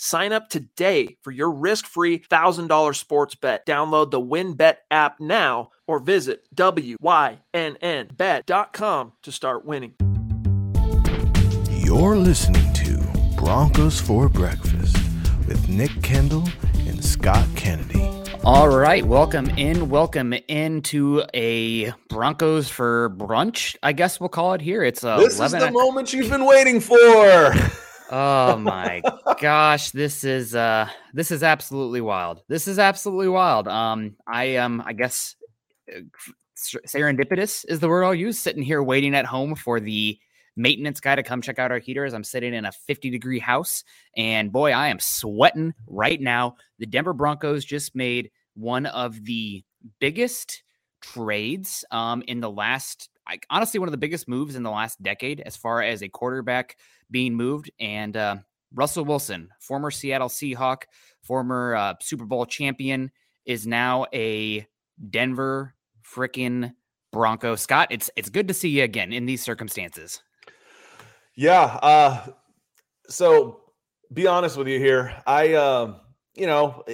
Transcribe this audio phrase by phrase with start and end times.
[0.00, 3.66] Sign up today for your risk-free $1,000 sports bet.
[3.66, 7.42] Download the WynnBET app now or visit wynnbet.com
[9.22, 9.94] to start winning.
[11.68, 13.04] You're listening to
[13.36, 14.96] Broncos for Breakfast
[15.48, 16.48] with Nick Kendell
[16.88, 18.08] and Scott Kennedy.
[18.44, 23.74] All right, welcome in, welcome into a Broncos for brunch.
[23.82, 24.84] I guess we'll call it here.
[24.84, 27.52] It's uh, this is the at- moment you've been waiting for.
[28.10, 29.02] Oh my
[29.40, 32.42] gosh, this is uh this is absolutely wild.
[32.48, 33.68] This is absolutely wild.
[33.68, 35.36] Um I um I guess
[35.94, 36.00] uh,
[36.56, 40.18] serendipitous is the word I'll use sitting here waiting at home for the
[40.56, 42.14] maintenance guy to come check out our heaters.
[42.14, 43.84] I'm sitting in a 50 degree house
[44.16, 46.56] and boy, I am sweating right now.
[46.78, 49.62] The Denver Broncos just made one of the
[50.00, 50.62] biggest
[51.00, 55.00] trades um in the last like honestly one of the biggest moves in the last
[55.00, 56.76] decade as far as a quarterback
[57.10, 57.70] being moved.
[57.80, 58.36] And uh,
[58.74, 60.82] Russell Wilson, former Seattle Seahawk,
[61.22, 63.10] former uh, Super Bowl champion,
[63.46, 64.66] is now a
[65.10, 66.72] Denver freaking
[67.12, 67.56] Bronco.
[67.56, 70.22] Scott, it's it's good to see you again in these circumstances.
[71.34, 71.78] Yeah.
[71.82, 72.26] Uh,
[73.08, 73.60] so
[74.12, 75.14] be honest with you here.
[75.26, 75.94] I, uh,
[76.34, 76.84] you know,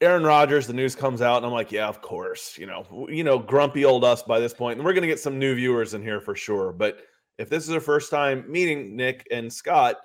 [0.00, 2.58] Aaron Rodgers, the news comes out, and I'm like, yeah, of course.
[2.58, 5.38] You know, you know, grumpy old us by this point, and we're gonna get some
[5.38, 6.72] new viewers in here for sure.
[6.72, 6.98] But
[7.38, 9.96] if this is their first time meeting Nick and Scott,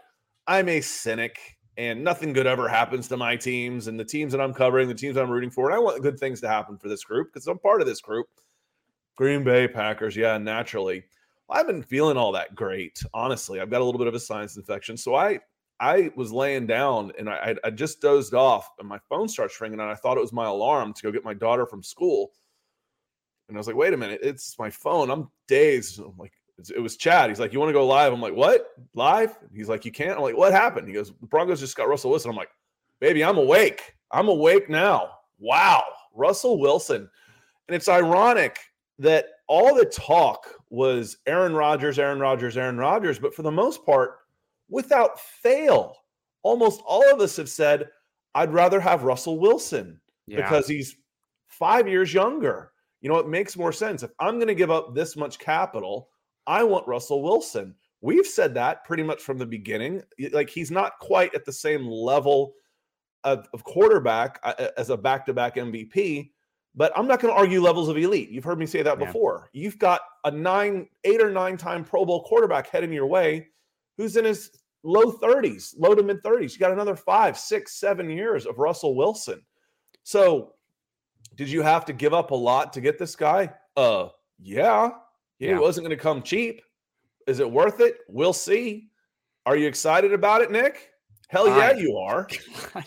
[0.48, 4.42] I'm a cynic, and nothing good ever happens to my teams and the teams that
[4.42, 6.90] I'm covering, the teams I'm rooting for, and I want good things to happen for
[6.90, 8.28] this group because I'm part of this group.
[9.16, 11.04] Green Bay Packers, yeah, naturally.
[11.50, 13.60] I've been feeling all that great, honestly.
[13.60, 15.40] I've got a little bit of a sinus infection, so I
[15.80, 19.80] I was laying down and I, I just dozed off, and my phone starts ringing,
[19.80, 22.32] and I thought it was my alarm to go get my daughter from school.
[23.48, 26.00] And I was like, "Wait a minute, it's my phone." I'm dazed.
[26.00, 28.72] I'm like, "It was Chad." He's like, "You want to go live?" I'm like, "What?
[28.94, 31.88] Live?" He's like, "You can't." I'm like, "What happened?" He goes, "The Broncos just got
[31.88, 32.52] Russell Wilson." I'm like,
[33.00, 33.96] "Baby, I'm awake.
[34.12, 37.10] I'm awake now." Wow, Russell Wilson,
[37.68, 38.58] and it's ironic
[39.00, 43.86] that all the talk was Aaron Rodgers, Aaron Rodgers, Aaron Rodgers, but for the most
[43.86, 44.20] part,
[44.70, 45.96] without fail,
[46.44, 47.90] almost all of us have said,
[48.36, 50.98] I'd rather have Russell Wilson because he's
[51.48, 52.72] five years younger.
[53.02, 54.04] You know, it makes more sense.
[54.04, 56.10] If I'm going to give up this much capital,
[56.48, 57.76] I want Russell Wilson.
[58.02, 60.02] We've said that pretty much from the beginning.
[60.32, 62.54] Like, he's not quite at the same level
[63.24, 66.32] of, of quarterback uh, as a back to back MVP,
[66.76, 68.30] but I'm not going to argue levels of elite.
[68.30, 69.06] You've heard me say that Yeah.
[69.08, 69.50] before.
[69.52, 73.48] You've got a nine, eight or nine time Pro Bowl quarterback heading your way
[73.98, 74.52] who's in his
[74.84, 76.54] low 30s, low to mid 30s.
[76.54, 79.42] You got another five, six, seven years of Russell Wilson.
[80.04, 80.54] So,
[81.36, 83.52] did you have to give up a lot to get this guy?
[83.76, 84.10] Uh,
[84.40, 84.92] yeah.
[85.40, 85.56] Yeah.
[85.56, 86.62] It wasn't going to come cheap.
[87.28, 87.98] Is it worth it?
[88.08, 88.90] We'll see.
[89.46, 90.90] Are you excited about it, Nick?
[91.30, 92.28] Hell yeah, I- you are.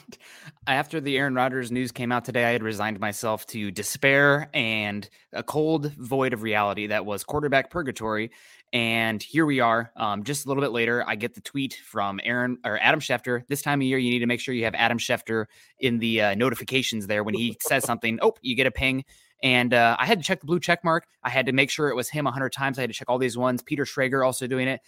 [0.66, 5.08] After the Aaron Rodgers news came out today, I had resigned myself to despair and
[5.32, 8.30] a cold void of reality that was quarterback purgatory.
[8.72, 9.90] And here we are.
[9.96, 13.42] Um, just a little bit later, I get the tweet from Aaron or Adam Schefter.
[13.48, 15.46] This time of year, you need to make sure you have Adam Schefter
[15.80, 18.18] in the uh, notifications there when he says something.
[18.22, 19.04] Oh, you get a ping.
[19.42, 21.06] And uh, I had to check the blue check mark.
[21.22, 22.78] I had to make sure it was him 100 times.
[22.78, 23.62] I had to check all these ones.
[23.62, 24.80] Peter Schrager also doing it.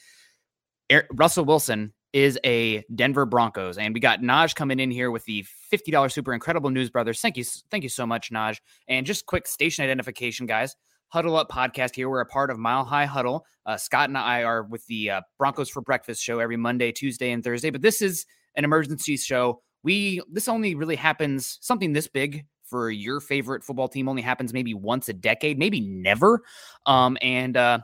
[0.90, 5.24] Aaron- Russell Wilson is a Denver Broncos, and we got Naj coming in here with
[5.24, 7.20] the fifty dollars super incredible news brothers.
[7.20, 8.60] Thank you, thank you so much, Naj.
[8.88, 10.76] And just quick station identification, guys.
[11.08, 12.08] Huddle Up podcast here.
[12.08, 13.44] We're a part of Mile High Huddle.
[13.66, 17.32] Uh, Scott and I are with the uh, Broncos for Breakfast show every Monday, Tuesday,
[17.32, 17.70] and Thursday.
[17.70, 18.26] But this is
[18.56, 19.62] an emergency show.
[19.82, 24.54] We this only really happens something this big for your favorite football team only happens
[24.54, 26.40] maybe once a decade, maybe never.
[26.86, 27.80] Um, and uh,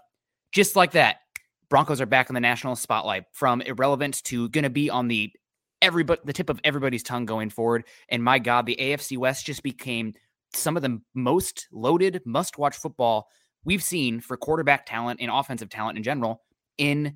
[0.50, 1.16] just like that,
[1.68, 5.30] Broncos are back in the national spotlight from irrelevant to going to be on the
[5.82, 7.84] everybody the tip of everybody's tongue going forward.
[8.08, 10.14] And my God, the AFC West just became
[10.54, 13.28] some of the most loaded must-watch football
[13.64, 16.42] we've seen for quarterback talent and offensive talent in general
[16.78, 17.14] in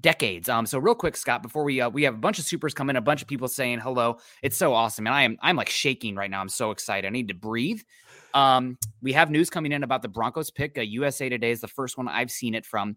[0.00, 0.48] decades.
[0.48, 2.96] Um, so real quick, Scott, before we uh, we have a bunch of supers coming,
[2.96, 4.18] a bunch of people saying hello.
[4.42, 6.40] It's so awesome, and I am I'm like shaking right now.
[6.40, 7.06] I'm so excited.
[7.06, 7.80] I need to breathe.
[8.34, 10.76] Um, we have news coming in about the Broncos pick.
[10.76, 12.96] Uh, USA Today is the first one I've seen it from.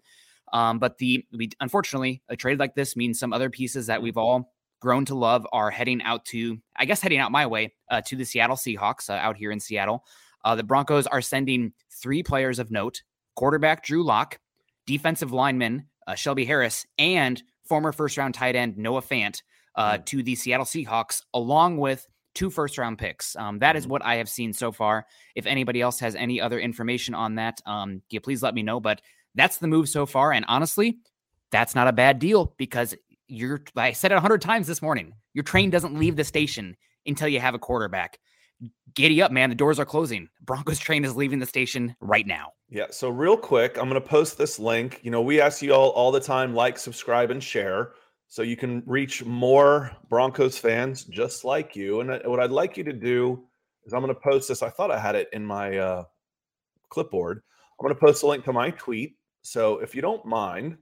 [0.52, 4.18] Um, but the we unfortunately a trade like this means some other pieces that we've
[4.18, 8.02] all grown to love are heading out to, I guess, heading out my way uh,
[8.06, 10.06] to the Seattle Seahawks uh, out here in Seattle.
[10.44, 13.04] Uh, the Broncos are sending three players of note
[13.36, 14.40] quarterback Drew Lock,
[14.86, 19.42] defensive lineman uh, Shelby Harris, and former first round tight end Noah Fant
[19.76, 20.06] uh, mm.
[20.06, 23.36] to the Seattle Seahawks, along with two first round picks.
[23.36, 23.92] Um, that is mm-hmm.
[23.92, 25.06] what I have seen so far.
[25.36, 28.80] If anybody else has any other information on that, um, yeah, please let me know.
[28.80, 29.02] But
[29.36, 30.34] that's the move so far.
[30.34, 30.98] And honestly,
[31.52, 32.96] that's not a bad deal because
[33.28, 36.76] you're, I said it a hundred times this morning, your train doesn't leave the station
[37.06, 38.20] until you have a quarterback.
[38.96, 39.50] Giddy up, man.
[39.50, 40.30] The doors are closing.
[40.42, 42.54] Broncos train is leaving the station right now.
[42.70, 42.88] Yeah.
[42.92, 45.00] So, real quick, I'm going to post this link.
[45.04, 47.94] You know, we ask you all all the time like, subscribe, and share
[48.30, 52.02] so you can reach more Broncos fans just like you.
[52.02, 53.44] And what I'd like you to do
[53.86, 54.62] is I'm going to post this.
[54.62, 56.04] I thought I had it in my uh,
[56.90, 57.42] clipboard.
[57.80, 59.16] I'm going to post a link to my tweet.
[59.42, 60.78] So if you don't mind,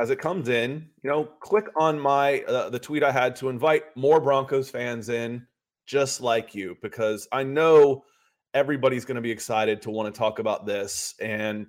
[0.00, 3.50] as it comes in, you know, click on my uh, the tweet I had to
[3.50, 5.46] invite more Broncos fans in,
[5.88, 8.04] just like you, because I know
[8.52, 11.66] everybody's going to be excited to want to talk about this, and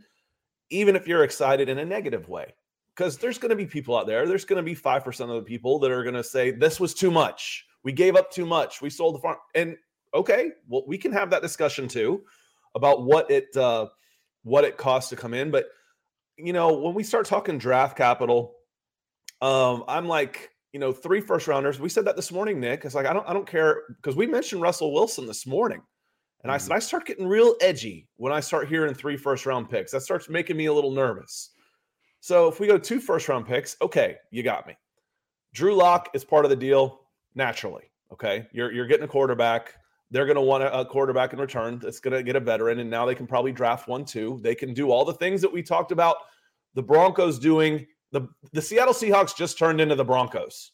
[0.70, 2.54] even if you're excited in a negative way,
[2.96, 4.28] because there's going to be people out there.
[4.28, 6.82] There's going to be five percent of the people that are going to say this
[6.82, 7.66] was too much.
[7.84, 8.82] We gave up too much.
[8.82, 9.38] We sold the farm.
[9.56, 9.78] And
[10.14, 12.24] okay, well, we can have that discussion too
[12.76, 13.88] about what it uh,
[14.44, 15.50] what it costs to come in.
[15.50, 15.68] But
[16.38, 18.56] you know, when we start talking draft capital,
[19.42, 21.80] um, I'm like, you know, three first rounders.
[21.80, 22.86] We said that this morning, Nick.
[22.86, 25.82] It's like I don't I don't care because we mentioned Russell Wilson this morning.
[26.44, 26.78] And I said, mm-hmm.
[26.78, 29.92] I start getting real edgy when I start hearing three first round picks.
[29.92, 31.52] That starts making me a little nervous.
[32.22, 34.78] So if we go two first round picks, okay, you got me.
[35.54, 37.02] Drew Lock is part of the deal
[37.36, 37.92] naturally.
[38.12, 38.48] Okay.
[38.52, 39.74] You're, you're getting a quarterback.
[40.12, 42.80] They're going to want a, quarterback in return that's going to get a veteran.
[42.80, 44.40] And now they can probably draft one too.
[44.42, 46.18] They can do all the things that we talked about
[46.74, 47.86] the Broncos doing.
[48.12, 50.72] The, the Seattle Seahawks just turned into the Broncos,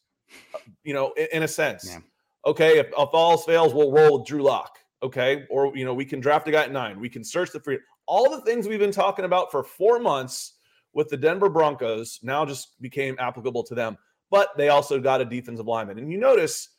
[0.83, 1.87] you know, in, in a sense.
[1.89, 1.99] Yeah.
[2.45, 2.79] Okay.
[2.79, 4.77] If, if all fails, we'll roll with Drew Lock.
[5.03, 5.45] Okay.
[5.49, 6.99] Or, you know, we can draft a guy at nine.
[6.99, 7.79] We can search the free.
[8.07, 10.53] All the things we've been talking about for four months
[10.93, 13.97] with the Denver Broncos now just became applicable to them.
[14.31, 15.99] But they also got a defensive lineman.
[15.99, 16.69] And you notice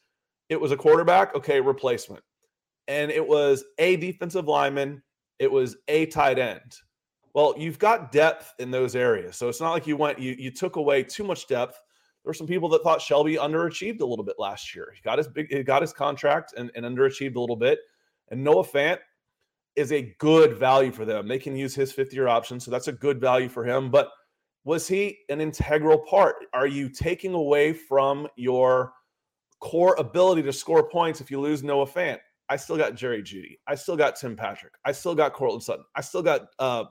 [0.49, 2.23] it was a quarterback, okay, replacement.
[2.89, 5.03] And it was a defensive lineman,
[5.39, 6.77] it was a tight end.
[7.37, 9.37] Well, you've got depth in those areas.
[9.37, 11.75] So it's not like you went, you, you took away too much depth.
[12.25, 14.91] There were some people that thought Shelby underachieved a little bit last year.
[14.95, 17.81] He got his big, he got his contract and, and underachieved a little bit.
[18.31, 18.99] And Noah Fant,
[19.77, 21.29] is a good value for them.
[21.29, 22.59] They can use his fifth year option.
[22.59, 23.91] So that's a good value for him.
[23.91, 24.09] But
[24.65, 26.37] was he an integral part?
[26.55, 28.95] Are you taking away from your
[29.61, 32.19] core ability to score points if you lose Noah Fant?
[32.49, 33.59] I still got Jerry Jeudy.
[33.67, 34.73] I still got Tim Patrick.
[34.85, 35.85] I still got Courtland Sutton.
[35.95, 36.85] I still got uh,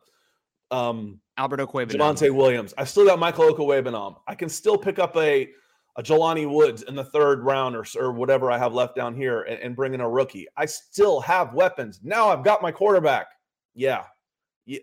[0.71, 1.97] um, Albert Okwuegbunam.
[1.97, 2.73] Javonte Williams.
[2.77, 4.17] I still got Michael Okwuegbunam.
[4.27, 5.50] I can still pick up a
[5.97, 9.44] a Jelani Woods in the third round or, or whatever I have left down here
[9.44, 10.45] and, and bring in a rookie.
[10.57, 12.01] I still have weapons.
[12.03, 13.27] Now I've got my quarterback.
[13.73, 14.03] Yeah,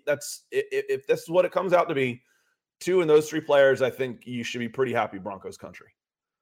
[0.06, 2.23] that's if, if this is what it comes out to be.
[2.81, 5.88] Two in those three players, I think you should be pretty happy, Broncos country.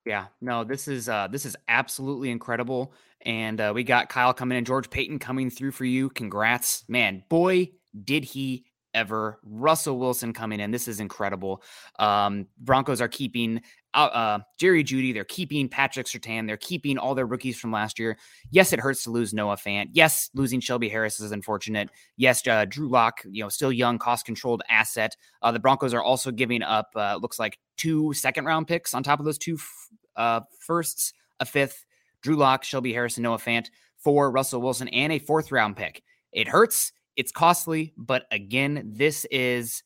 [0.06, 2.94] Yeah, no, this is uh this is absolutely incredible.
[3.22, 6.08] And uh, we got Kyle coming in, George Paton coming through for you.
[6.08, 7.22] Congrats, man.
[7.28, 7.72] Boy,
[8.04, 8.64] did he
[8.94, 9.38] ever.
[9.42, 10.70] Russell Wilson coming in.
[10.70, 11.62] This is incredible.
[11.98, 13.60] Um, Broncos are keeping
[13.94, 15.12] uh, uh, Jerry Jeudy.
[15.12, 16.46] They're keeping Patrick Surtain.
[16.46, 18.16] They're keeping all their rookies from last year.
[18.50, 19.88] Yes, it hurts to lose Noah Fant.
[19.92, 21.90] Yes, losing Shelby Harris is unfortunate.
[22.16, 25.16] Yes, uh, Drew Lock, you know, still young, cost controlled asset.
[25.42, 29.02] Uh, the Broncos are also giving up, uh, looks like two second round picks on
[29.02, 31.84] top of those two f- uh, firsts, a fifth,
[32.22, 36.02] Drew Lock, Shelby Harris, and Noah Fant for Russell Wilson, and a fourth round pick.
[36.32, 36.92] It hurts.
[37.16, 39.82] It's costly, but again, this is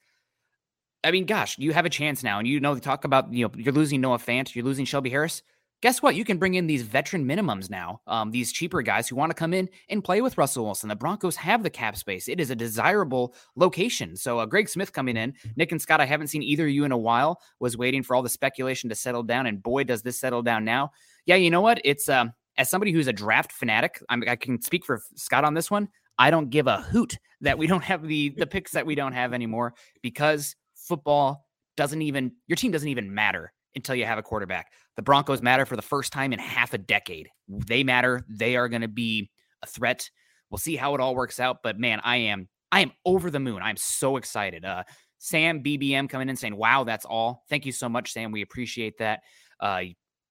[1.04, 3.45] I mean, gosh, you have a chance now, and you know, the talk about you
[3.45, 5.43] know, you're losing Noah Fant, you're losing Shelby Harris.
[5.83, 6.14] Guess what?
[6.14, 8.00] You can bring in these veteran minimums now.
[8.07, 10.88] Um, these cheaper guys who want to come in and play with Russell Wilson.
[10.88, 12.26] The Broncos have the cap space.
[12.26, 14.16] It is a desirable location.
[14.16, 16.00] So, uh, Greg Smith coming in, Nick and Scott.
[16.00, 17.38] I haven't seen either of you in a while.
[17.61, 20.64] Was waiting for all the speculation to settle down, and boy, does this settle down
[20.64, 20.93] now.
[21.26, 21.83] Yeah, you know what?
[21.85, 25.52] It's um, as somebody who's a draft fanatic, I'm, I can speak for Scott on
[25.52, 25.88] this one.
[26.18, 29.12] I don't give a hoot that we don't have the the picks that we don't
[29.12, 34.23] have anymore because football doesn't even your team doesn't even matter until you have a
[34.23, 34.71] quarterback.
[34.97, 37.28] The Broncos matter for the first time in half a decade.
[37.49, 38.25] They matter.
[38.28, 39.30] They are going to be
[39.62, 40.09] a threat.
[40.50, 43.40] We'll see how it all works out, but man, I am I am over the
[43.40, 43.62] moon.
[43.62, 44.64] I'm so excited.
[44.64, 44.85] Uh
[45.18, 48.30] Sam BBM coming in saying, "Wow, that's all." Thank you so much, Sam.
[48.30, 49.21] We appreciate that.
[49.59, 49.85] Uh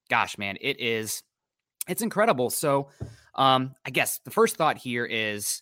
[0.09, 1.23] gosh, man, it is
[1.87, 2.49] it's incredible.
[2.49, 2.89] So,
[3.35, 5.61] um I guess the first thought here is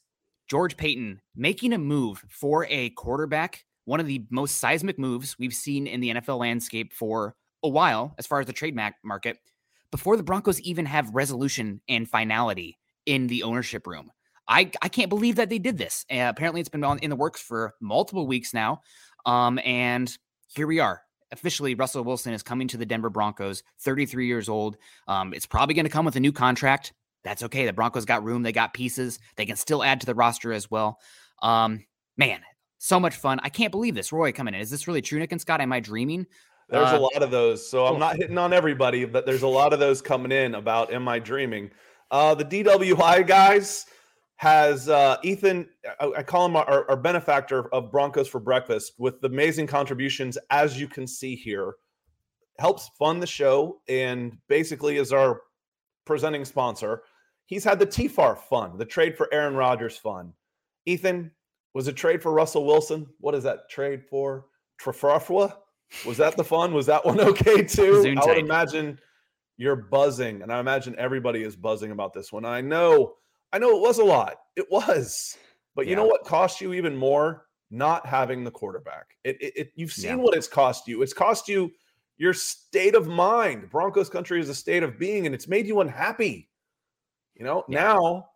[0.49, 5.53] George Paton making a move for a quarterback one of the most seismic moves we've
[5.53, 9.37] seen in the NFL landscape for a while, as far as the trade market,
[9.91, 14.11] before the Broncos even have resolution and finality in the ownership room.
[14.47, 16.05] I I can't believe that they did this.
[16.11, 18.81] Uh, apparently, it's been on, in the works for multiple weeks now.
[19.25, 20.15] Um, and
[20.55, 21.01] here we are.
[21.31, 24.77] Officially, Russell Wilson is coming to the Denver Broncos, 33 years old.
[25.07, 26.93] Um, it's probably going to come with a new contract.
[27.23, 27.65] That's okay.
[27.65, 29.19] The Broncos got room, they got pieces.
[29.35, 30.99] They can still add to the roster as well.
[31.41, 31.85] Um,
[32.17, 32.41] man,
[32.77, 33.39] so much fun.
[33.43, 34.11] I can't believe this.
[34.11, 34.59] Roy coming in.
[34.59, 35.61] Is this really true, Nick and Scott?
[35.61, 36.25] Am I dreaming?
[36.69, 37.69] There's uh, a lot of those.
[37.69, 40.91] So I'm not hitting on everybody, but there's a lot of those coming in about
[40.91, 41.69] am I dreaming?
[42.09, 43.85] Uh, the DWI guys
[44.37, 49.21] has uh, Ethan, I, I, call him our, our, benefactor of Broncos for Breakfast with
[49.21, 51.75] the amazing contributions, as you can see here,
[52.57, 55.41] helps fund the show and basically is our
[56.05, 57.03] presenting sponsor.
[57.51, 60.31] He's had the TFAR fund, the trade for Aaron Rodgers fund.
[60.85, 61.29] Ethan,
[61.73, 63.05] was it trade for Russell Wilson?
[63.19, 64.45] What is that trade for?
[64.81, 65.57] Trafrafwa?
[66.05, 66.73] Was that the fun?
[66.73, 68.15] Was that one okay too?
[68.17, 68.97] I would imagine
[69.57, 72.45] you're buzzing, and I imagine everybody is buzzing about this one.
[72.45, 73.15] I know,
[73.51, 74.35] I know it was a lot.
[74.55, 75.37] It was,
[75.75, 75.97] but you yeah.
[75.97, 77.47] know what cost you even more?
[77.69, 79.17] Not having the quarterback.
[79.25, 80.23] It, it, it you've seen yeah.
[80.23, 81.01] what it's cost you.
[81.01, 81.69] It's cost you
[82.17, 83.69] your state of mind.
[83.69, 86.47] Broncos country is a state of being, and it's made you unhappy.
[87.41, 87.81] You know, yeah.
[87.81, 88.29] now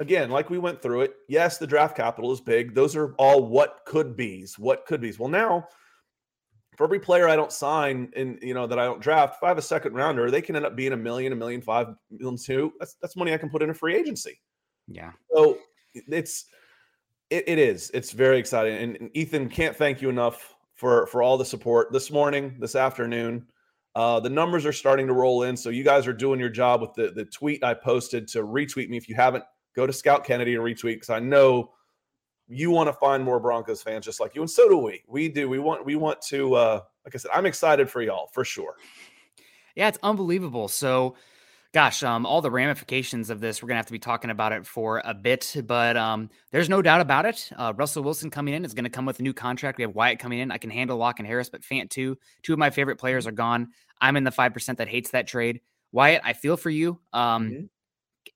[0.00, 2.74] again, like we went through it, yes, the draft capital is big.
[2.74, 5.16] Those are all what could be's, what could be's.
[5.16, 5.68] Well, now
[6.76, 9.48] for every player I don't sign and you know that I don't draft, if I
[9.48, 12.36] have a second rounder, they can end up being a million, a million five, million
[12.36, 12.72] two.
[12.80, 14.40] That's that's money I can put in a free agency.
[14.88, 15.12] Yeah.
[15.32, 15.58] So
[15.94, 16.46] it's
[17.30, 17.92] it, it is.
[17.94, 18.76] It's very exciting.
[18.76, 22.74] And, and, Ethan can't thank you enough for for all the support this morning, this
[22.74, 23.46] afternoon.
[23.94, 25.56] Uh, the numbers are starting to roll in.
[25.56, 28.88] So you guys are doing your job with the the tweet I posted to retweet
[28.88, 28.96] me.
[28.96, 29.44] If you haven't,
[29.76, 31.72] go to Scott Kennedy and retweet because I know
[32.48, 35.02] you want to find more Broncos fans just like you, and so do we.
[35.06, 35.48] We do.
[35.48, 36.54] We want we want to.
[36.54, 38.76] uh Like I said, I'm excited for y'all for sure.
[39.74, 40.68] Yeah, it's unbelievable.
[40.68, 41.16] So,
[41.72, 44.66] gosh, um, all the ramifications of this, we're gonna have to be talking about it
[44.66, 47.50] for a bit, but um, there's no doubt about it.
[47.56, 49.78] Uh, Russell Wilson coming in is going to come with a new contract.
[49.78, 50.50] We have Wyatt coming in.
[50.50, 52.18] I can handle Lock and Harris, but Fant too.
[52.42, 53.68] Two of my favorite players are gone.
[54.00, 55.60] I'm in the five percent that hates that trade.
[55.92, 56.98] Wyatt, I feel for you.
[57.12, 57.64] Um, mm-hmm.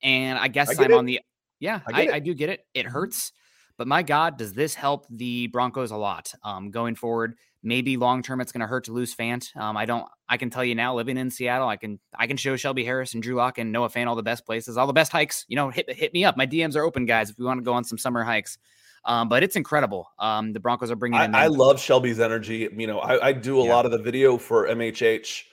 [0.03, 1.21] and I guess I am on the
[1.59, 2.67] yeah, I, I, I, do get it.
[2.75, 2.93] It mm-hmm.
[2.93, 3.33] hurts.
[3.77, 7.35] But my God, does this help the Broncos a lot um, going forward?
[7.63, 9.55] Maybe long term, it's going to hurt to lose Fant.
[9.57, 10.07] Um, I don't.
[10.29, 13.15] I can tell you now, living in Seattle, I can I can show Shelby Harris
[13.15, 15.45] and Drew Lock and Noah Fant all the best places, all the best hikes.
[15.49, 16.37] You know, hit hit me up.
[16.37, 17.31] My DMs are open, guys.
[17.31, 18.59] If we want to go on some summer hikes.
[19.05, 20.11] Um, but it's incredible.
[20.19, 21.19] Um, the Broncos are bringing.
[21.19, 22.69] I, I love Shelby's energy.
[22.77, 23.73] You know, I, I do a yeah.
[23.73, 25.45] lot of the video for MHH,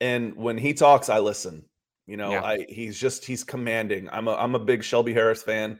[0.00, 1.64] and when he talks, I listen.
[2.06, 2.42] You know, yeah.
[2.42, 4.08] I he's just he's commanding.
[4.10, 5.78] I'm a I'm a big Shelby Harris fan,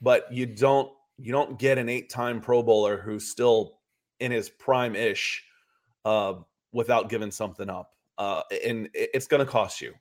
[0.00, 3.78] but you don't you don't get an eight-time Pro Bowler who's still
[4.20, 5.44] in his prime ish
[6.04, 6.34] uh,
[6.72, 9.92] without giving something up, uh, and it's going to cost you.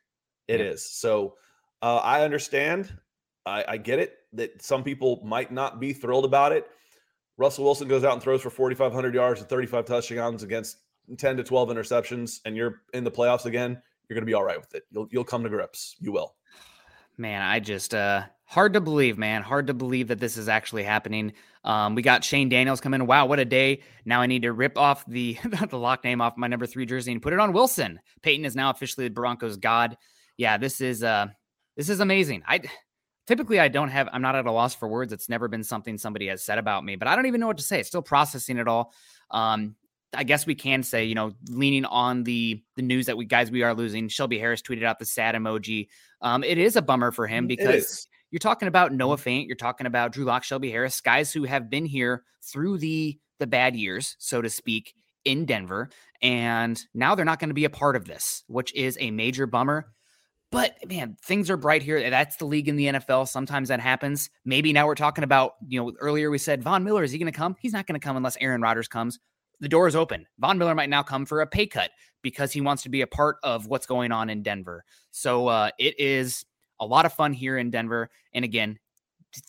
[0.48, 0.68] It yeah.
[0.68, 0.86] is.
[0.86, 1.36] So
[1.82, 2.98] uh, I understand.
[3.46, 6.68] I, I get it that some people might not be thrilled about it.
[7.38, 10.78] Russell Wilson goes out and throws for 4,500 yards and 35 touchdowns against
[11.18, 13.82] 10 to 12 interceptions, and you're in the playoffs again.
[14.08, 14.84] You're going to be all right with it.
[14.92, 15.96] You'll you'll come to grips.
[16.00, 16.36] You will.
[17.18, 19.42] Man, I just uh hard to believe, man.
[19.42, 21.34] Hard to believe that this is actually happening.
[21.64, 23.08] Um, we got Shane Daniels coming.
[23.08, 23.82] Wow, what a day!
[24.06, 25.38] Now I need to rip off the
[25.70, 28.00] the lock name off my number three jersey and put it on Wilson.
[28.22, 29.98] Paton is now officially the Broncos god.
[30.38, 31.28] Yeah, this is uh
[31.76, 32.44] this is amazing.
[32.48, 32.62] I
[33.26, 35.12] typically I don't have I'm not at a loss for words.
[35.12, 37.58] It's never been something somebody has said about me, but I don't even know what
[37.58, 37.82] to say.
[37.82, 38.94] Still processing it all.
[39.32, 39.76] Um,
[40.16, 43.50] I guess we can say, you know, leaning on the the news that we guys
[43.50, 44.10] we are losing.
[44.10, 45.88] Shelby Harris tweeted out the sad emoji.
[46.22, 49.30] Um, it is a bummer for him because you're talking about Noah mm-hmm.
[49.30, 53.20] Fant, you're talking about Drew Lock, Shelby Harris, guys who have been here through the
[53.38, 57.66] the bad years, so to speak, in Denver, and now they're not going to be
[57.66, 59.86] a part of this, which is a major bummer.
[60.52, 62.10] But man, things are bright here.
[62.10, 63.28] That's the league in the NFL.
[63.28, 64.32] Sometimes that happens.
[64.46, 67.32] Maybe now we're talking about, you know, earlier we said Von Miller, is he going
[67.32, 67.56] to come?
[67.60, 69.20] He's not going to come unless Aaron Rodgers comes.
[69.60, 70.26] The door is open.
[70.40, 71.92] Von Miller might now come for a pay cut
[72.24, 74.86] because he wants to be a part of what's going on in Denver.
[75.12, 76.46] So uh, it is
[76.84, 78.10] a lot of fun here in Denver.
[78.34, 78.80] And again,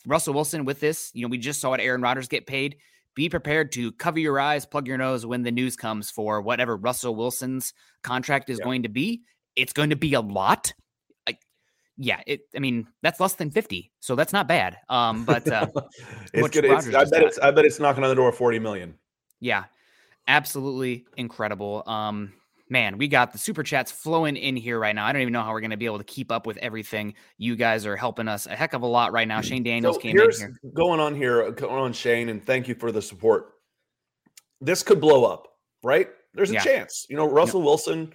[0.07, 2.77] Russell Wilson with this, you know, we just saw what Aaron Rodgers get paid.
[3.15, 6.77] Be prepared to cover your eyes, plug your nose when the news comes for whatever
[6.77, 7.73] Russell Wilson's
[8.03, 8.65] contract is yeah.
[8.65, 9.23] going to be.
[9.55, 10.73] It's going to be a lot.
[11.29, 11.39] I,
[11.97, 12.41] yeah, it.
[12.57, 14.79] I mean, that's less than fifty, so that's not bad.
[14.89, 15.69] Um, but uh,
[16.35, 16.65] it's good.
[16.65, 17.23] It's, I bet got.
[17.23, 17.39] it's.
[17.39, 18.95] I bet it's knocking on the door of forty million.
[19.39, 19.65] Yeah,
[20.27, 21.85] absolutely incredible.
[21.87, 22.33] Um,
[22.69, 25.07] man, we got the super chats flowing in here right now.
[25.07, 27.15] I don't even know how we're going to be able to keep up with everything.
[27.39, 29.41] You guys are helping us a heck of a lot right now.
[29.41, 30.57] Shane Daniels so came in here.
[30.75, 33.53] Going on here, uh, going on Shane, and thank you for the support.
[34.61, 35.49] This could blow up,
[35.83, 36.09] right?
[36.33, 36.65] There's a yeah.
[36.65, 37.07] chance.
[37.09, 37.63] You know, Russell.
[37.63, 38.13] Wilson,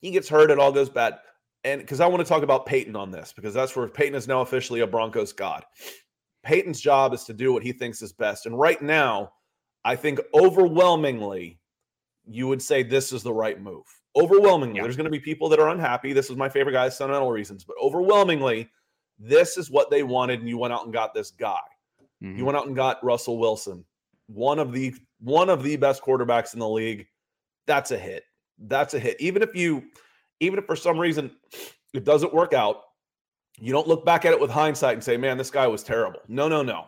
[0.00, 1.18] he gets hurt, it all goes bad.
[1.64, 4.26] And because I want to talk about Paton on this, because that's where Paton is
[4.26, 5.64] now officially a Broncos god.
[6.42, 8.46] Paton's job is to do what he thinks is best.
[8.46, 9.32] And right now,
[9.84, 11.60] I think overwhelmingly,
[12.30, 13.84] you would say this is the right move.
[14.16, 14.82] Overwhelmingly, yeah.
[14.82, 16.12] there's going to be people that are unhappy.
[16.12, 18.70] This is my favorite guy, sentimental reasons, but overwhelmingly,
[19.18, 21.58] this is what they wanted, and you went out and got this guy.
[22.22, 22.38] Mm-hmm.
[22.38, 23.84] You went out and got Russell Wilson,
[24.26, 27.06] one of the one of the best quarterbacks in the league.
[27.66, 28.24] That's a hit.
[28.58, 29.16] That's a hit.
[29.20, 29.82] Even if you,
[30.40, 31.30] even if for some reason
[31.94, 32.82] it doesn't work out,
[33.58, 36.20] you don't look back at it with hindsight and say, "Man, this guy was terrible."
[36.28, 36.86] No, no, no.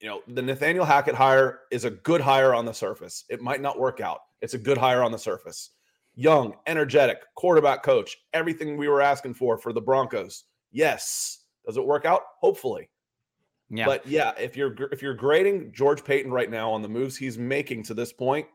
[0.00, 3.24] You know, the Nathaniel Hackett hire is a good hire on the surface.
[3.30, 4.20] It might not work out.
[4.44, 5.70] It's a good hire on the surface.
[6.14, 10.44] Young, energetic, quarterback coach, everything we were asking for for the Broncos.
[10.70, 11.40] Yes.
[11.64, 12.20] Does it work out?
[12.40, 12.90] Hopefully.
[13.70, 13.86] Yeah.
[13.86, 17.38] But yeah, if you're if you're grading George Paton right now on the moves he's
[17.38, 18.46] making to this point,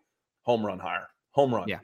[0.44, 1.08] home run hire.
[1.32, 1.68] Home run.
[1.68, 1.80] Yeah.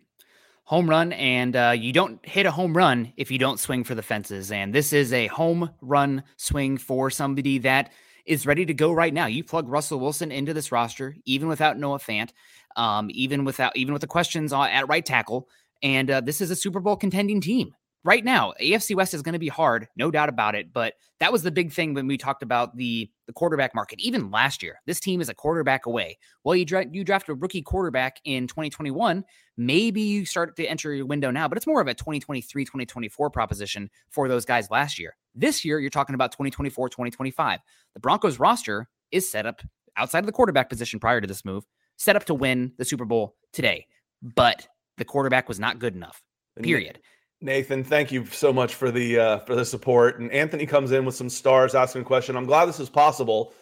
[0.65, 3.95] Home run, and uh, you don't hit a home run if you don't swing for
[3.95, 4.51] the fences.
[4.51, 7.91] And this is a home run swing for somebody that
[8.25, 9.27] is ready to go right now.
[9.27, 12.31] You plug Russell Wilson into this roster, even without Noah Fant,
[12.75, 15.47] um, even without even with the questions at right tackle,
[15.83, 17.73] and uh, this is a Super Bowl contending team
[18.05, 20.71] right now, AFC West is going to be hard, no doubt about it.
[20.71, 23.99] But that was the big thing when we talked about the the quarterback market.
[23.99, 26.17] Even last year, this team is a quarterback away.
[26.43, 29.25] Well, you dra- you draft a rookie quarterback in 2021.
[29.57, 33.29] Maybe you start to enter your window now, but it's more of a 2023, 2024
[33.31, 35.17] proposition for those guys last year.
[35.33, 37.59] This year, you're talking about 2024, 2025.
[37.93, 39.61] The Broncos roster is set up
[39.97, 41.65] outside of the quarterback position prior to this move,
[41.97, 43.87] set up to win the Super Bowl today.
[44.21, 46.21] But the quarterback was not good enough.
[46.61, 46.99] Period.
[47.41, 50.19] Nathan, thank you so much for the uh, for the support.
[50.19, 52.37] And Anthony comes in with some stars, asking a question.
[52.37, 53.53] I'm glad this is possible,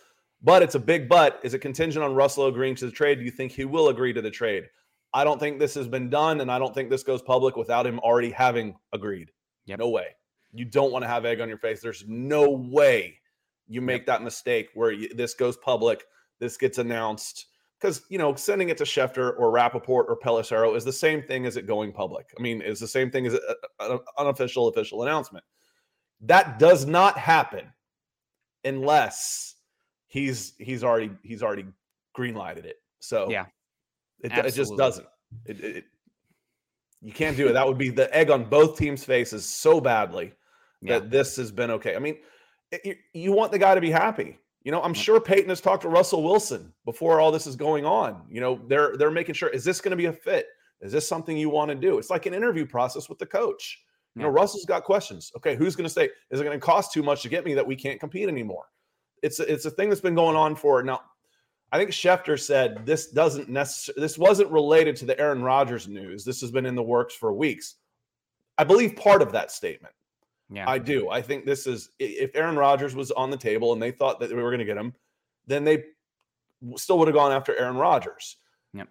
[0.41, 1.39] but it's a big but.
[1.43, 3.17] Is it contingent on Russell agreeing to the trade?
[3.17, 4.65] Do you think he will agree to the trade?
[5.13, 7.85] I don't think this has been done, and I don't think this goes public without
[7.85, 9.31] him already having agreed.
[9.65, 9.79] Yep.
[9.79, 10.07] No way.
[10.53, 11.81] You don't want to have egg on your face.
[11.81, 13.19] There's no way
[13.67, 14.07] you make yep.
[14.07, 16.03] that mistake where you, this goes public,
[16.39, 17.47] this gets announced
[17.83, 21.45] because you know sending it to Schefter or Rappaport or Pelissero is the same thing
[21.45, 22.33] as it going public.
[22.37, 23.33] I mean, it's the same thing as
[23.81, 25.43] an unofficial official announcement.
[26.21, 27.65] That does not happen
[28.63, 29.55] unless
[30.08, 31.65] he's he's already he's already
[32.17, 32.77] greenlighted it.
[32.99, 33.47] So yeah,
[34.21, 35.08] it, it just doesn't.
[35.45, 35.86] It, it,
[37.01, 37.53] you can't do it.
[37.53, 40.31] That would be the egg on both teams' faces so badly
[40.84, 41.10] that yeah.
[41.10, 41.97] this has been okay.
[41.97, 42.15] I mean,
[42.86, 44.39] you, you want the guy to be happy.
[44.63, 47.86] You know, I'm sure Paton has talked to Russell Wilson before all this is going
[47.86, 48.23] on.
[48.30, 50.47] You know, they're they're making sure is this going to be a fit?
[50.82, 51.97] Is this something you want to do?
[51.97, 53.82] It's like an interview process with the coach.
[54.15, 55.32] You know, Russell's got questions.
[55.36, 57.56] Okay, who's going to say is it going to cost too much to get me
[57.56, 58.65] that we can't compete anymore?
[59.23, 61.02] It's a, it's a thing that's been going on for now.
[61.71, 66.23] I think Schefter said this doesn't necessarily this wasn't related to the Aaron Rodgers news.
[66.23, 67.76] This has been in the works for weeks.
[68.60, 69.95] I believe part of that statement
[70.53, 70.69] yeah.
[70.69, 71.09] I do.
[71.09, 74.29] I think this is if Aaron Rodgers was on the table and they thought that
[74.29, 74.93] we were going to get him,
[75.47, 75.83] then they
[76.75, 78.37] still would have gone after Aaron Rodgers.
[78.73, 78.87] Yep.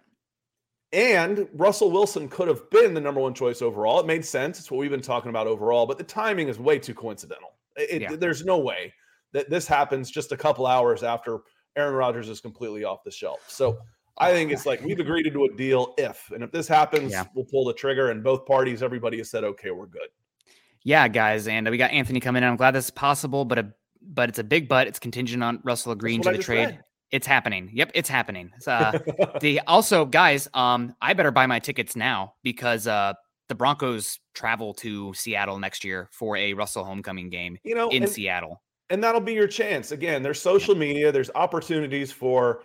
[0.91, 3.99] And Russell Wilson could have been the number one choice overall.
[3.99, 4.59] It made sense.
[4.59, 7.53] It's what we've been talking about overall, but the timing is way too coincidental.
[7.77, 8.15] It, yeah.
[8.15, 8.93] There's no way
[9.31, 11.39] that this happens just a couple hours after
[11.75, 13.45] Aaron Rodgers is completely off the shelf.
[13.47, 13.79] So
[14.17, 17.13] I think it's like we've agreed to do a deal if, and if this happens,
[17.13, 17.23] yeah.
[17.33, 18.11] we'll pull the trigger.
[18.11, 20.09] And both parties, everybody has said, okay, we're good
[20.83, 22.49] yeah, guys, and we got Anthony coming in.
[22.49, 24.87] I'm glad this is possible, but a but it's a big but.
[24.87, 26.65] It's contingent on Russell agreeing to the trade.
[26.65, 26.79] Read.
[27.11, 27.69] It's happening.
[27.73, 28.51] Yep, it's happening.
[28.67, 28.99] Uh,
[29.41, 33.13] the also, guys, um, I better buy my tickets now because uh,
[33.49, 37.57] the Broncos travel to Seattle next year for a Russell homecoming game.
[37.63, 39.91] You know, in and, Seattle, and that'll be your chance.
[39.91, 41.11] Again, there's social media.
[41.11, 42.63] There's opportunities for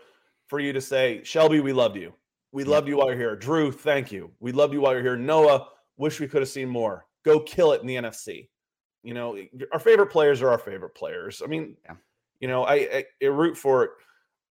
[0.48, 2.14] for you to say, Shelby, we loved you.
[2.50, 3.36] We loved you while you're here.
[3.36, 4.32] Drew, thank you.
[4.40, 5.16] We loved you while you're here.
[5.16, 8.48] Noah, wish we could have seen more go kill it in the NFC.
[9.02, 9.38] You know,
[9.72, 11.42] our favorite players are our favorite players.
[11.44, 11.94] I mean, yeah.
[12.40, 13.90] you know, I, I, I, root for it.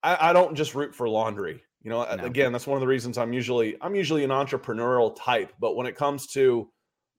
[0.03, 1.61] I, I, don't just root for laundry.
[1.83, 2.23] You know, no.
[2.23, 5.53] again, that's one of the reasons I'm usually I'm usually an entrepreneurial type.
[5.59, 6.69] But when it comes to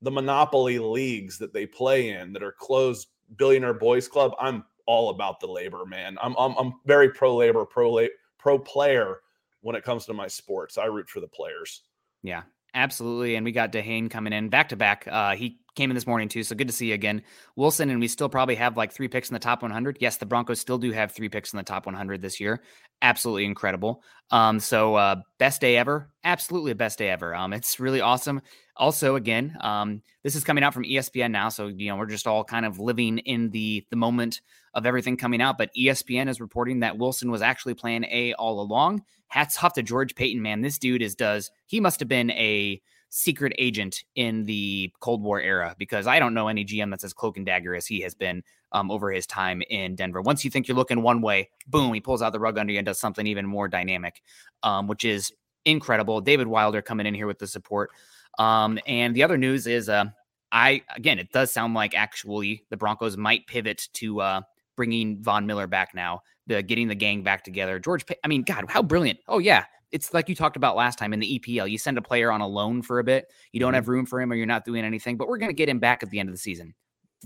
[0.02, 5.10] the monopoly leagues that they play in that are closed billionaire boys club, I'm all
[5.10, 6.18] about the labor, man.
[6.22, 9.20] I'm I'm, I'm very pro labor, pro la- pro player
[9.60, 10.78] when it comes to my sports.
[10.78, 11.82] I root for the players.
[12.22, 12.42] Yeah,
[12.74, 13.36] Absolutely.
[13.36, 15.08] And we got Dehane coming in back to back.
[15.10, 16.42] Uh, he came in this morning too.
[16.42, 17.22] So good to see you again.
[17.56, 19.98] Wilson, and we still probably have like three picks in the top 100.
[20.00, 22.62] Yes, the Broncos still do have three picks in the top 100 this year.
[23.00, 24.02] Absolutely incredible.
[24.30, 26.10] Um, so uh, best day ever.
[26.24, 27.34] Absolutely best day ever.
[27.34, 28.42] Um, it's really awesome.
[28.76, 32.26] Also, again, um, this is coming out from ESPN now, so you know we're just
[32.26, 34.40] all kind of living in the the moment
[34.74, 35.58] of everything coming out.
[35.58, 39.02] But ESPN is reporting that Wilson was actually Plan A all along.
[39.28, 40.62] Hats off to George Paton, man.
[40.62, 45.40] This dude is does he must have been a secret agent in the Cold War
[45.40, 48.14] era because I don't know any GM that's as cloak and dagger as he has
[48.14, 50.20] been um, over his time in Denver.
[50.20, 52.78] Once you think you're looking one way, boom, he pulls out the rug under you
[52.78, 54.22] and does something even more dynamic,
[54.62, 55.32] um, which is
[55.64, 56.20] incredible.
[56.20, 57.90] David Wilder coming in here with the support.
[58.38, 60.06] Um, and the other news is, uh,
[60.52, 64.40] I again, it does sound like actually the Broncos might pivot to uh,
[64.78, 67.78] bringing Von Miller back now, the getting the gang back together.
[67.78, 69.18] George, I mean, God, how brilliant!
[69.28, 71.70] Oh yeah, it's like you talked about last time in the EPL.
[71.70, 73.74] You send a player on a loan for a bit, you don't mm-hmm.
[73.74, 75.80] have room for him, or you're not doing anything, but we're going to get him
[75.80, 76.74] back at the end of the season.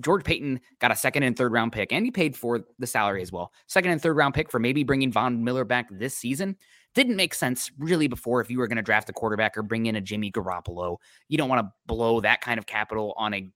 [0.01, 3.21] George Paton got a second and third round pick, and he paid for the salary
[3.21, 3.53] as well.
[3.67, 6.57] Second and third round pick for maybe bringing Von Miller back this season
[6.95, 9.87] didn't make sense really before if you were going to draft a quarterback or bring
[9.87, 10.99] in a Jimmy Garoppolo.
[11.29, 13.51] You don't want to blow that kind of capital on a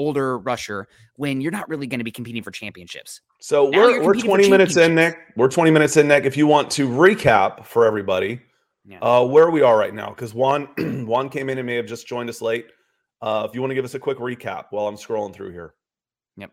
[0.00, 3.20] older rusher when you're not really going to be competing for championships.
[3.40, 5.18] So now we're, we're 20 minutes in, Nick.
[5.36, 6.24] We're 20 minutes in, Nick.
[6.24, 8.40] If you want to recap for everybody
[8.86, 9.00] yeah.
[9.00, 10.68] uh, where we are right now, because Juan
[11.06, 12.66] Juan came in and may have just joined us late.
[13.20, 15.74] Uh, if you want to give us a quick recap while I'm scrolling through here.
[16.38, 16.52] Yep.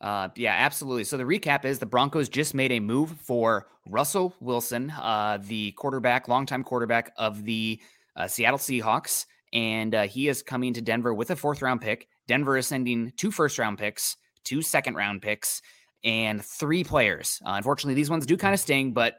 [0.00, 1.04] Uh, yeah, absolutely.
[1.04, 5.70] So the recap is the Broncos just made a move for Russell Wilson, uh, the
[5.72, 7.80] quarterback, longtime quarterback of the
[8.16, 12.08] uh, Seattle Seahawks, and uh, he is coming to Denver with a fourth round pick.
[12.28, 15.62] Denver is sending two first round picks, two second round picks,
[16.04, 17.40] and three players.
[17.44, 19.16] Uh, unfortunately, these ones do kind of sting, but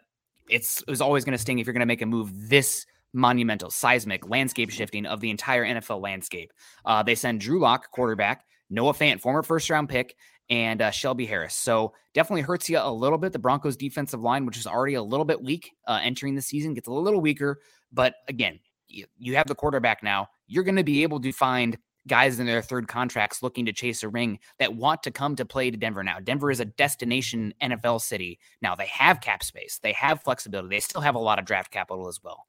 [0.49, 3.69] it's it always going to sting if you're going to make a move this monumental,
[3.69, 6.51] seismic, landscape shifting of the entire NFL landscape.
[6.85, 10.15] Uh, they send Drew Lock, quarterback, Noah Fant, former first round pick,
[10.49, 11.55] and uh, Shelby Harris.
[11.55, 13.33] So definitely hurts you a little bit.
[13.33, 16.73] The Broncos defensive line, which is already a little bit weak uh, entering the season,
[16.73, 17.59] gets a little weaker.
[17.91, 20.29] But again, you, you have the quarterback now.
[20.47, 24.03] You're going to be able to find guys in their third contracts looking to chase
[24.03, 26.19] a ring that want to come to play to Denver now.
[26.19, 28.39] Denver is a destination NFL city.
[28.61, 31.71] Now they have cap space, they have flexibility, they still have a lot of draft
[31.71, 32.45] capital as well.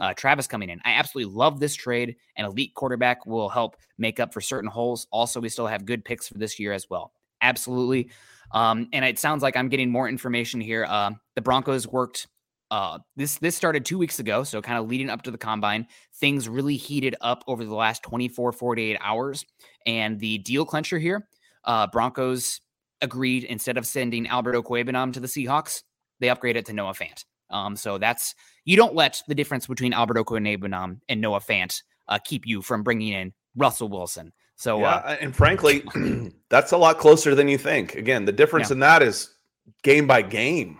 [0.00, 0.80] Uh, Travis coming in.
[0.84, 2.16] I absolutely love this trade.
[2.36, 5.06] An elite quarterback will help make up for certain holes.
[5.10, 7.12] Also, we still have good picks for this year as well.
[7.42, 8.10] Absolutely.
[8.52, 10.86] Um, and it sounds like I'm getting more information here.
[10.88, 12.28] Uh, the Broncos worked.
[12.70, 15.86] Uh, this this started two weeks ago, so kind of leading up to the combine.
[16.14, 19.44] Things really heated up over the last 24, 48 hours.
[19.86, 21.26] And the deal clencher here,
[21.64, 22.60] uh, Broncos
[23.00, 25.82] agreed instead of sending Albert Okwuegbunam to the Seahawks,
[26.20, 27.24] they upgraded to Noah Fant.
[27.50, 32.18] Um, so that's you don't let the difference between Albert Okwuegbunam and Noah Fant uh,
[32.24, 34.32] keep you from bringing in Russell Wilson.
[34.56, 35.82] So, yeah, uh, and frankly,
[36.50, 37.94] that's a lot closer than you think.
[37.94, 38.74] Again, the difference yeah.
[38.74, 39.34] in that is
[39.82, 40.78] game by game.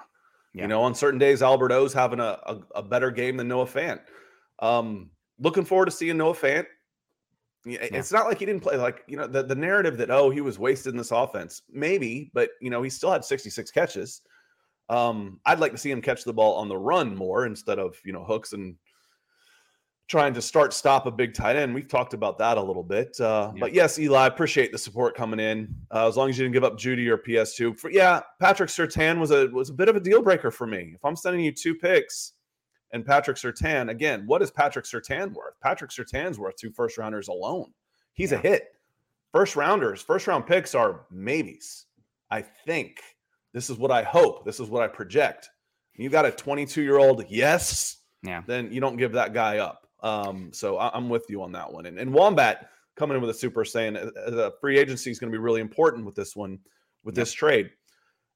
[0.53, 0.63] Yeah.
[0.63, 3.67] You know, on certain days, Albert O's having a, a, a, better game than Noah
[3.67, 4.01] Fant.
[4.59, 6.67] Um, looking forward to seeing Noah Fant.
[7.65, 10.41] It's not like he didn't play like you know the, the narrative that oh he
[10.41, 14.23] was wasted in this offense maybe but you know he still had 66 catches
[14.89, 17.99] um I'd like to see him catch the ball on the run more instead of
[18.03, 18.77] you know hooks and
[20.11, 21.73] trying to start stop a big tight end.
[21.73, 23.19] We've talked about that a little bit.
[23.21, 23.61] Uh, yeah.
[23.61, 25.73] But yes, Eli, appreciate the support coming in.
[25.95, 27.79] Uh, as long as you didn't give up Jeudy or PS2.
[27.79, 30.93] For, yeah, Patrick Surtain was a was a bit of a deal breaker for me.
[30.97, 32.33] If I'm sending you two picks
[32.91, 35.55] and Patrick Surtain, again, what is Patrick Surtain worth?
[35.63, 37.73] Patrick Surtain's worth two first rounders alone.
[38.13, 38.39] He's yeah.
[38.39, 38.65] a hit.
[39.33, 41.87] First rounders, first round picks are maybes.
[42.33, 43.01] I think
[43.53, 44.45] this is what I hope.
[44.45, 45.51] This is what I project.
[45.95, 47.99] You got a 22 year old, yes.
[48.25, 48.43] Yeah.
[48.45, 49.87] Then you don't give that guy up.
[50.03, 51.87] Um, so I, am with you on that one.
[51.87, 55.19] And, and Wombat coming in with a super saying uh, uh, the free agency is
[55.19, 56.59] going to be really important with this one,
[57.05, 57.71] with this trade.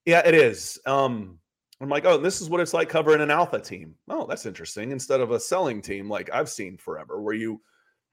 [0.05, 0.79] Yeah, it is.
[0.87, 1.38] Um,
[1.81, 3.94] I'm like, oh, this is what it's like covering an alpha team.
[4.09, 4.90] Oh, that's interesting.
[4.92, 7.61] Instead of a selling team like I've seen forever, where you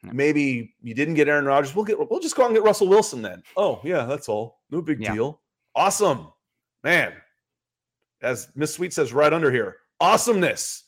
[0.04, 1.76] maybe you didn't get Aaron Rodgers.
[1.76, 3.44] We'll get we'll just go out and get Russell Wilson then.
[3.56, 4.60] Oh, yeah, that's all.
[4.72, 5.14] No big yeah.
[5.14, 5.42] deal.
[5.76, 6.32] Awesome.
[6.84, 7.14] Man.
[8.22, 10.84] As Miss Sweet says right under here, awesomeness.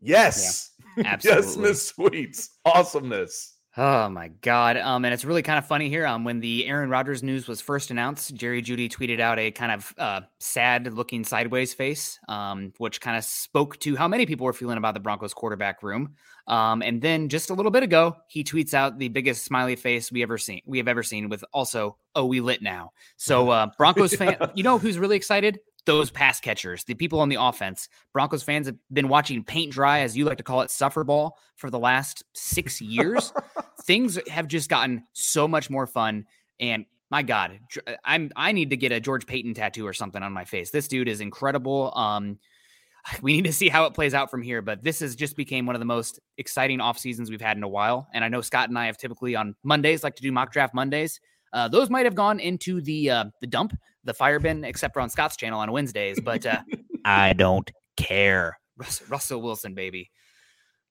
[0.00, 0.72] Yes.
[1.04, 1.42] Absolutely.
[1.42, 2.50] yes, Miss Sweets.
[2.64, 3.54] Awesomeness.
[3.76, 4.76] Oh my God.
[4.76, 6.06] Um, and it's really kind of funny here.
[6.06, 9.72] Um, when the Aaron Rodgers news was first announced, Jerry Jeudy tweeted out a kind
[9.72, 14.44] of uh, sad looking sideways face, um, which kind of spoke to how many people
[14.44, 16.14] were feeling about the Broncos quarterback room.
[16.46, 20.12] Um, and then just a little bit ago, he tweets out the biggest smiley face
[20.12, 22.92] we ever seen we have ever seen with also, oh, we lit now.
[23.16, 25.58] So uh Broncos fan, you know who's really excited?
[25.86, 27.88] Those pass catchers, the people on the offense.
[28.12, 31.38] Broncos fans have been watching paint dry, as you like to call it, suffer ball
[31.56, 33.32] for the last six years.
[33.82, 36.26] Things have just gotten so much more fun.
[36.58, 37.58] And my God,
[38.04, 40.70] I'm I need to get a George Paton tattoo or something on my face.
[40.70, 41.92] This dude is incredible.
[41.94, 42.38] Um,
[43.22, 44.62] we need to see how it plays out from here.
[44.62, 47.62] But this has just became one of the most exciting off seasons we've had in
[47.62, 48.08] a while.
[48.14, 50.74] And I know Scott and I have typically on Mondays like to do mock draft
[50.74, 51.20] Mondays.
[51.52, 55.00] Uh, those might have gone into the uh, the dump, the fire bin, except for
[55.00, 56.20] on Scott's channel on Wednesdays.
[56.20, 56.60] But uh,
[57.04, 58.58] I don't care.
[58.76, 60.10] Russell, Russell Wilson, baby.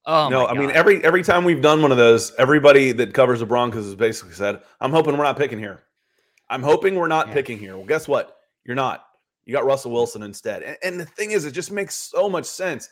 [0.06, 3.40] Oh no, I mean every every time we've done one of those, everybody that covers
[3.40, 5.84] the Broncos has basically said, "I'm hoping we're not picking here."
[6.50, 7.34] I'm hoping we're not Yeah.
[7.34, 7.78] picking here.
[7.78, 8.38] Well, guess what?
[8.66, 9.06] You're not.
[9.46, 10.62] You got Russell Wilson instead.
[10.62, 12.90] And, and the thing is, it just makes so much sense.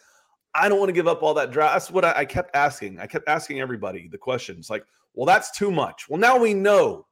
[0.56, 1.74] I don't want to give up all that draft.
[1.76, 3.00] That's what I, I kept asking.
[3.00, 6.10] I kept asking everybody the questions like, well, that's too much.
[6.10, 7.06] Well, now we know.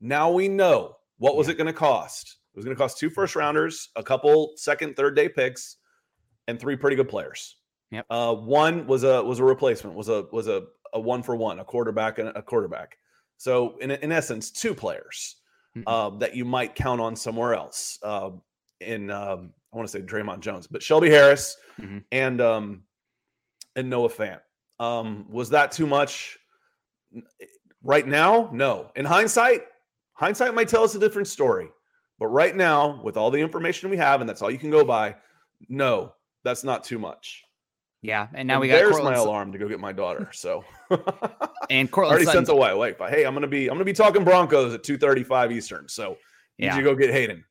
[0.00, 0.96] Now we know.
[1.22, 2.38] What was it going to cost?
[2.52, 5.76] It was going to cost two first rounders, a couple second, third day picks,
[6.48, 7.58] and three pretty good players.
[7.92, 8.06] Yep.
[8.10, 11.60] Uh, one was a was a replacement, was a was a, a one for one,
[11.60, 12.96] a quarterback and a quarterback.
[13.36, 15.36] So in in essence, two players
[15.76, 15.84] Mhm.
[15.86, 18.00] uh, that you might count on somewhere else.
[18.02, 18.30] Uh,
[18.80, 22.02] in um, I want to say Dre'Mont Jones, but Shelby Harris Mhm.
[22.10, 22.82] and um,
[23.76, 24.40] and Noah Fant.
[24.80, 26.36] Um, was that too much?
[27.84, 28.90] Right now, no.
[28.96, 29.62] In hindsight,
[30.22, 31.68] hindsight might tell us a different story.
[32.18, 34.84] But right now, with all the information we have, and that's all you can go
[34.84, 35.16] by,
[35.68, 36.12] no,
[36.44, 37.42] that's not too much.
[38.02, 40.28] Yeah, and now And we got there's Courtland my alarm to go get my daughter.
[40.32, 40.64] So
[41.70, 42.46] and Courtland already Sutton.
[42.46, 42.74] sent away.
[42.74, 45.88] Wait, but hey, I'm gonna be I'm gonna be talking Broncos at 2:35 Eastern.
[45.88, 46.16] So
[46.58, 46.76] need Yeah.
[46.76, 47.44] you go get Hayden.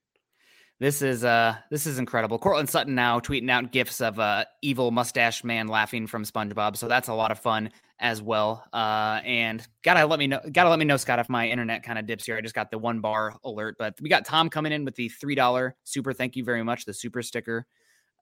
[0.80, 2.38] This is uh this is incredible.
[2.40, 6.76] Courtland Sutton now tweeting out gifs of uh evil mustache man laughing from SpongeBob.
[6.76, 7.70] So that's a lot of fun
[8.02, 8.66] as well.
[8.74, 11.98] Uh and gotta let me know gotta let me know, Scott, if my internet kind
[12.00, 12.36] of dips here.
[12.38, 15.08] I just got the one bar alert, but we got Tom coming in with the
[15.10, 16.12] three dollar super.
[16.14, 16.86] Thank you very much.
[16.86, 17.66] The super sticker.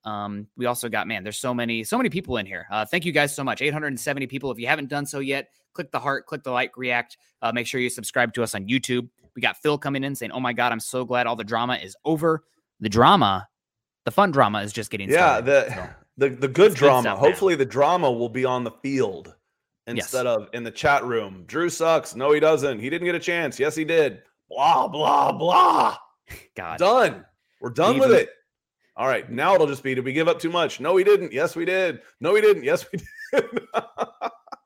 [0.05, 2.67] Um, we also got man, there's so many, so many people in here.
[2.71, 3.61] Uh, thank you guys so much.
[3.61, 4.49] 870 people.
[4.51, 7.17] If you haven't done so yet, click the heart, click the like, react.
[7.41, 9.09] Uh, make sure you subscribe to us on YouTube.
[9.35, 11.75] We got Phil coming in saying, "Oh my god, I'm so glad all the drama
[11.75, 12.43] is over."
[12.79, 13.47] The drama,
[14.05, 15.45] the fun drama, is just getting Yeah, started.
[15.45, 17.09] the So, the the good It's good drama.
[17.09, 17.17] now.
[17.17, 19.35] Hopefully, the drama will be on the field
[19.87, 21.43] instead of in the chat room.
[21.47, 22.15] Drew sucks.
[22.15, 22.79] No, he doesn't.
[22.79, 23.59] He didn't get a chance.
[23.59, 24.21] Yes, he did.
[24.49, 25.97] Blah blah blah.
[26.55, 27.25] God, Done.
[27.61, 28.29] We're done with it.
[28.95, 30.79] All right, now it'll just be: Did we give up too much?
[30.79, 31.31] No, we didn't.
[31.31, 32.01] Yes, we did.
[32.19, 32.63] No, we didn't.
[32.63, 32.99] Yes, we
[33.39, 33.59] did.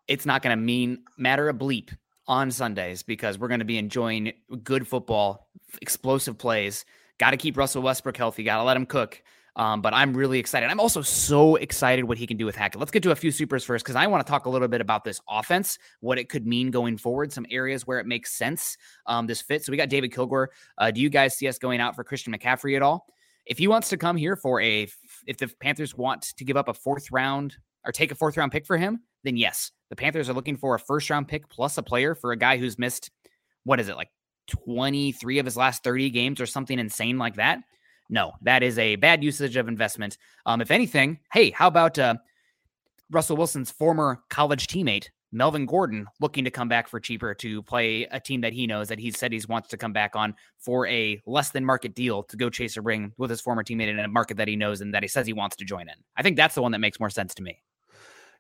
[0.08, 1.96] it's not going to mean matter a bleep
[2.28, 5.50] on Sundays because we're going to be enjoying good football,
[5.82, 6.86] explosive plays.
[7.20, 8.44] Got to keep Russell Westbrook healthy.
[8.44, 9.22] Got to let him cook.
[9.56, 10.70] Um, but I'm really excited.
[10.70, 12.80] I'm also so excited what he can do with Hackett.
[12.80, 14.82] Let's get to a few supers first because I want to talk a little bit
[14.82, 18.78] about this offense, what it could mean going forward, some areas where it makes sense.
[19.06, 19.64] Um, this fit.
[19.64, 20.50] So we got David Kilgore.
[20.78, 23.06] Uh, do you guys see us going out for Christian McCaffrey at all?
[23.46, 24.88] If he wants to come here for a,
[25.28, 28.52] if the Panthers want to give up a fourth round or take a fourth round
[28.52, 31.78] pick for him, then yes, the Panthers are looking for a first round pick plus
[31.78, 33.12] a player for a guy who's missed,
[33.66, 34.10] what is it, like
[34.48, 37.60] 23 of his last 30 games or something insane like that.
[38.10, 40.18] No, that is a bad usage of investment.
[40.46, 42.16] Um, if anything, hey, how about uh,
[43.12, 48.04] Russell Wilson's former college teammate, Melvin Gordon, looking to come back for cheaper to play
[48.12, 50.86] a team that he knows that he said he wants to come back on for
[50.88, 54.00] a less than market deal to go chase a ring with his former teammate in
[54.00, 55.96] a market that he knows and that he says he wants to join in.
[56.16, 57.60] I think that's the one that makes more sense to me.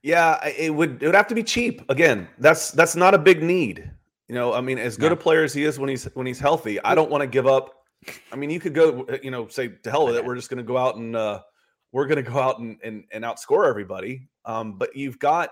[0.04, 1.82] Yeah, it would it would have to be cheap.
[1.89, 3.89] Again, that's that's not a big need.
[4.28, 5.13] You know, I mean, as good Yeah.
[5.13, 7.47] a player as he is when he's when he's healthy, I don't want to give
[7.47, 7.73] up.
[8.31, 10.25] I mean, you could go, you know, say to hell with it.
[10.25, 11.41] We're just going to go out and uh,
[11.91, 14.27] we're going to go out and, and and outscore everybody.
[14.45, 15.51] Um, but you've got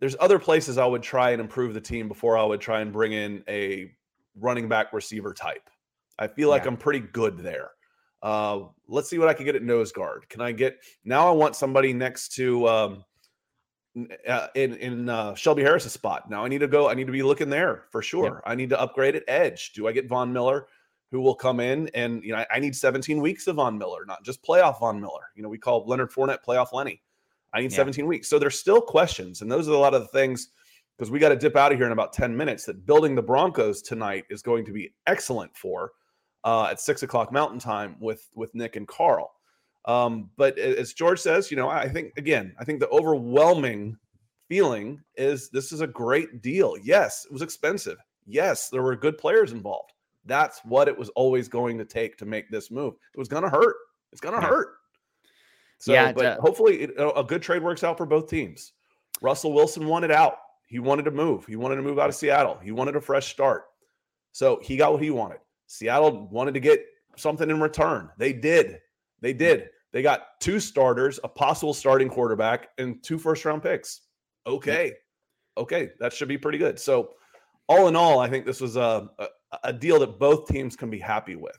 [0.00, 2.92] there's other places I would try and improve the team before I would try and
[2.92, 3.92] bring in a
[4.36, 5.68] running back receiver type.
[6.18, 6.68] I feel like Yeah.
[6.68, 7.70] I'm pretty good there.
[8.22, 10.28] Uh, let's see what I can get at nose guard.
[10.28, 11.28] Can I get now?
[11.28, 13.04] I want somebody next to um,
[14.28, 16.30] uh, in in uh, Shelby Harris's spot.
[16.30, 16.88] Now I need to go.
[16.88, 18.42] I need to be looking there for sure.
[18.46, 19.72] I need to upgrade at edge.
[19.72, 20.66] Do I get Von Miller,
[21.12, 24.24] who will come in and you know I, need 17 weeks of Von Miller, not
[24.24, 25.30] just playoff Von Miller.
[25.36, 27.02] You know we call Leonard Fournette playoff Lenny.
[27.52, 27.76] I need Yeah.
[27.76, 28.28] 17 weeks.
[28.28, 30.48] So there's still questions, and those are a lot of the things
[30.96, 32.64] because we got to dip out of here in about 10 minutes.
[32.64, 35.92] That building the Broncos tonight is going to be excellent for
[36.44, 39.30] uh, at six o'clock Mountain Time with with Nick and Carl.
[39.84, 43.98] Um, but as George says, you know, I think again, I think the overwhelming
[44.48, 46.76] feeling is this is a great deal.
[46.82, 47.98] Yes, it was expensive.
[48.24, 49.92] Yes, there were good players involved.
[50.24, 52.94] That's what it was always going to take to make this move.
[53.14, 53.76] It was going to hurt.
[54.12, 54.48] It's going to Yeah.
[54.48, 54.76] hurt.
[55.78, 58.72] So, Yeah, but hopefully, it, a a good trade works out for both teams.
[59.20, 60.38] Russell Wilson wanted out.
[60.66, 61.44] He wanted to move.
[61.44, 62.58] He wanted to move out of Seattle.
[62.62, 63.64] He wanted a fresh start.
[64.32, 65.38] So he got what he wanted.
[65.66, 66.84] Seattle wanted to get
[67.16, 68.10] something in return.
[68.16, 68.80] They did.
[69.20, 69.38] They hmm.
[69.38, 69.70] did.
[69.92, 74.02] They got two starters, a possible starting quarterback, and two first round picks.
[74.46, 74.92] Okay.
[75.56, 75.90] Okay.
[75.98, 76.78] That should be pretty good.
[76.78, 77.10] So,
[77.68, 79.08] all in all, I think this was a,
[79.62, 81.58] a, deal that both teams can be happy with.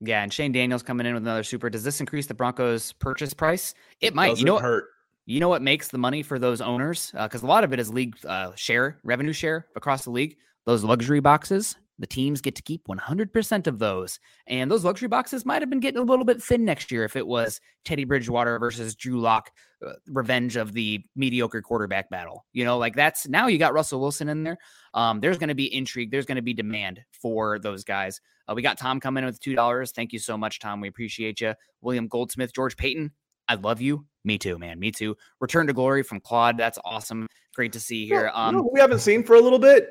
[0.00, 1.68] Yeah, and Shane Daniels coming in with another super.
[1.68, 3.74] Does this increase the Broncos' purchase price?
[4.00, 4.38] It might.
[4.38, 4.62] You know what?
[4.62, 4.84] hurt.
[5.26, 7.12] You know what makes the money for those owners?
[7.12, 10.36] Because a lot of it is league uh, share, revenue share across the league.
[10.64, 14.18] Those luxury boxes, the teams get to keep 100% of those.
[14.46, 17.14] And those luxury boxes might have been getting a little bit thin next year if
[17.14, 19.50] it was Teddy Bridgewater versus Drew Lock,
[19.86, 22.46] uh, revenge of the mediocre quarterback battle.
[22.54, 24.56] You know, like that's now you got Russell Wilson in there.
[24.94, 26.10] Um, there's going to be intrigue.
[26.10, 28.20] There's going to be demand for those guys.
[28.48, 29.92] Uh, we got Tom coming in with $2.
[29.92, 30.80] Thank you so much, Tom.
[30.80, 31.54] We appreciate you.
[31.82, 33.12] William Goldsmith, George Paton.
[33.46, 34.06] I love you.
[34.24, 34.78] Me too, man.
[34.78, 35.16] Me too.
[35.40, 36.56] Return to glory from Claude.
[36.56, 37.26] That's awesome.
[37.54, 38.30] Great to see here.
[38.34, 39.88] Um, you know, we haven't seen for a little bit.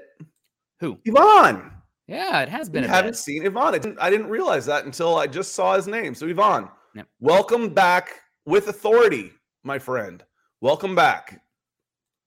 [0.80, 0.98] Who?
[1.06, 1.72] Yvonne.
[2.10, 2.82] Yeah, it has been.
[2.82, 3.18] We haven't bit.
[3.18, 3.76] seen Yvonne.
[3.76, 6.16] I didn't, I didn't, realize that until I just saw his name.
[6.16, 7.08] So Yvonne, yep.
[7.20, 9.32] welcome back with authority,
[9.64, 10.24] my friend.
[10.60, 11.40] Welcome back.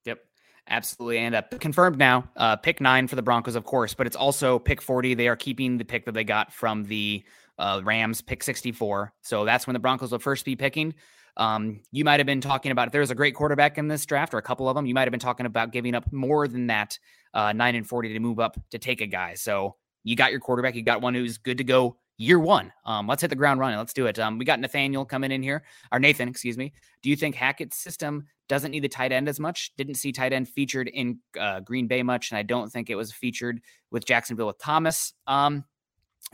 [0.05, 0.21] Yep,
[0.69, 1.19] absolutely.
[1.19, 2.31] And uh, confirmed now.
[2.37, 5.15] Uh, pick nine for the Broncos, of course, but it's also pick forty.
[5.15, 7.25] They are keeping the pick that they got from the
[7.59, 9.13] uh, Rams, pick sixty-four.
[9.23, 10.95] So that's when the Broncos will first be picking.
[11.37, 14.33] Um, you might have been talking about if there's a great quarterback in this draft
[14.33, 16.69] or a couple of them, you might have been talking about giving up more than
[16.69, 16.99] that
[17.35, 19.35] uh, nine and 40 to move up to take a guy.
[19.35, 22.73] So you got your quarterback, you got one who's good to go year one.
[22.85, 23.79] Um, let's hit the ground running.
[23.79, 24.19] Let's do it.
[24.19, 26.73] Um, we got Nathaniel coming in here, or Nathan, excuse me.
[27.03, 29.75] Do you think Hackett's system doesn't need the tight end as much?
[29.77, 32.95] Didn't see tight end featured in uh, Green Bay much, and I don't think it
[32.95, 35.15] was featured with Jacksonville with Thomas.
[35.27, 35.65] Um,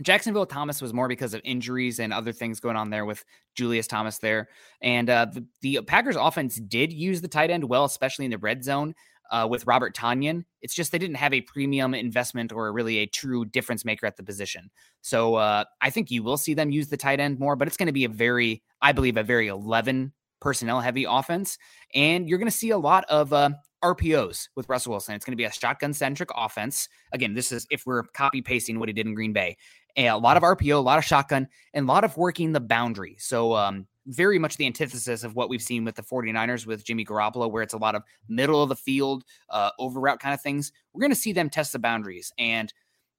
[0.03, 3.87] Jacksonville Thomas was more because of injuries and other things going on there with Julius
[3.87, 4.49] Thomas there.
[4.81, 8.39] And uh, the, the Packers offense did use the tight end well, especially in the
[8.39, 8.95] red zone
[9.31, 10.45] uh, with Robert Tonyan.
[10.63, 14.17] It's just they didn't have a premium investment or really a true difference maker at
[14.17, 14.71] the position.
[15.01, 17.77] So uh, I think you will see them use the tight end more, but it's
[17.77, 21.59] going to be a very, I believe, a very 11 personnel heavy offense.
[21.95, 23.51] And you're going to see a lot of uh,
[23.83, 25.15] RPOs with Russell Wilson.
[25.15, 26.89] It's going to be a shotgun centric offense.
[27.13, 29.57] Again, this is if we're copy pasting what he did in Green Bay.
[29.97, 33.17] A lot of RPO, a lot of shotgun, and a lot of working the boundary.
[33.19, 37.05] So, um, very much the antithesis of what we've seen with the 49ers with Jimmy
[37.05, 40.41] Garoppolo, where it's a lot of middle of the field, uh, over route kind of
[40.41, 40.73] things.
[40.93, 42.33] We're going to see them test the boundaries.
[42.39, 42.73] And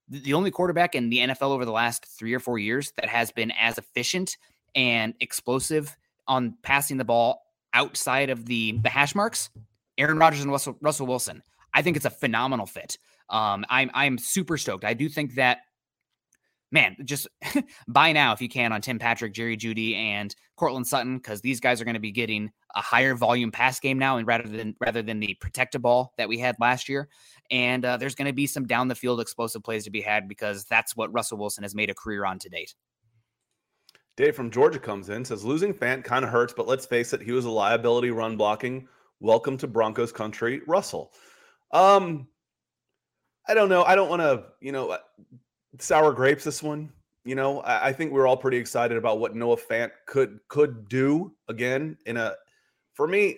[0.10, 3.32] the only quarterback in the NFL over the last three or four years that has
[3.32, 4.38] been as efficient
[4.76, 5.96] and explosive
[6.28, 9.52] on passing the ball outside of the the hash marks
[10.00, 11.44] Aaron Rodgers and Russell, Russell Wilson.
[11.74, 12.98] I think it's a phenomenal fit.
[13.30, 14.86] Um, I'm I'm super stoked.
[14.86, 15.60] I do think that,
[16.72, 17.28] man, just
[17.88, 21.60] buy now if you can on Tim Patrick, Jerry Jeudy, and Courtland Sutton because these
[21.60, 24.76] guys are going to be getting a higher volume pass game now, and rather than
[24.80, 27.10] rather than the protected ball that we had last year.
[27.52, 30.28] And uh, there's going to be some down the field explosive plays to be had
[30.28, 32.76] because that's what Russell Wilson has made a career on to date.
[34.18, 37.22] Dave from Georgia comes in says losing Fant kind of hurts, but let's face it,
[37.22, 38.88] he was a liability run blocking
[39.22, 41.12] Welcome to Broncos country, Russell.
[41.72, 42.30] Um,
[43.46, 43.84] I don't know.
[43.84, 44.98] I don't want to, you know,
[45.80, 46.92] sour grapes this one.
[47.26, 50.88] You know, I, I, think we're all pretty excited about what Noah Fant could could
[50.88, 52.36] do again in a.
[52.94, 53.38] For me,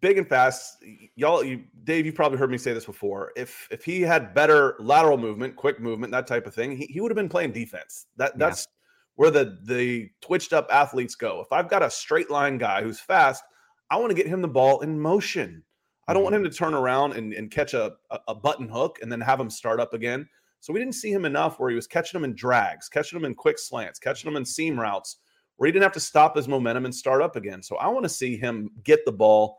[0.00, 0.76] big and fast.
[1.16, 3.32] Y'all, you, Dave, you probably heard me say this before.
[3.36, 7.00] If if he had better lateral movement, quick movement, that type of thing, he, he
[7.00, 8.06] would have been playing defense.
[8.16, 8.72] That that's yeah.
[9.16, 11.40] where the the twitched up athletes go.
[11.40, 13.42] If I've got a straight line guy who's fast
[13.90, 15.62] I want to get him the ball in motion.
[16.08, 16.44] I don't want mm-hmm.
[16.44, 17.92] him to turn around and, and catch a,
[18.28, 20.28] a button hook and then have him start up again.
[20.60, 23.26] So we didn't see him enough where he was catching them in drags, catching them
[23.26, 25.18] in quick slants, catching them in seam routes
[25.56, 27.62] where he didn't have to stop his momentum and start up again.
[27.62, 29.58] So I want to see him get the ball.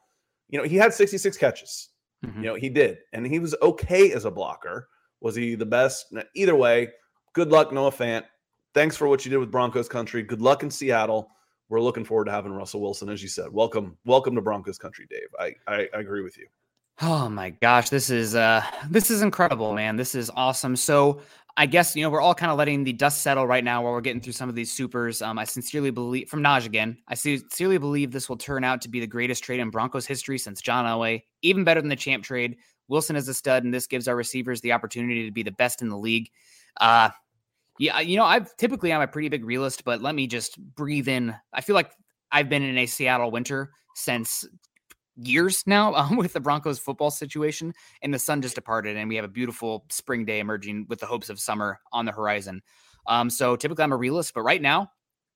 [0.49, 1.89] You know, he had 66 catches.
[2.25, 2.39] Mm-hmm.
[2.39, 2.99] You know, he did.
[3.13, 4.89] And he was okay as a blocker.
[5.21, 6.13] Was he the best?
[6.35, 6.89] Either way,
[7.33, 8.25] good luck, Noah Fant.
[8.73, 10.21] Thanks for what you did with Broncos country.
[10.21, 11.31] Good luck in Seattle
[11.69, 13.51] we're looking forward to having Russell Wilson, as you said.
[13.51, 15.27] Welcome, welcome to Broncos country, Dave.
[15.39, 16.47] I, I, I agree with you.
[17.01, 19.97] Oh my gosh, this is uh this is incredible, man.
[19.97, 20.75] This is awesome.
[20.75, 21.21] So
[21.55, 23.93] I guess you know we're all kind of letting the dust settle right now while
[23.93, 25.21] we're getting through some of these supers.
[25.21, 26.97] Um, I sincerely believe from Naj again.
[27.07, 30.39] I sincerely believe this will turn out to be the greatest trade in Broncos history
[30.39, 32.57] since John Elway, even better than the champ trade.
[32.87, 35.81] Wilson is a stud, and this gives our receivers the opportunity to be the best
[35.81, 36.29] in the league.
[36.79, 37.09] Uh,
[37.79, 41.07] yeah, you know, I've typically I'm a pretty big realist, but let me just breathe
[41.07, 41.35] in.
[41.53, 41.91] I feel like
[42.31, 44.45] I've been in a Seattle winter since
[45.17, 49.15] years now um, with the Broncos football situation, and the sun just departed, and we
[49.15, 52.61] have a beautiful spring day emerging with the hopes of summer on the horizon.
[53.07, 54.91] Um, so typically I'm a realist, but right now,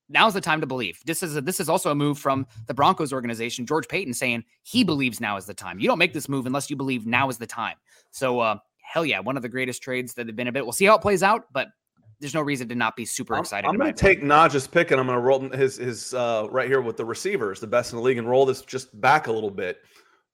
[0.10, 1.00] now's the time to believe.
[1.06, 4.44] This is a, this is also a move from the Broncos organization, George Paton, saying
[4.64, 5.80] he believes now is the time.
[5.80, 7.78] You don't make this move unless you believe now is the time.
[8.12, 10.66] So uh, hell yeah, one of the greatest trades that have been a bit.
[10.66, 11.70] We'll see how it plays out, but
[12.22, 13.68] there's no reason to not be super excited.
[13.68, 16.48] I'm, I'm going to take Naj's pick and I'm going to roll his his uh,
[16.52, 19.28] right here with the receivers, the best in the league, and roll this just back
[19.28, 19.80] a little bit.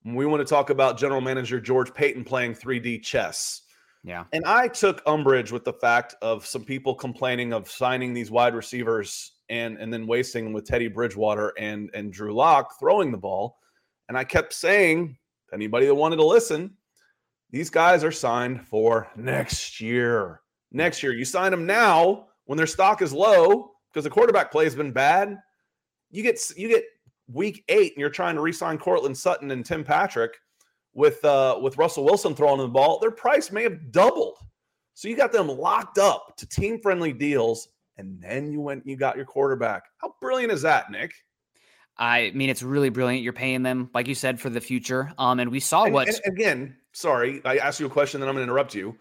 [0.05, 3.63] We want to talk about general manager George Paton playing 3D chess.
[4.03, 4.25] Yeah.
[4.31, 8.53] And I took umbrage with the fact of some people complaining of signing these wide
[8.53, 13.17] receivers and and then wasting them with Teddy Bridgewater and and Drew Lock throwing the
[13.17, 13.57] ball.
[14.09, 15.17] And I kept saying,
[15.53, 16.75] anybody that wanted to listen,
[17.49, 20.41] these guys are signed for next year
[20.77, 21.13] next year.
[21.13, 24.91] You sign them now when their stock is low because the quarterback play has been
[24.91, 25.37] bad.
[26.09, 26.85] You get you get
[27.31, 30.37] week eight and you're trying to re-sign Courtland Sutton and Tim Patrick
[30.93, 34.37] with uh with Russell Wilson throwing the ball, their price may have doubled.
[34.93, 37.67] So you got them locked up to team friendly deals,
[37.97, 39.83] and then you went you got your quarterback.
[39.97, 41.13] How brilliant is that, Nick?
[41.99, 43.23] I mean, it's really brilliant.
[43.23, 45.11] You're paying them, like you said, for the future.
[45.17, 46.77] Um, and we saw and, what and again.
[46.93, 48.97] Sorry, I asked you a question, then I'm going to interrupt you.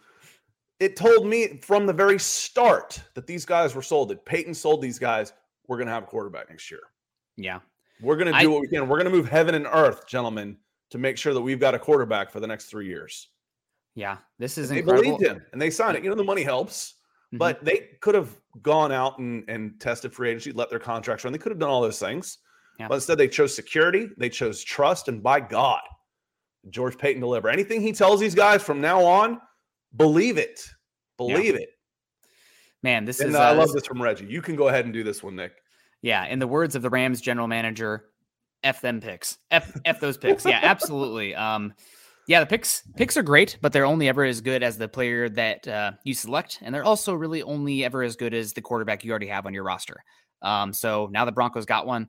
[0.79, 4.11] It told me from the very start that these guys were sold.
[4.11, 5.33] That Paton sold these guys.
[5.69, 6.81] We're going to have a quarterback next year.
[7.37, 7.61] Yeah,
[8.01, 8.89] we're going to do I, what we can.
[8.89, 10.59] We're going to move heaven and earth, gentlemen,
[10.91, 13.29] to make sure that we've got a quarterback for the next three years.
[13.95, 15.17] Yeah, this is they incredible.
[15.17, 16.05] believed him and they signed it.
[16.05, 16.95] You know, the money helps,
[17.29, 17.39] mm-hmm.
[17.39, 21.33] but they could have gone out and, and tested free agency, let their contracts run.
[21.33, 22.39] They could have done all those things.
[22.79, 22.89] Yeah.
[22.89, 25.81] But instead, they chose security, they chose trust, and by God,
[26.69, 27.49] George Paton deliver.
[27.49, 29.41] Anything he tells these guys from now on,
[29.97, 30.61] believe it.
[31.17, 31.63] Believe yeah.
[31.63, 31.71] it.
[32.83, 33.37] Man, this and, is.
[33.37, 34.27] Uh, I love this from Reggie.
[34.27, 35.53] You can go ahead and do this one, Nick.
[36.03, 38.07] Yeah, in the words of the Rams general manager,
[38.63, 39.39] F them picks.
[39.51, 40.45] F F those picks.
[40.45, 41.35] Yeah, absolutely.
[41.47, 41.75] Um,
[42.29, 45.29] yeah, the picks picks are great, but they're only ever as good as the player
[45.29, 49.05] that uh, you select, and they're also really only ever as good as the quarterback
[49.05, 50.03] you already have on your roster.
[50.43, 52.09] Um, so now the Broncos got one,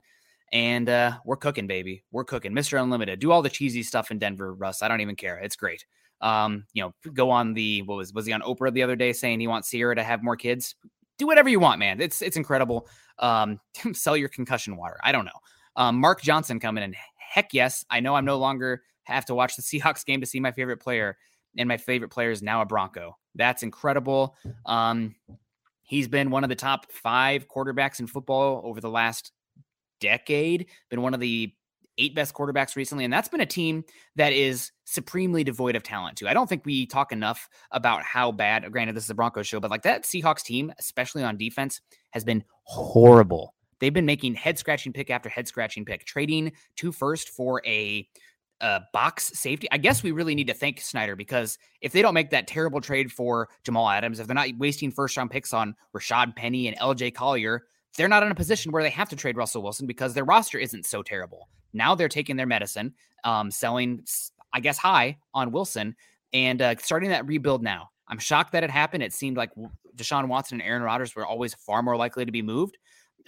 [0.52, 2.02] and uh, we're cooking, baby.
[2.10, 3.20] We're cooking, Mister Unlimited.
[3.20, 4.82] Do all the cheesy stuff in Denver, Russ.
[4.82, 5.38] I don't even care.
[5.38, 5.84] It's great.
[6.20, 9.12] Um, you know, go on the what was was he on Oprah the other day
[9.12, 10.74] saying he wants Ciara to have more kids?
[11.18, 12.00] Do whatever you want, man.
[12.00, 12.88] It's it's incredible.
[13.18, 13.60] Um,
[13.92, 14.98] sell your concussion water.
[15.02, 15.30] I don't know.
[15.76, 16.94] Um, Mark Johnson coming in.
[17.16, 17.84] Heck yes.
[17.90, 20.78] I know I'm no longer have to watch the Seahawks game to see my favorite
[20.78, 21.16] player,
[21.56, 23.16] and my favorite player is now a Bronco.
[23.34, 24.36] That's incredible.
[24.66, 25.14] Um,
[25.82, 29.32] he's been one of the top five quarterbacks in football over the last
[30.00, 30.66] decade.
[30.90, 31.52] Been one of the
[31.98, 33.84] eight best quarterbacks recently, and that's been a team
[34.16, 36.28] that is supremely devoid of talent too.
[36.28, 38.70] I don't think we talk enough about how bad.
[38.72, 41.80] Granted, this is a Broncos show, but like that Seahawks team, especially on defense,
[42.10, 43.54] has been horrible.
[43.80, 48.08] They've been making head scratching pick after head scratching pick, trading two first for a,
[48.60, 49.68] a box safety.
[49.70, 52.80] I guess we really need to thank Schneider because if they don't make that terrible
[52.80, 56.76] trade for Jamal Adams, if they're not wasting first round picks on Rashad Penny and
[56.78, 57.62] LJ Collier,
[57.96, 60.58] they're not in a position where they have to trade Russell Wilson because their roster
[60.58, 61.48] isn't so terrible.
[61.72, 62.94] Now they're taking their medicine,
[63.24, 64.04] um, selling,
[64.52, 65.96] I guess, high on Wilson
[66.32, 67.90] and uh, starting that rebuild now.
[68.08, 69.02] I'm shocked that it happened.
[69.02, 69.50] It seemed like
[69.96, 72.78] Deshaun Watson and Aaron Rodgers were always far more likely to be moved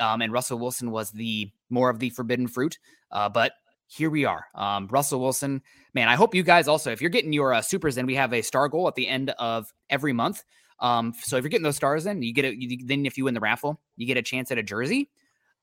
[0.01, 2.79] um, and Russell Wilson was the more of the forbidden fruit.
[3.13, 3.53] Uh, but
[3.87, 4.47] here we are.
[4.55, 5.63] Um, Russell Wilson,
[5.95, 8.33] man, I hope you guys also, if you're getting your uh, supers in, we have
[8.33, 10.45] a star goal at the end of every month.
[10.81, 12.87] Um, so if you're getting those stars in, you get it.
[12.87, 15.11] Then if you win the raffle, you get a chance at a jersey.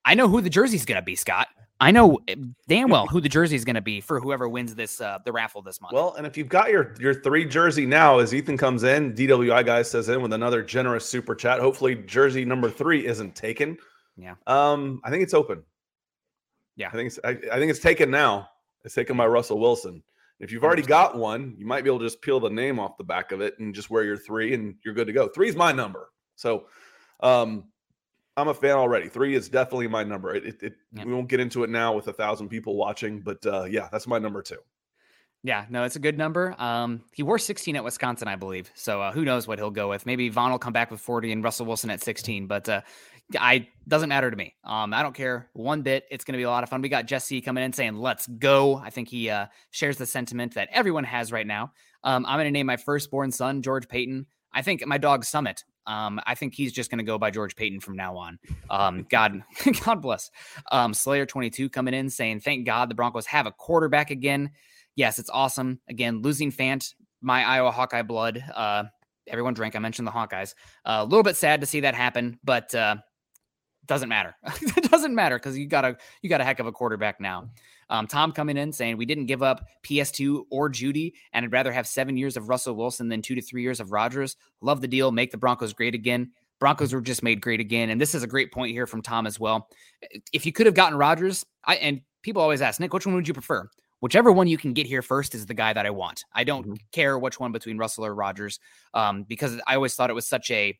[0.05, 1.47] I know who the jersey's going to be, Scott.
[1.80, 2.36] I know eh,
[2.67, 5.32] damn well who the jersey is going to be for whoever wins this uh, the
[5.32, 5.93] raffle this month.
[5.93, 9.65] Well, and if you've got your your three jersey now, as Ethan comes in, DWI
[9.65, 11.59] guy says in with another generous super chat.
[11.59, 13.78] Hopefully, jersey number three isn't taken.
[14.17, 14.36] Yeah.
[14.47, 15.63] Um, I think it's open.
[16.75, 16.89] Yeah.
[16.89, 18.49] I think it's I, I think it's taken now.
[18.84, 20.03] It's taken by Russell Wilson.
[20.39, 22.97] If you've already got one, you might be able to just peel the name off
[22.97, 25.28] the back of it and just wear your three, and you're good to go.
[25.28, 26.09] Three is my number.
[26.36, 26.65] So,
[27.21, 27.65] um,
[28.38, 29.09] I'm a fan already.
[29.09, 30.35] Three is definitely my number.
[30.35, 30.73] It, it, it
[31.05, 34.05] we won't get into it now with a thousand people watching, but uh, yeah, that's
[34.05, 34.59] my number two.
[35.43, 36.55] Yeah, no, it's a good number.
[36.57, 38.71] Um, he wore 16 at Wisconsin, I believe.
[38.75, 40.05] So uh, who knows what he'll go with?
[40.05, 42.47] Maybe Von will come back with 40 and Russell Wilson at 16.
[42.47, 42.81] But uh,
[43.39, 44.55] I doesn't matter to me.
[44.63, 46.05] Um, I don't care one bit.
[46.11, 46.81] It's going to be a lot of fun.
[46.81, 50.55] We got Jesse coming in saying, "Let's go." I think he uh, shares the sentiment
[50.55, 51.71] that everyone has right now.
[52.03, 54.25] Um, I'm going to name my firstborn son George Paton.
[54.53, 55.63] I think my dog Summit.
[55.88, 58.38] Um, I think he's just going to go by George Paton from now on.
[58.69, 59.41] Um, God,
[59.85, 60.29] God bless.
[60.71, 64.51] Um, Slayer 22 coming in saying, "Thank God the Broncos have a quarterback again."
[64.95, 65.79] Yes, it's awesome.
[65.89, 68.43] Again, losing Fant, my Iowa Hawkeye blood.
[68.53, 68.83] Uh,
[69.27, 69.75] everyone drank.
[69.75, 70.53] I mentioned the Hawkeyes.
[70.85, 72.97] Uh, a little bit sad to see that happen, but uh,
[73.85, 74.35] doesn't matter.
[74.61, 77.49] it doesn't matter because you got a you got a heck of a quarterback now.
[77.89, 81.71] Um, Tom coming in saying we didn't give up PS2 or Jeudy, and I'd rather
[81.71, 84.35] have seven years of Russell Wilson than two to three years of Rodgers.
[84.61, 85.11] Love the deal.
[85.11, 86.31] Make the Broncos great again.
[86.59, 89.27] Broncos were just made great again, and this is a great point here from Tom
[89.27, 89.69] as well.
[90.33, 93.27] If you could have gotten Rodgers, I and people always ask Nick, which one would
[93.27, 93.69] you prefer?
[93.99, 96.23] Whichever one you can get here first is the guy that I want.
[96.33, 96.75] I don't mm-hmm.
[96.91, 98.59] care which one between Russell or Rodgers,
[98.93, 100.77] um, because I always thought it was such a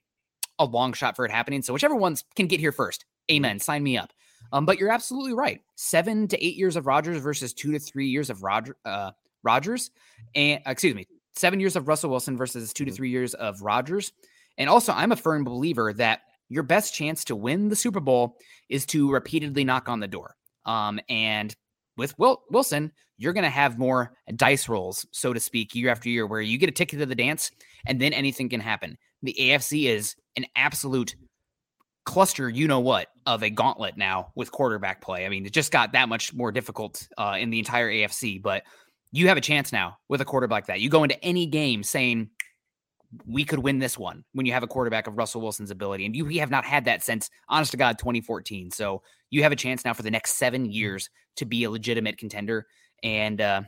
[0.59, 1.61] a long shot for it happening.
[1.61, 3.37] So whichever ones can get here first, mm-hmm.
[3.37, 3.59] amen.
[3.59, 4.11] Sign me up.
[4.51, 5.61] Um, but you're absolutely right.
[5.75, 9.11] Seven to eight years of Rodgers versus two to three years of Roger, uh,
[9.43, 9.91] Rodgers,
[10.35, 12.95] and excuse me, seven years of Russell Wilson versus two to mm-hmm.
[12.95, 14.11] three years of Rodgers.
[14.57, 18.37] And also, I'm a firm believer that your best chance to win the Super Bowl
[18.69, 20.35] is to repeatedly knock on the door.
[20.65, 21.55] Um, and
[21.97, 26.09] with Will, Wilson, you're going to have more dice rolls, so to speak, year after
[26.09, 27.51] year, where you get a ticket to the dance
[27.85, 28.97] and then anything can happen.
[29.23, 31.15] the AFC is an absolute
[32.07, 35.25] cluster, you know what, of a gauntlet now with quarterback play.
[35.25, 38.63] I mean, it just got that much more difficult uh, in the entire AFC, but
[39.11, 40.79] you have a chance now with a quarterback like that.
[40.79, 42.29] You go into any game saying,
[43.25, 46.05] we could win this one when you have a quarterback of Russell Wilson's ability.
[46.05, 48.71] And you we have not had that since, honest to God, 2014.
[48.71, 52.17] So you have a chance now for the next seven years to be a legitimate
[52.17, 52.67] contender.
[53.03, 53.61] And uh,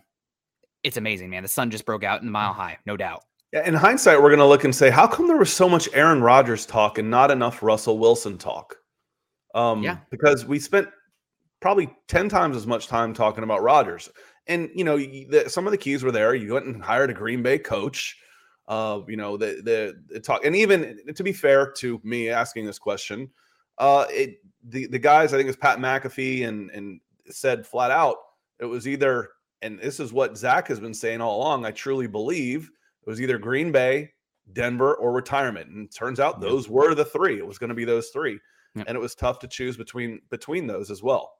[0.84, 1.44] it's amazing, man.
[1.44, 3.24] The sun just broke out in the mile high, no doubt.
[3.52, 5.90] Yeah, in hindsight, we're going to look and say, how come there was so much
[5.94, 8.78] Aaron Rodgers talk and not enough Russell Wilson talk?
[9.56, 9.98] Um, yeah.
[10.12, 10.88] Because we spent
[11.60, 14.10] probably 10 times as much time talking about Rodgers.
[14.46, 16.36] And, you know, the, some of the keys were there.
[16.36, 18.18] You went and hired a Green Bay coach.
[18.68, 20.46] Uh, you know, the, the, the talk.
[20.46, 23.32] And even to be fair to me asking this question,
[23.80, 28.18] uh, it, the, the guys, I think it's Pat McAfee and, and said flat out,
[28.60, 29.30] it was either,
[29.64, 32.70] and this is what Zach has been saying all along, I truly believe
[33.06, 34.12] it was either Green Bay,
[34.54, 35.70] Denver, or retirement.
[35.70, 37.38] And turns out those were the three.
[37.38, 38.40] It was going to be those three.
[38.76, 38.86] Yep.
[38.88, 41.32] And it was tough to choose between between those as well.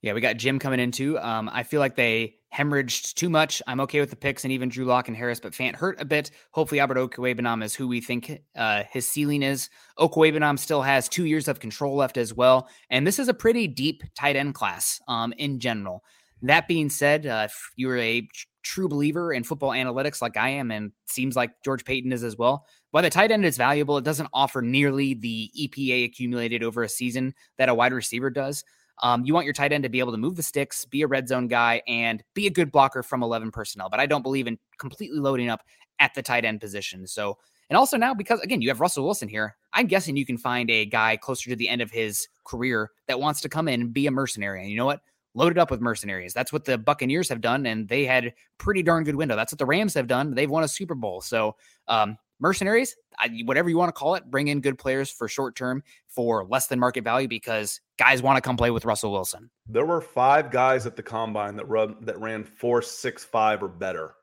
[0.00, 1.18] Yeah, we got Jim coming in too.
[1.18, 3.60] Um, I feel like they hemorrhaged too much.
[3.66, 6.04] I'm okay with the picks and even Drew Lock and Harris, but Fant hurt a
[6.04, 6.30] bit.
[6.52, 9.68] Hopefully, Albert Okwuegbunam is who we think uh, his ceiling is.
[9.98, 13.66] Okwuegbunam still has two years of control left as well, and this is a pretty
[13.66, 16.04] deep tight end class um, in general.
[16.42, 18.28] That being said, uh, if you're a
[18.68, 22.36] true believer in football analytics like I am, and seems like George Paton is as
[22.36, 22.66] well.
[22.90, 26.88] While the tight end is valuable, it doesn't offer nearly the EPA accumulated over a
[26.88, 28.64] season that a wide receiver does.
[29.02, 31.06] Um, you want your tight end to be able to move the sticks, be a
[31.06, 33.88] red zone guy, and be a good blocker from 11 personnel.
[33.88, 35.62] But I don't believe in completely loading up
[35.98, 37.06] at the tight end position.
[37.06, 37.38] So,
[37.70, 40.70] and also now because again, you have Russell Wilson here, I'm guessing you can find
[40.70, 43.92] a guy closer to the end of his career that wants to come in and
[43.92, 44.60] be a mercenary.
[44.60, 45.00] And you know what?
[45.34, 46.32] Loaded up with mercenaries.
[46.32, 49.36] That's what the Buccaneers have done, and they had pretty darn good window.
[49.36, 50.34] That's what the Rams have done.
[50.34, 51.20] They've won a Super Bowl.
[51.20, 51.56] So,
[51.86, 55.56] um, mercenaries, I, whatever you want to call it, bring in good players for short
[55.56, 59.50] term for less than market value because guys want to come play with Russell Wilson.
[59.66, 63.68] There were five guys at the combine that run that ran four six five or
[63.68, 64.14] better.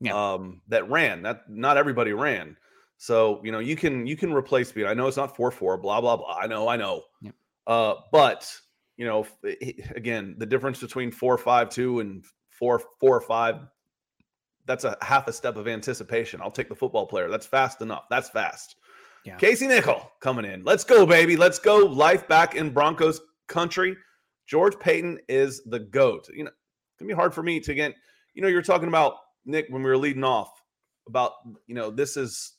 [0.00, 0.32] Yeah.
[0.32, 1.22] Um, that ran.
[1.22, 2.56] That not everybody ran.
[2.96, 4.86] So you know you can you can replace speed.
[4.86, 5.76] I know it's not four four.
[5.76, 6.36] Blah blah blah.
[6.40, 7.02] I know I know.
[7.20, 7.30] Yeah.
[7.66, 8.50] Uh, but
[8.96, 13.56] you know, eh, eh, again, the difference between four five two and four four five,
[14.66, 16.40] that's a half a step of anticipation.
[16.40, 17.28] I'll take the football player.
[17.28, 18.04] That's fast enough.
[18.10, 18.76] That's fast.
[19.24, 19.36] Yeah.
[19.36, 20.64] Casey Nickel coming in.
[20.64, 21.36] Let's go, baby.
[21.36, 21.78] Let's go.
[21.78, 23.96] Life back in Broncos country.
[24.46, 26.28] George Paton is the GOAT.
[26.34, 27.94] You know, it's gonna be hard for me to get,
[28.34, 29.14] you know, you're talking about
[29.46, 30.50] Nick when we were leading off
[31.08, 31.32] about,
[31.66, 32.54] you know, this is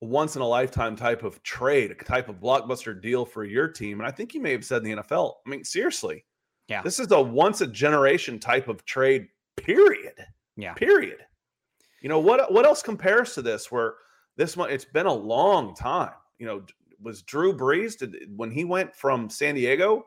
[0.00, 4.00] once in a lifetime type of trade, a type of blockbuster deal for your team.
[4.00, 5.34] And I think you may have said in the NFL.
[5.46, 6.24] I mean, seriously.
[6.68, 6.82] Yeah.
[6.82, 10.14] This is a once a generation type of trade, period.
[10.56, 10.72] Yeah.
[10.74, 11.18] Period.
[12.00, 13.94] You know, what what else compares to this where
[14.36, 16.12] this one it's been a long time.
[16.38, 16.62] You know,
[17.02, 20.06] was Drew Brees did when he went from San Diego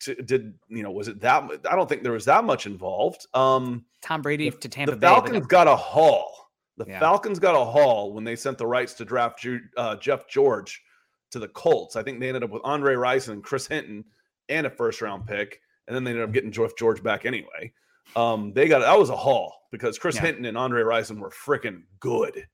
[0.00, 3.26] to did you know was it that I don't think there was that much involved.
[3.32, 5.06] Um Tom Brady to Tampa the Bay.
[5.06, 6.33] Falcons got a haul
[6.76, 6.98] the yeah.
[6.98, 9.46] Falcons got a haul when they sent the rights to draft
[9.76, 10.82] uh, Jeff George
[11.30, 11.96] to the Colts.
[11.96, 14.04] I think they ended up with Andre Rice and Chris Hinton
[14.48, 17.72] and a first round pick, and then they ended up getting Jeff George back anyway.
[18.16, 20.22] Um, they got that was a haul because Chris yeah.
[20.22, 22.46] Hinton and Andre Rison were freaking good,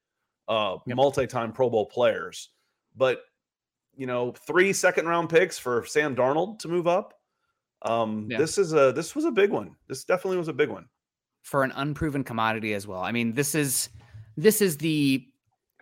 [0.48, 0.96] uh, yep.
[0.96, 2.50] multi-time Pro Bowl players.
[2.96, 3.22] But
[3.96, 7.14] you know, three second round picks for Sam Darnold to move up.
[7.82, 8.38] Um, yeah.
[8.38, 9.76] This is a this was a big one.
[9.88, 10.86] This definitely was a big one
[11.42, 13.00] for an unproven commodity as well.
[13.00, 13.90] I mean, this is
[14.36, 15.26] this is the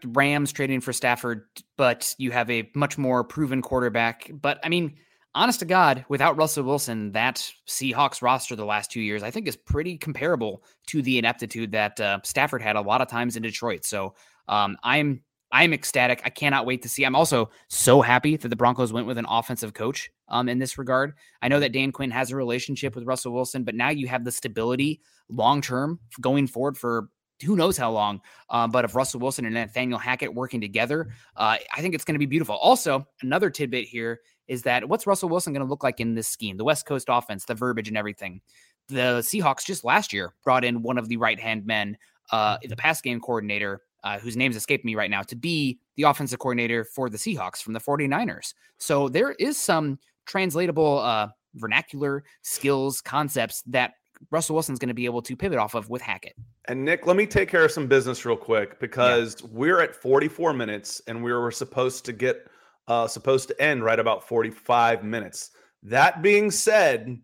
[0.04, 1.44] Rams trading for Stafford,
[1.76, 4.30] but you have a much more proven quarterback.
[4.32, 4.96] But I mean,
[5.34, 9.46] honest to God, without Russell Wilson, that Seahawks roster the last two years, I think,
[9.46, 13.42] is pretty comparable to the ineptitude that uh, Stafford had a lot of times in
[13.42, 13.84] Detroit.
[13.84, 14.14] So
[14.48, 16.20] um, I'm I'm ecstatic.
[16.24, 17.04] I cannot wait to see.
[17.04, 20.76] I'm also so happy that the Broncos went with an offensive coach um, in this
[20.76, 21.14] regard.
[21.40, 24.24] I know that Dan Quinn has a relationship with Russell Wilson, but now you have
[24.24, 27.08] the stability long term going forward for
[27.44, 28.20] who knows how long.
[28.50, 32.14] Uh, but if Russell Wilson and Nathaniel Hackett working together, uh, I think it's going
[32.14, 32.56] to be beautiful.
[32.56, 36.28] Also, another tidbit here is that what's Russell Wilson going to look like in this
[36.28, 36.56] scheme?
[36.56, 38.40] The West Coast offense, the verbiage, and everything.
[38.88, 41.96] The Seahawks just last year brought in one of the right hand men,
[42.32, 46.04] uh, the pass game coordinator, uh, whose name's escaped me right now, to be the
[46.04, 48.54] offensive coordinator for the Seahawks from the 49ers.
[48.78, 53.94] So there is some translatable uh, vernacular skills, concepts that
[54.30, 56.34] Russell Wilson's going to be able to pivot off of with Hackett.
[56.66, 59.48] And Nick, let me take care of some business real quick because yeah.
[59.52, 62.46] we're at 44 minutes and we were supposed to get
[62.88, 65.50] uh supposed to end right about 45 minutes.
[65.82, 67.18] That being said,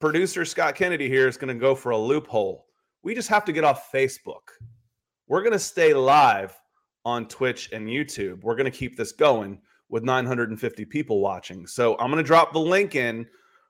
[0.00, 2.66] producer Scott Kennedy here is going to go for a loophole.
[3.02, 4.48] We just have to get off Facebook.
[5.26, 6.58] We're going to stay live
[7.04, 8.42] on Twitch and YouTube.
[8.42, 11.66] We're going to keep this going with 950 people watching.
[11.66, 13.26] So I'm going to drop the link in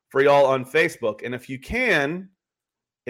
[0.08, 1.24] for y'all on Facebook.
[1.24, 2.28] And if you can,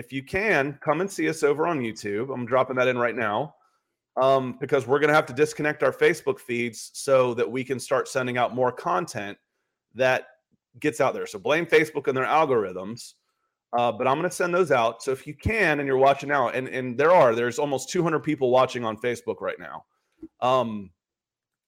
[0.01, 2.32] if you can, come and see us over on YouTube.
[2.32, 3.55] I'm dropping that in right now
[4.16, 7.78] um, because we're going to have to disconnect our Facebook feeds so that we can
[7.78, 9.36] start sending out more content
[9.94, 10.28] that
[10.80, 11.26] gets out there.
[11.26, 13.12] So blame Facebook and their algorithms.
[13.76, 15.03] Uh, but I'm going to send those out.
[15.03, 18.20] So if you can, and you're watching now, and and there are, there's almost 200
[18.20, 19.84] people watching on Facebook right now.
[20.40, 20.90] Um,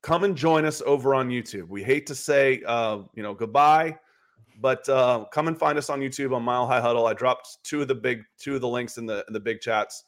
[0.03, 1.69] come and join us over on YouTube.
[1.69, 3.99] We hate to say, uh, you know, goodbye,
[4.63, 7.07] but uh, come and find us on YouTube on Mile High Huddle.
[7.07, 9.61] I dropped two of the big, two of the links in the in the big
[9.61, 10.05] chats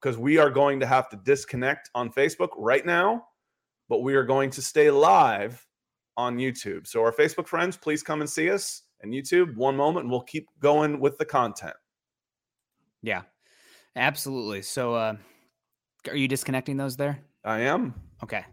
[0.00, 3.24] because we are going to have to disconnect on Facebook right now,
[3.88, 5.64] but we are going to stay live
[6.16, 6.86] on YouTube.
[6.86, 10.22] So our Facebook friends, please come and see us and YouTube one moment and we'll
[10.22, 11.76] keep going with the content.
[13.02, 13.22] Yeah.
[13.96, 14.62] Absolutely.
[14.62, 15.16] So uh
[16.08, 17.20] are you disconnecting those there?
[17.44, 17.94] I am.
[18.22, 18.44] Okay.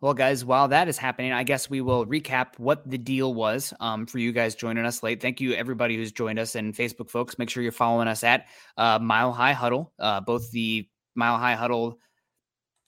[0.00, 3.72] Well, guys, while that is happening, I guess we will recap what the deal was
[3.80, 5.22] um, for you guys joining us late.
[5.22, 7.38] Thank you, everybody who's joined us and Facebook folks.
[7.38, 11.54] Make sure you're following us at uh, Mile High Huddle, uh, both the Mile High
[11.54, 11.98] Huddle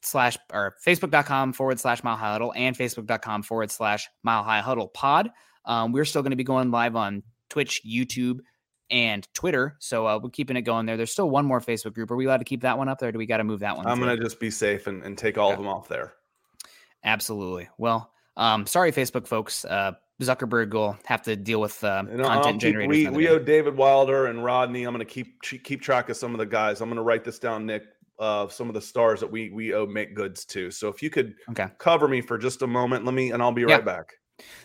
[0.02, 4.88] slash or facebook.com forward slash Mile High Huddle and facebook.com forward slash Mile High Huddle
[4.88, 5.30] pod.
[5.64, 8.38] Um, we're still going to be going live on Twitch, YouTube,
[8.90, 9.76] and Twitter.
[9.80, 10.96] So uh, we're keeping it going there.
[10.96, 12.10] There's still one more Facebook group.
[12.10, 13.10] Are we allowed to keep that one up there?
[13.10, 13.86] do we got to move that one?
[13.86, 16.14] I'm going to just be safe and, and take all of them off there.
[17.06, 17.68] Absolutely.
[17.78, 19.64] Well, um, sorry, Facebook folks.
[19.64, 22.88] Uh, Zuckerberg will have to deal with uh, You know, content I'll generators.
[22.88, 24.84] we we owe David Wilder and Rodney.
[24.84, 26.80] I'm going to keep keep track of some of the guys.
[26.80, 27.84] I'm going to write this down, Nick.
[28.18, 30.70] Uh, some of the stars that we we owe make goods to.
[30.70, 31.66] So if you could Okay.
[31.78, 33.74] cover me for just a moment, let me, and I'll be Yeah.
[33.76, 34.14] right back.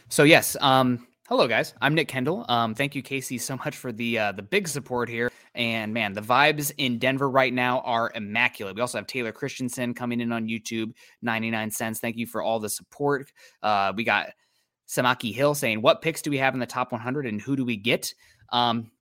[0.08, 1.73] So yes, um, hello guys.
[1.79, 2.43] I'm Nick Kendell.
[2.49, 5.32] Um, thank you, Casey, so much for the uh, the big support here.
[5.55, 8.75] And man, the vibes in Denver right now are immaculate.
[8.75, 11.99] We also have Taylor Christensen coming in on YouTube, 99 cents.
[11.99, 13.32] Thank you for all the support.
[13.63, 14.27] Uh, we got
[14.89, 17.63] Samaki Hill saying, "What picks do we have in the top 100, and who do
[17.63, 18.13] we get?"
[18.51, 18.91] Um,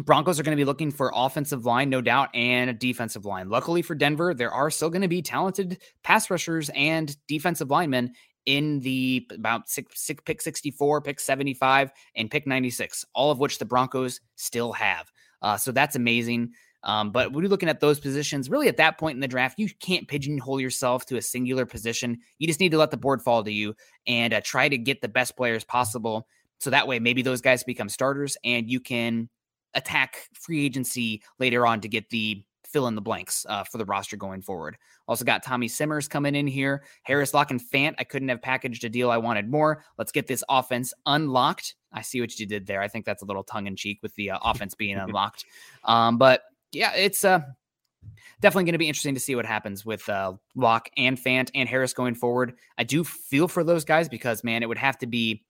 [0.00, 3.48] Broncos are going to be looking for offensive line, no doubt, and a defensive line.
[3.48, 8.12] Luckily for Denver, there are still going to be talented pass rushers and defensive linemen
[8.48, 13.58] in the about six, six pick 64, pick 75, and pick 96, all of which
[13.58, 15.12] the Broncos still have.
[15.42, 16.52] Uh, so that's amazing.
[16.82, 19.58] Um, but when you're looking at those positions, really at that point in the draft,
[19.58, 22.16] you can't pigeonhole yourself to a singular position.
[22.38, 23.74] You just need to let the board fall to you
[24.06, 26.26] and uh, try to get the best players possible.
[26.58, 29.28] So that way, maybe those guys become starters and you can
[29.74, 33.84] attack free agency later on to get the fill in the blanks uh, for the
[33.84, 34.76] roster going forward.
[35.06, 36.84] Also got Tommy Simmers coming in here.
[37.02, 37.94] Harris Lock and Fant.
[37.98, 39.82] I couldn't have packaged a deal I wanted more.
[39.96, 41.74] Let's get this offense unlocked.
[41.92, 42.80] I see what you did there.
[42.80, 45.46] I think that's a little tongue in cheek with the uh, offense being unlocked.
[45.84, 46.42] Um, but
[46.72, 47.40] yeah, it's uh,
[48.40, 51.68] definitely going to be interesting to see what happens with uh, Lock and Fant and
[51.68, 52.54] Harris going forward.
[52.76, 55.44] I do feel for those guys because man, it would have to be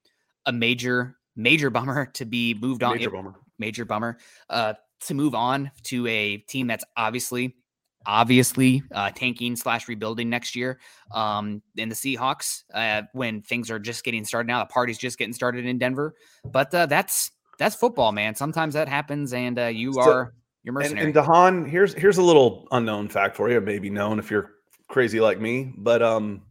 [0.46, 2.96] a major, major bummer to be moved on.
[2.96, 3.34] Major bummer.
[3.58, 7.55] major bummer uh, to move on to a team that's obviously
[8.07, 10.78] obviously uh, tanking slash rebuilding next year
[11.12, 15.18] um in the seahawks uh, when things are just getting started now the party's just
[15.18, 16.14] getting started in denver
[16.51, 20.34] but uh, that's that's football man sometimes that happens and uh, you So- are
[20.64, 24.18] you're And, mercenary and Dahan, here's here's a little unknown fact for you, maybe known
[24.18, 24.51] if you're
[24.88, 26.42] crazy like me, but um,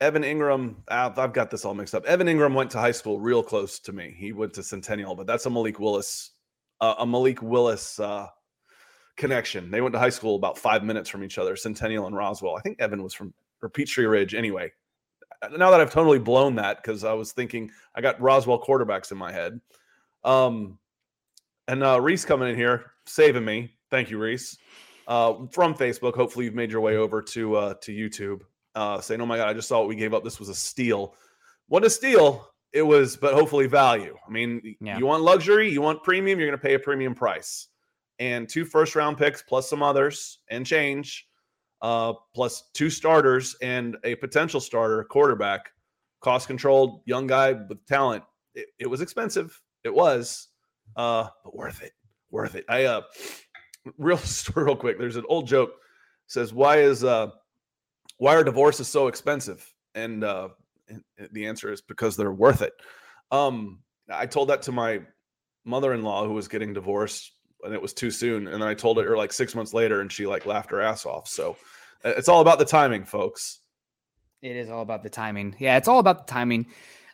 [0.00, 2.04] Evan Engram, I've, I've got this all mixed up.
[2.06, 4.14] Evan Engram went to high school real close to me.
[4.16, 6.30] He went to Centennial, but that's a Malik Willis,
[6.80, 8.26] uh, a Malik Willis uh,
[9.16, 9.70] connection.
[9.70, 12.56] They went to high school about five minutes from each other, Centennial and Roswell.
[12.56, 14.34] I think Evan was from or Peachtree Ridge.
[14.34, 14.70] Anyway,
[15.42, 19.12] uh, now that I've totally blown that because I was thinking I got Roswell quarterbacks
[19.12, 19.60] in my head.
[20.24, 20.78] Um,
[21.68, 23.72] and uh, Reese coming in here, saving me.
[23.90, 24.58] Thank you, Reese.
[25.08, 26.14] Uh, from Facebook.
[26.14, 28.42] Hopefully, you've made your way over to uh, to YouTube.
[28.74, 30.24] Uh, saying, "Oh my God, I just saw what we gave up.
[30.24, 31.14] This was a steal.
[31.68, 34.16] What a steal it was, but hopefully value.
[34.26, 34.98] I mean, Yeah.
[34.98, 37.68] you want luxury, you want premium, you're going to pay a premium price.
[38.18, 41.26] And two first round picks plus some others and change,
[41.80, 45.70] uh, plus two starters and a potential starter quarterback,
[46.20, 48.24] cost controlled young guy with talent.
[48.54, 49.58] It, it was expensive.
[49.84, 50.48] It was,
[50.96, 51.92] uh, but worth it.
[52.30, 52.64] Worth it.
[52.68, 53.02] I uh,
[53.98, 54.98] real story, real quick.
[54.98, 55.72] There's an old joke
[56.26, 57.30] says, "Why is uh,
[58.18, 60.65] why are divorces so expensive?" And uh, and
[61.32, 62.72] the answer is because they're worth it.
[63.30, 63.80] Um,
[64.10, 65.00] I told that to my
[65.64, 67.32] mother-in-law who was getting divorced,
[67.64, 68.46] and it was too soon.
[68.46, 70.80] And then I told it her like six months later, and she like laughed her
[70.80, 71.28] ass off.
[71.28, 71.56] So
[72.04, 73.60] uh, it's all about the timing, folks.
[74.42, 75.56] It is all about the timing.
[75.58, 76.66] Yeah, it's all about the timing.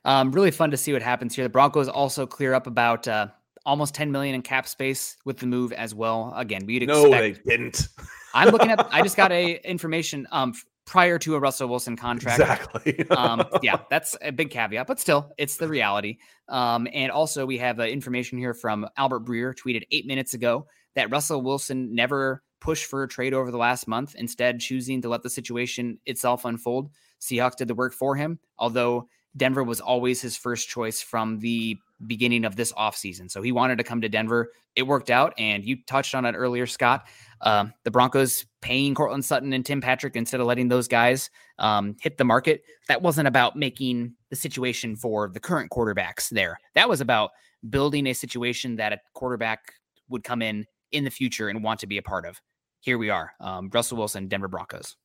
[0.05, 1.45] Um, really fun to see what happens here.
[1.45, 3.29] The Broncos also clear up about uh,
[3.65, 6.33] almost 10 million in cap space with the move as well.
[6.37, 7.05] Again, we'd expect.
[7.05, 7.89] No, they didn't.
[8.35, 8.87] I'm looking at.
[8.93, 10.27] I just got a information.
[10.33, 10.55] Um,
[10.85, 12.41] prior to a Russell Wilson contract.
[12.41, 13.09] Exactly.
[13.11, 16.19] um, yeah, that's a big caveat, but still, it's the reality.
[16.49, 20.67] Um, and also, we have uh, information here from Albert Breer, tweeted eight minutes ago
[20.95, 25.09] that Russell Wilson never pushed for a trade over the last month, instead, choosing to
[25.09, 26.91] let the situation itself unfold.
[27.21, 31.79] Seahawks did the work for him, although Denver was always his first choice from the
[32.07, 33.31] beginning of this offseason.
[33.31, 34.53] So he wanted to come to Denver.
[34.77, 35.35] It worked out.
[35.39, 37.07] And you touched on it earlier, Scott.
[37.41, 41.97] Um, the Broncos paying Courtland Sutton and Tim Patrick instead of letting those guys um,
[42.01, 42.63] hit the market.
[42.89, 46.59] That wasn't about making the situation for the current quarterbacks there.
[46.75, 47.31] That was about
[47.69, 49.73] building a situation that a quarterback
[50.09, 52.41] would come in in the future and want to be a part of.
[52.81, 54.97] Here we are, um, Russell Wilson, Denver Broncos.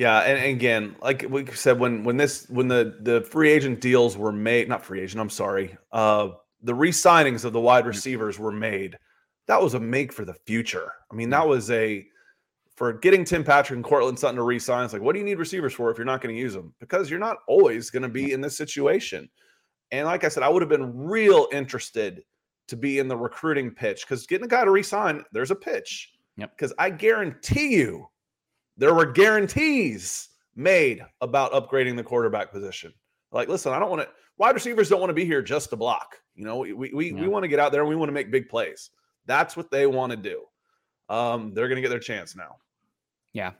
[0.00, 3.82] Yeah, and, and again, like we said, when when this when the the free agent
[3.82, 6.30] deals were made, not free agent, I'm sorry, uh,
[6.62, 8.96] the re-signings of the wide receivers were made.
[9.46, 10.90] That was a make for the future.
[11.12, 12.06] I mean, that was a
[12.76, 14.84] for getting Tim Patrick and Courtland Sutton to re-sign.
[14.86, 16.72] It's like, what do you need receivers for if you're not going to use them?
[16.80, 19.28] Because you're not always going to be in this situation.
[19.90, 22.22] And like I said, I would have been real interested
[22.68, 26.14] to be in the recruiting pitch because getting a guy to re-sign, there's a pitch.
[26.38, 26.56] Yep.
[26.56, 28.08] Because I guarantee you
[28.80, 32.92] there were guarantees made about upgrading the quarterback position.
[33.30, 34.08] Like, listen, I don't want to.
[34.38, 36.16] Wide receivers don't want to be here just to block.
[36.34, 37.20] You know, we we, we, Yeah.
[37.20, 38.90] we want to get out there and we want to make big plays.
[39.26, 40.44] That's what they want to do.
[41.10, 42.56] Um, they're going to get their chance now.
[43.32, 43.52] Yeah,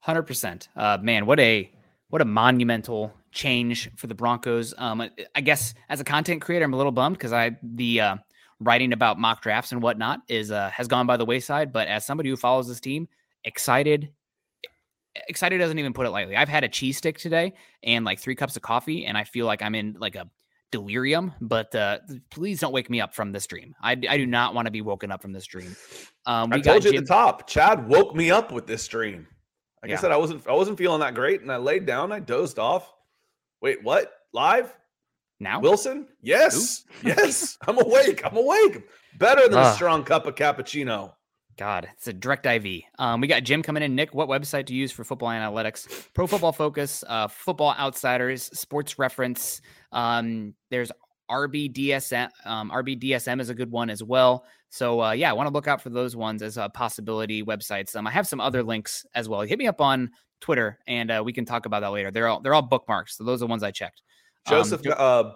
[0.00, 0.68] hundred percent.
[0.76, 1.70] Uh, man, what a
[2.10, 4.72] what a monumental change for the Broncos.
[4.78, 8.00] Um, I- I guess as a content creator, I'm a little bummed because I the
[8.00, 8.16] uh,
[8.60, 11.72] writing about mock drafts and whatnot is uh, has gone by the wayside.
[11.72, 13.08] But as somebody who follows this team,
[13.44, 14.10] excited.
[15.28, 16.36] Excited doesn't even put it lightly.
[16.36, 19.46] I've had a cheese stick today and like three cups of coffee, and I feel
[19.46, 20.28] like I'm in like a
[20.70, 21.32] delirium.
[21.40, 21.98] But uh,
[22.30, 23.74] please don't wake me up from this dream.
[23.82, 25.74] I, I do not want to be woken up from this dream.
[26.26, 27.46] Um, I told got you Jim- at the top.
[27.48, 29.26] Chad woke me up with this dream.
[29.82, 29.96] Like Yeah.
[29.98, 32.12] I said, I wasn't I wasn't feeling that great, and I laid down.
[32.12, 32.92] I dozed off.
[33.62, 34.12] Wait, what?
[34.32, 34.74] Live?
[35.40, 35.60] now.
[35.60, 36.08] Wilson?
[36.20, 37.56] Yes, yes.
[37.66, 38.20] I'm awake.
[38.24, 38.82] I'm awake.
[39.18, 39.72] Better than a Ah.
[39.72, 41.12] strong cup of cappuccino.
[41.58, 42.82] God, it's a direct IV.
[43.00, 43.96] Um, we got Jim coming in.
[43.96, 46.06] Nick, what website to use for football analytics?
[46.14, 49.60] Pro Football Focus, uh, Football Outsiders, Sports Reference.
[49.90, 50.92] Um, there's
[51.28, 52.28] RBDSM.
[52.44, 54.44] Um, RBDSM is a good one as well.
[54.70, 57.96] So uh, yeah, I want to look out for those ones as a possibility websites.
[57.96, 59.40] Um, I have some other links as well.
[59.40, 62.12] Hit me up on Twitter, and uh, we can talk about that later.
[62.12, 63.16] They're all they're all bookmarks.
[63.16, 64.02] So those are the ones I checked.
[64.46, 65.32] Um, Joseph uh,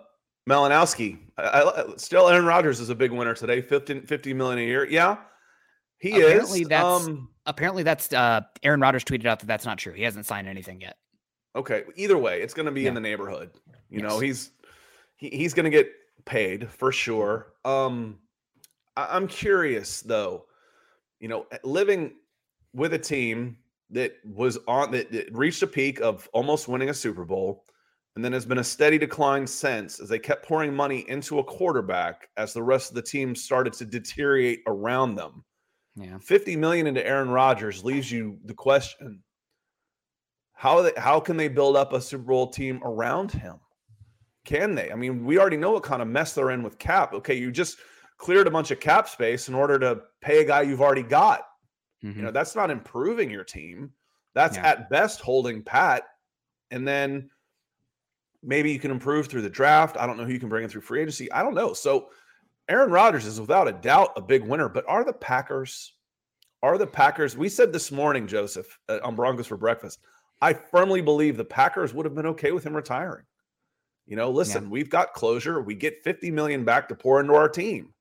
[0.49, 1.19] Malinowski.
[1.37, 3.61] I, I, still, Aaron Rodgers is a big winner today.
[3.61, 4.89] 50, 50 million a year.
[4.89, 5.17] Yeah,
[6.03, 6.69] he Apparently is.
[6.69, 9.93] that's- um, apparently that's uh, Aaron Rodgers tweeted out that that's not true.
[9.93, 10.97] He hasn't signed anything yet.
[11.57, 11.85] okay.
[11.97, 13.51] Either way, it's going to be in the neighborhood.
[13.89, 14.51] You know, he's
[15.17, 15.89] he, he's going to get
[16.25, 17.53] paid for sure.
[17.65, 18.19] Um,
[18.97, 20.47] I, I'm curious though.
[21.21, 22.15] You know, living
[22.75, 23.59] with a team
[23.91, 27.65] that was on that, that reached a peak of almost winning a Super Bowl,
[28.17, 31.45] and then has been a steady decline since as they kept pouring money into a
[31.45, 35.45] quarterback as the rest of the team started to deteriorate around them.
[35.97, 36.19] Yeah.
[36.19, 39.23] 50 million into Aaron Rodgers leaves you the question
[40.55, 43.57] how they, how can they build up a Super Bowl team around him?
[44.45, 44.93] Can they?
[44.93, 47.13] I mean, we already know what kind of mess they're in with cap.
[47.15, 47.79] Okay, you just
[48.17, 51.43] cleared a bunch of cap space in order to pay a guy you've already got.
[52.05, 52.17] Mhm.
[52.17, 53.93] You know, that's not improving your team.
[54.35, 54.67] That's Yeah.
[54.69, 56.05] at best holding pat.
[56.71, 57.29] And then
[58.43, 59.97] maybe you can improve through the draft.
[59.97, 61.31] I don't know who you can bring in through free agency.
[61.33, 61.73] I don't know.
[61.73, 62.11] So
[62.73, 65.93] Aaron Rodgers is without a doubt a big winner, but are the Packers?
[66.63, 67.37] Are the Packers?
[67.37, 70.01] We said this morning, Joseph, uh, on Broncos for breakfast.
[70.41, 73.27] I firmly believe the Packers would have been okay with him retiring.
[74.07, 75.61] You know, listen, we've got closure.
[75.61, 77.93] We get 50 million back to pour into our team.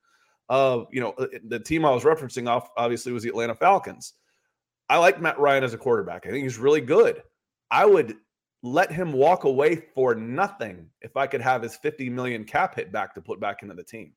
[0.48, 4.14] Uh, you know, uh, the team I was referencing off obviously was the Atlanta Falcons.
[4.88, 6.26] I like Matt Ryan as a quarterback.
[6.26, 7.22] I think he's really good.
[7.70, 8.16] I would
[8.64, 12.94] let him walk away for nothing if I could have his 50 million cap hit
[12.94, 14.14] back to put back into the team.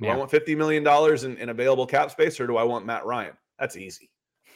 [0.00, 0.86] Do I want $50 million
[1.24, 3.34] in, in available cap space or do I want Matt Ryan?
[3.58, 4.10] That's easy.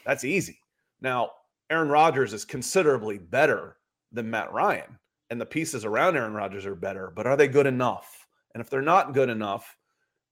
[0.04, 0.58] That's easy.
[1.00, 1.30] Now,
[1.70, 3.76] Aaron Rodgers is considerably better
[4.12, 4.98] than Matt Ryan,
[5.30, 8.26] and the pieces around Aaron Rodgers are better, but are they good enough?
[8.54, 9.76] And if they're not good enough,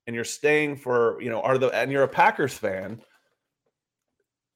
[0.06, 3.00] and you're staying for, you know, are the and you're a Packers fan,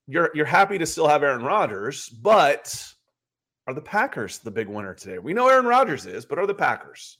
[0.07, 2.86] you're you're happy to still have Aaron Rodgers, but
[3.66, 5.18] are the Packers the big winner today?
[5.18, 7.18] We know Aaron Rodgers is, but are the Packers?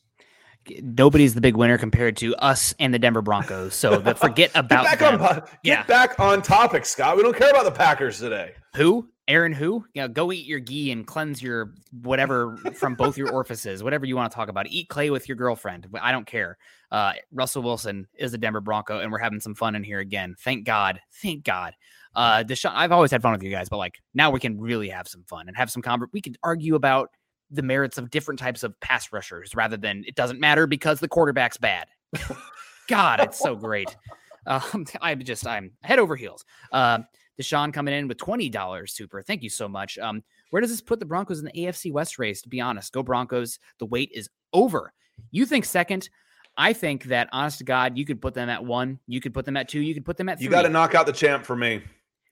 [0.83, 3.75] Nobody's the big winner compared to us and the Denver Broncos.
[3.75, 5.23] So the, forget about get back them.
[5.23, 5.83] on get Yeah.
[5.85, 7.17] back on topic, Scott.
[7.17, 8.53] We don't care about the Packers today.
[8.77, 13.33] who Aaron who yeah go eat your ghee and cleanse your whatever from both your
[13.33, 16.59] orifices whatever you want to talk about eat clay with your girlfriend I don't care.
[16.93, 20.35] Uh, Russell Wilson is a Denver Bronco and we're having some fun in here again.
[20.39, 21.73] Thank God, thank God.
[22.15, 24.91] Uh, Deshaun, I've always had fun with you guys, but like now we can really
[24.91, 27.09] have some fun and have some conver- We can argue about
[27.51, 31.09] the merits of different types of pass rushers rather than it doesn't matter because the
[31.09, 31.87] quarterback's bad.
[32.89, 33.95] God, it's so great.
[34.47, 36.45] Um, I'm just I'm head over heels.
[36.73, 37.01] Uh,
[37.41, 38.93] Deshaun coming in with twenty dollars.
[38.93, 39.99] Super, thank you so much.
[39.99, 42.43] Um, where does this put the Broncos in the AFC West race?
[42.43, 43.59] To be honest, go Broncos.
[43.79, 44.93] The wait is over.
[45.31, 46.09] You think second?
[46.57, 49.01] I think that honest to God, you could put them at one.
[49.09, 49.81] You could put them at two.
[49.81, 50.45] You could put them at three.
[50.45, 51.83] You got to knock out the champ for me.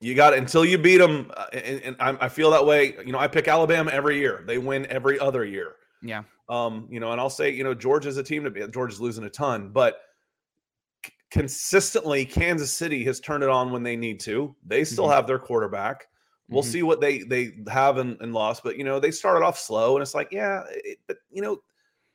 [0.03, 2.96] You got until you beat them, uh, and, and I, I feel that way.
[3.07, 4.42] You know, I pick Alabama every year.
[4.46, 5.76] They win every other year.
[6.03, 6.24] Yeah.
[6.48, 8.66] Um, you know, and I'll say, you know, Georgia's a team to be.
[8.66, 10.00] Georgia's losing a ton, but
[11.07, 14.55] c- consistently, Kansas City has turned it on when they need to.
[14.66, 15.14] They still Mhm.
[15.14, 16.09] have their quarterback.
[16.48, 16.72] We'll Mhm.
[16.72, 19.94] see what they they have and, and lost, but you know, they started off slow,
[19.94, 21.62] and it's like, yeah, it, but you know,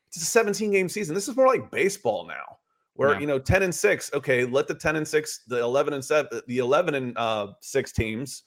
[0.09, 1.15] it's a 17 game season.
[1.15, 2.56] This is more like baseball now,
[2.97, 3.19] where Yeah.
[3.19, 4.11] you know, 10 and six.
[4.13, 7.91] Okay, let the 10 and six, the 11 and seven, the 11 and uh, six
[7.91, 8.43] teams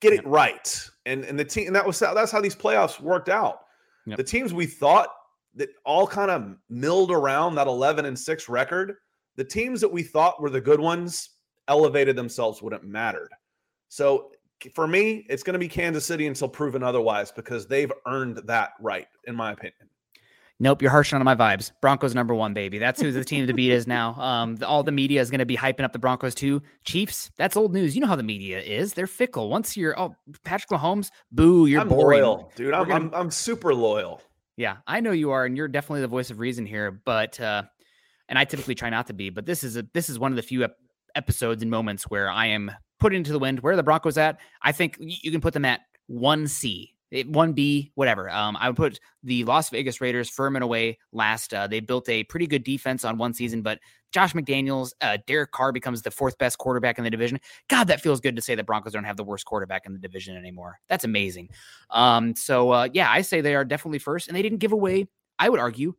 [0.00, 2.98] get it right, and and the team, and that was how, that's how these playoffs
[2.98, 3.60] worked out.
[4.06, 4.16] Yep.
[4.16, 5.08] The teams we thought
[5.54, 8.94] that all kind of milled around that 11 and 6 record,
[9.36, 11.30] the teams that we thought were the good ones
[11.68, 13.30] elevated themselves when it mattered.
[13.88, 14.30] So
[14.74, 18.70] for me, it's going to be Kansas City until proven otherwise because they've earned that
[18.80, 19.89] right, in my opinion.
[20.62, 21.72] Nope, you're harshing on my vibes.
[21.80, 22.78] Broncos number one, baby.
[22.78, 24.14] That's who the team to beat is now.
[24.20, 26.60] Um, the- all the media is going to be hyping up the Broncos too.
[26.84, 27.94] Chiefs, that's old news.
[27.96, 28.92] You know how the media is.
[28.94, 29.48] They're fickle.
[29.48, 32.22] Once you're, oh, Patrick Mahomes, boo, you're I'm boring.
[32.22, 32.74] loyal, dude.
[32.74, 34.20] I'm, gonna- I'm I'm super loyal.
[34.56, 36.90] Yeah, I know you are, and you're definitely the voice of reason here.
[36.90, 37.62] But uh,
[38.28, 40.36] and I typically try not to be, but this is a this is one of
[40.36, 40.76] the few ep-
[41.14, 43.60] episodes and moments where I am put into the wind.
[43.60, 44.38] Where are the Broncos at?
[44.62, 46.92] I think you can put them at one C,
[47.26, 48.30] one B, whatever.
[48.30, 51.52] Um, I would put the Las Vegas Raiders firm and away last.
[51.52, 53.78] Uh, they built a pretty good defense on one season, but
[54.12, 57.38] Josh McDaniels, uh, Derek Carr becomes the fourth best quarterback in the division.
[57.68, 59.98] God, that feels good to say the Broncos don't have the worst quarterback in the
[59.98, 60.80] division anymore.
[60.88, 61.50] That's amazing.
[61.90, 65.06] Um, so uh, yeah, I say they are definitely first, and they didn't give away.
[65.38, 65.94] I would argue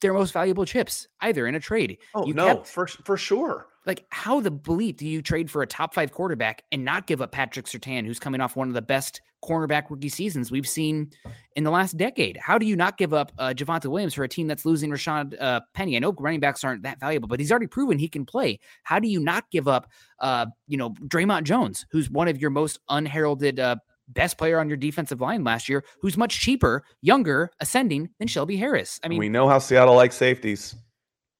[0.00, 1.98] their most valuable chips either in a trade.
[2.14, 3.66] Oh You no, kept- for for sure.
[3.84, 7.20] Like, how the bleep do you trade for a top five quarterback and not give
[7.20, 11.10] up Patrick Surtain, who's coming off one of the best cornerback rookie seasons we've seen
[11.56, 12.36] in the last decade?
[12.36, 15.34] How do you not give up uh, Javonte Williams for a team that's losing Rashad
[15.40, 15.96] uh, Penny?
[15.96, 18.60] I know running backs aren't that valuable, but he's already proven he can play.
[18.84, 22.50] How do you not give up, uh, you know, Dre'Mont Jones, who's one of your
[22.50, 23.76] most unheralded uh,
[24.08, 28.56] best player on your defensive line last year, who's much cheaper, younger, ascending than Shelby
[28.56, 29.00] Harris?
[29.02, 30.76] I mean, we know how Seattle likes safeties.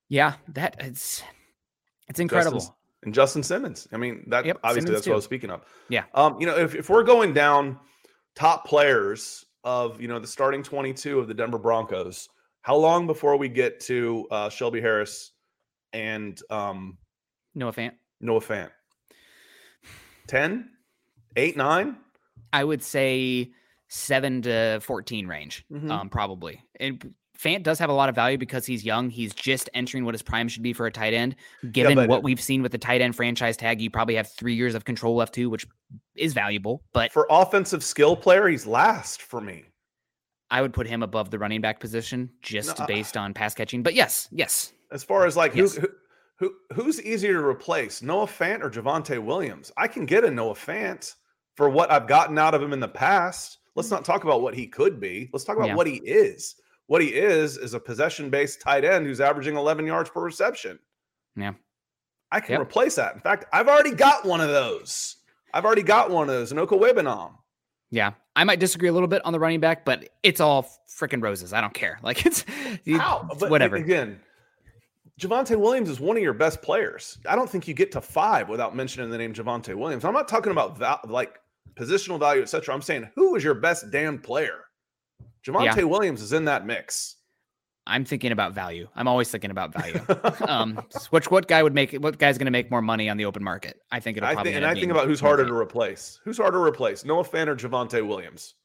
[0.09, 1.22] yeah, that it's
[2.09, 2.59] it's incredible.
[2.59, 2.74] Justin,
[3.05, 3.88] and Justin Simmons.
[3.92, 5.64] I mean, that Yep, obviously Simmons that's what I was speaking of.
[5.88, 6.05] Yeah.
[6.14, 7.78] Um, you know, if, if we're going down
[8.34, 12.28] top players of you know the starting 22 of the Denver Broncos,
[12.62, 15.32] how long before we get to uh Shelby Harris
[15.92, 16.98] and um
[17.55, 17.92] Noah Fant.
[18.20, 18.70] Noah Fant?
[20.28, 20.70] 10,
[21.36, 21.96] 8, 9?
[22.53, 23.50] I would say
[23.88, 25.90] seven to 14 range, Mhm.
[25.90, 26.62] um, probably.
[26.80, 29.11] And Fant does have a lot of value because he's young.
[29.11, 31.34] He's just entering what his prime should be for a tight end.
[31.72, 34.55] Given but- what we've seen with the tight end franchise tag, you probably have three
[34.55, 35.66] years of control left too, which
[36.14, 36.82] is valuable.
[36.93, 39.64] But For offensive skill player, he's last for me.
[40.51, 43.82] I would put him above the running back position just No, based on pass catching.
[43.82, 44.72] But yes, yes.
[44.93, 45.74] As far as like Yes.
[45.74, 45.88] who, who
[46.38, 49.72] who who's easier to replace, Noah Fant or Javonte Williams?
[49.76, 51.14] I can get a Noah Fant
[51.57, 53.59] for what I've gotten out of him in the past.
[53.74, 53.95] Let's hmm.
[53.95, 55.30] not talk about what he could be.
[55.32, 55.76] Let's talk about Yeah.
[55.76, 56.57] what he is.
[56.93, 60.78] What he is is a possession-based tight end who's averaging 11 yards per reception.
[61.34, 61.55] Yeah.
[62.30, 62.61] I can Yep.
[62.61, 63.14] replace that.
[63.14, 65.16] In fact, I've already got one of those.
[65.55, 67.32] I've already got one of those, an Okwuegbunam.
[67.90, 68.11] Yeah.
[68.36, 71.55] I might disagree a little bit on the running back, but it's all freaking roses.
[71.55, 71.99] I don't care.
[72.03, 72.45] Like it's,
[72.99, 73.26] How?
[73.30, 73.76] it's But whatever.
[73.76, 74.20] Again,
[75.18, 77.16] Javonte Williams is one of your best players.
[77.26, 80.05] I don't think you get to five without mentioning the name Javonte Williams.
[80.05, 81.38] I'm not talking about val- like
[81.74, 82.74] positional value, etc.
[82.74, 84.66] I'm saying who is your best damn player?
[85.47, 87.16] Javonte Williams is in that mix.
[87.86, 88.88] I'm thinking about value.
[88.95, 90.01] I'm always thinking about value.
[90.49, 90.80] um,
[91.11, 93.43] which what guy would make what guy's going to make more money on the open
[93.43, 93.80] market?
[93.90, 96.20] I think it'll I probably think, and I think about who's harder to replace.
[96.24, 98.55] Who's harder to replace, Noah Fant or Javonte Williams?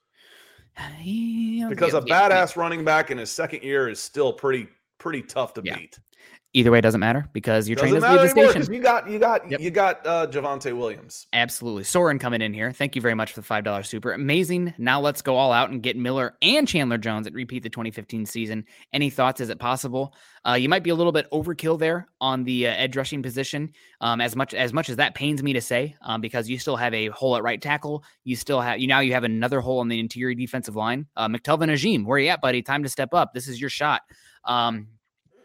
[1.70, 4.68] Because yeah, a yeah, badass running back in his second year is still pretty
[5.00, 5.76] pretty tough to Yeah.
[5.76, 6.00] beat.
[6.58, 8.74] Either way, it doesn't matter because your train Doesn't doesn't leave the station.
[8.74, 9.60] you got you got Yep.
[9.60, 11.28] you got uh, Javonte Williams.
[11.32, 11.84] Absolutely.
[11.84, 12.72] Soren coming in here.
[12.72, 14.12] Thank you very much for the $5 super.
[14.12, 14.74] Amazing.
[14.80, 18.26] Now let's go all out and get Miller and Chandler Jones at repeat the 2015
[18.26, 18.66] season.
[18.92, 19.40] Any thoughts?
[19.40, 20.16] Is it possible?
[20.48, 23.74] Uh, you might be a little bit overkill there on the uh, edge rushing position.
[24.02, 26.76] Um, as much as much as that pains me to say, um, because you still
[26.78, 28.04] have a hole at right tackle.
[28.24, 31.06] You still have you now you have another hole on the interior defensive line.
[31.16, 32.64] Uh, McTelvin Agim, where you at, buddy?
[32.64, 33.34] Time to step up.
[33.36, 34.02] This is your shot.
[34.44, 34.88] Um,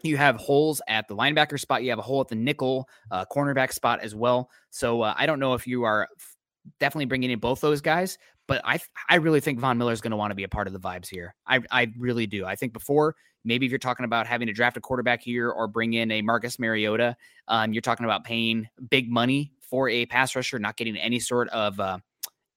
[0.05, 1.83] you have holes at the linebacker spot.
[1.83, 4.51] You have a hole at the nickel uh, cornerback spot as well.
[4.71, 6.37] So uh, I don't know if you are f-
[6.81, 10.01] definitely bringing in both those guys, but I th- I really think Von Miller is
[10.01, 11.35] going to want to be a part of the vibes here.
[11.47, 12.45] I I really do.
[12.45, 15.67] I think before maybe if you're talking about having to draft a quarterback here or
[15.67, 17.17] bring in a Marcus Mariota,
[17.49, 21.49] um, you're talking about paying big money for a pass rusher, not getting any sort
[21.49, 21.99] of uh,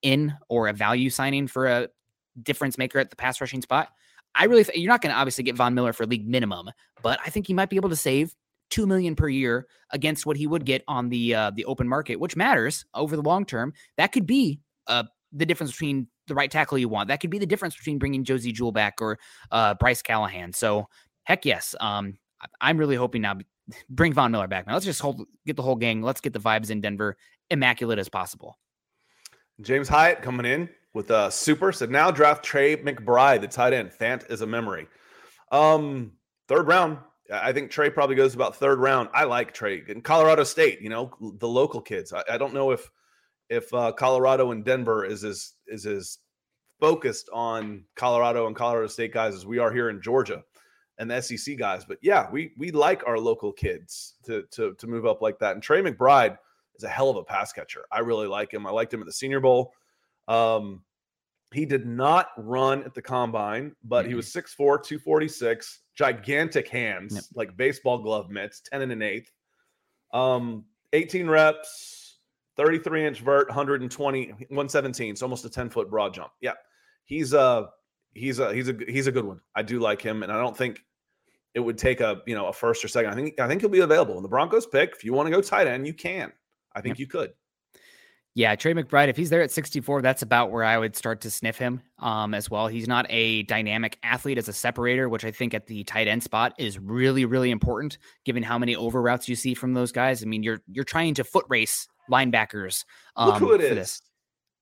[0.02, 1.90] in or a value signing for a
[2.44, 3.90] difference maker at the pass rushing spot.
[4.36, 6.70] I really th- you're not going to obviously get Von Miller for league minimum,
[7.02, 8.36] but I think he might be able to save
[8.70, 12.20] two million per year against what he would get on the uh, the open market,
[12.20, 13.74] which matters over the long term.
[13.98, 17.08] That could be uh, the difference between the right tackle you want.
[17.08, 19.20] That could be the difference between bringing Josey Jewell back or
[19.52, 20.54] uh, Bryce Callahan.
[20.54, 20.88] So
[21.24, 22.18] heck yes, um,
[22.62, 23.38] I'm really hoping now.
[23.90, 24.74] Bring Von Miller back now.
[24.74, 26.04] Let's just hold, get the whole gang.
[26.04, 27.18] Let's get the vibes in Denver
[27.50, 28.60] immaculate as possible.
[29.62, 33.92] James Hyatt coming in with a super said now draft Trey McBride, the tight end.
[33.92, 34.88] Fant is a memory.
[35.52, 36.14] Um,
[36.48, 36.98] third round.
[37.32, 39.10] I think Trey probably goes about third round.
[39.14, 40.82] I like Trey in Colorado State.
[40.82, 42.14] You know the local kids.
[42.14, 42.90] I, I don't know if
[43.50, 46.18] if uh, Colorado and Denver is as is as
[46.80, 50.44] focused on Colorado and Colorado State guys as we are here in Georgia
[50.98, 51.84] and the SEC guys.
[51.84, 55.56] But yeah, we we like our local kids to to to move up like that.
[55.56, 56.38] And Trey McBride
[56.78, 57.86] is a hell of a pass catcher.
[57.92, 58.66] I really like him.
[58.66, 59.74] I liked him at the Senior Bowl.
[60.28, 60.84] Um,
[61.54, 67.24] he did not run at the combine, but he was 6'4, 246, gigantic hands, Yep.
[67.36, 69.32] like baseball glove mitts, 10 and an eighth.
[70.14, 72.18] Um, 18 reps,
[72.58, 75.16] 33 inch vert, 120, 117.
[75.16, 76.32] So almost a 10 foot broad jump.
[76.42, 76.54] Yeah.
[77.06, 77.70] He's a
[78.14, 79.40] he's a he's a he's a good one.
[79.56, 80.84] I do like him, and I don't think
[81.54, 83.12] it would take a you know a first or second.
[83.12, 84.16] I think I think he'll be available.
[84.16, 86.34] When the Broncos pick, if you want to go tight end, you can.
[86.74, 87.00] I think Yep.
[87.00, 87.34] you could.
[88.38, 91.32] Yeah, Trey McBride, if he's there at 64, that's about where I would start to
[91.32, 92.68] sniff him um, as well.
[92.68, 96.22] He's not a dynamic athlete as a separator, which I think at the tight end
[96.22, 100.22] spot is really, really important, given how many over routes you see from those guys.
[100.22, 102.84] I mean, you're you're trying to foot race linebackers.
[103.16, 103.76] Um, Look who it for is.
[103.76, 104.02] this.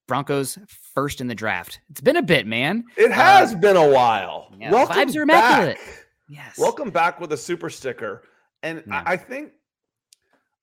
[0.07, 0.59] Broncos
[0.93, 1.79] first in the draft.
[1.89, 2.83] It's been a bit, man.
[2.95, 4.53] It has been a while.
[4.59, 5.77] yeah, Welcome vibes are immaculate.
[5.77, 6.05] back.
[6.29, 6.59] Yes.
[6.59, 8.21] Welcome back with a super sticker.
[8.61, 9.01] And Yeah.
[9.05, 9.53] I, I think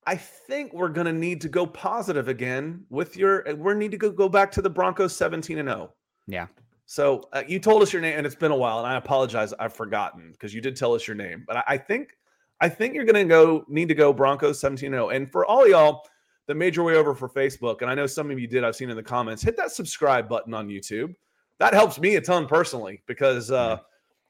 [0.06, 4.10] I think we're gonna need to go positive again with your We're need to go,
[4.10, 5.92] go back to the Broncos 17 and 0.
[6.26, 6.46] Yeah.
[6.86, 9.52] So uh, you told us your name, and it's been a while, and I apologize.
[9.60, 12.16] I've forgotten because you did tell us your name, but I, I think
[12.60, 15.10] I think you're gonna go need to go Broncos 17 0.
[15.10, 16.02] And for all y'all
[16.46, 18.90] the major way over for Facebook, and I know some of you did, I've seen
[18.90, 21.14] in the comments, hit that subscribe button on YouTube.
[21.58, 23.78] That helps me a ton personally because uh,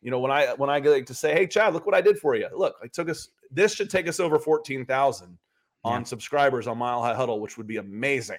[0.03, 2.19] you know when I when I get to say, hey Chad, look what I did
[2.19, 2.49] for you.
[2.55, 3.29] Look, I took us.
[3.53, 5.39] This should take us over 14,000
[5.85, 6.05] on Yeah.
[6.05, 8.39] subscribers on Mile High Huddle, which would be amazing.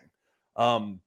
[0.56, 1.02] Um,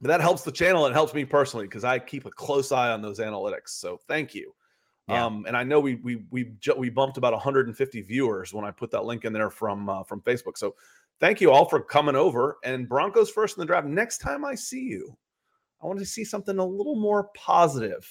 [0.00, 2.70] but that helps the channel and it helps me personally because I keep a close
[2.72, 3.68] eye on those analytics.
[3.70, 4.54] So thank you.
[5.08, 5.24] Yeah.
[5.24, 8.90] Um, and I know we we we we bumped about 150 viewers when I put
[8.90, 10.56] that link in there from uh, from Facebook.
[10.58, 10.74] So
[11.20, 12.58] thank you all for coming over.
[12.64, 13.86] And Broncos first in the draft.
[13.86, 15.16] Next time I see you,
[15.82, 18.06] I want to see something a little more positive.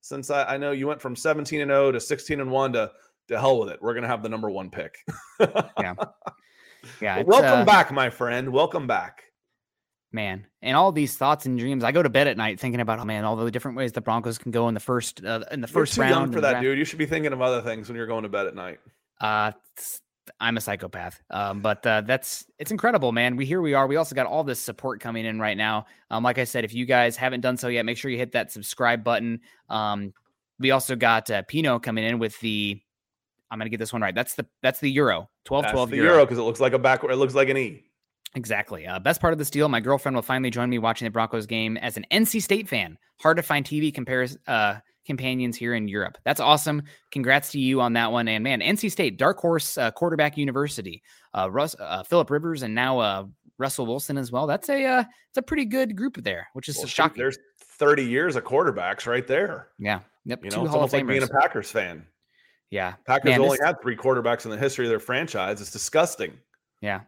[0.00, 2.90] Since I, I know you went from 17 and 0 to 16 and 1 to
[3.28, 3.80] to hell with it.
[3.82, 4.96] We're gonna have the number one pick.
[5.38, 5.94] Yeah.
[7.00, 7.22] Yeah.
[7.22, 8.50] Welcome uh, back, my friend.
[8.52, 9.24] Welcome back.
[10.12, 12.98] man and all these thoughts and dreams i go to bed at night thinking about
[12.98, 15.60] oh man all the different ways the broncos can go in the first uh, in
[15.60, 16.62] the You're first too round young for that, draft.
[16.62, 16.78] dude.
[16.78, 18.78] You should be thinking of other things when you're going to bed at night.
[19.20, 19.52] uh
[20.40, 23.96] i'm a psychopath um but uh that's it's incredible man we here we are we
[23.96, 26.86] also got all this support coming in right now um like i said if you
[26.86, 30.12] guys haven't done so yet make sure you hit that subscribe button um
[30.58, 32.80] we also got uh pino coming in with the
[33.50, 35.96] i'm gonna get this one right that's the that's the euro 12 That's 12 the
[35.96, 36.24] euro.
[36.24, 37.10] because it looks like a backward.
[37.12, 37.84] It looks like an E.
[38.34, 38.86] Exactly.
[38.86, 41.46] Uh, best part of this deal, my girlfriend will finally join me watching the Broncos
[41.46, 42.98] game as an NC State fan.
[43.22, 44.74] Hard to find TV compares uh,
[45.06, 46.18] companions here in Europe.
[46.26, 46.82] That's awesome.
[47.10, 48.28] Congrats to you on that one.
[48.28, 51.02] And man, NC State, dark horse uh, quarterback university.
[51.34, 53.24] Uh, Russ, uh, Philip Rivers, and now uh,
[53.58, 54.46] Russell Wilson as well.
[54.46, 57.22] That's a uh, it's a pretty good group there, which is Well, shocking.
[57.22, 57.38] There's
[57.78, 59.68] 30 years of quarterbacks right there.
[59.78, 60.00] yeah.
[60.26, 60.44] Yep.
[60.44, 62.04] You Two know, it's Hall almost like being a Packers fan.
[62.70, 62.94] Yeah.
[63.06, 65.60] Packers Man, only this- had three quarterbacks in the history of their franchise.
[65.60, 66.38] It's disgusting.
[66.80, 67.00] Yeah.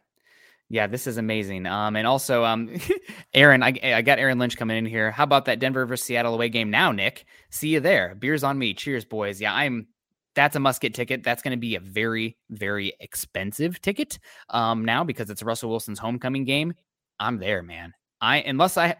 [0.72, 1.66] Yeah, this is amazing.
[1.66, 2.70] Um, and also, um,
[3.34, 5.10] Aaron, I, I got Aaron Lynch coming in here.
[5.10, 7.26] How about that Denver versus Seattle away game now, Nick?
[7.50, 8.14] See you there.
[8.14, 8.72] Beers on me.
[8.72, 9.40] Cheers, boys.
[9.40, 9.88] Yeah, I'm
[10.36, 11.24] that's a must get ticket.
[11.24, 15.98] That's going to be a very, very expensive ticket um, now because it's Russell Wilson's
[15.98, 16.72] homecoming game.
[17.18, 17.92] I'm there, man.
[18.20, 18.96] I unless I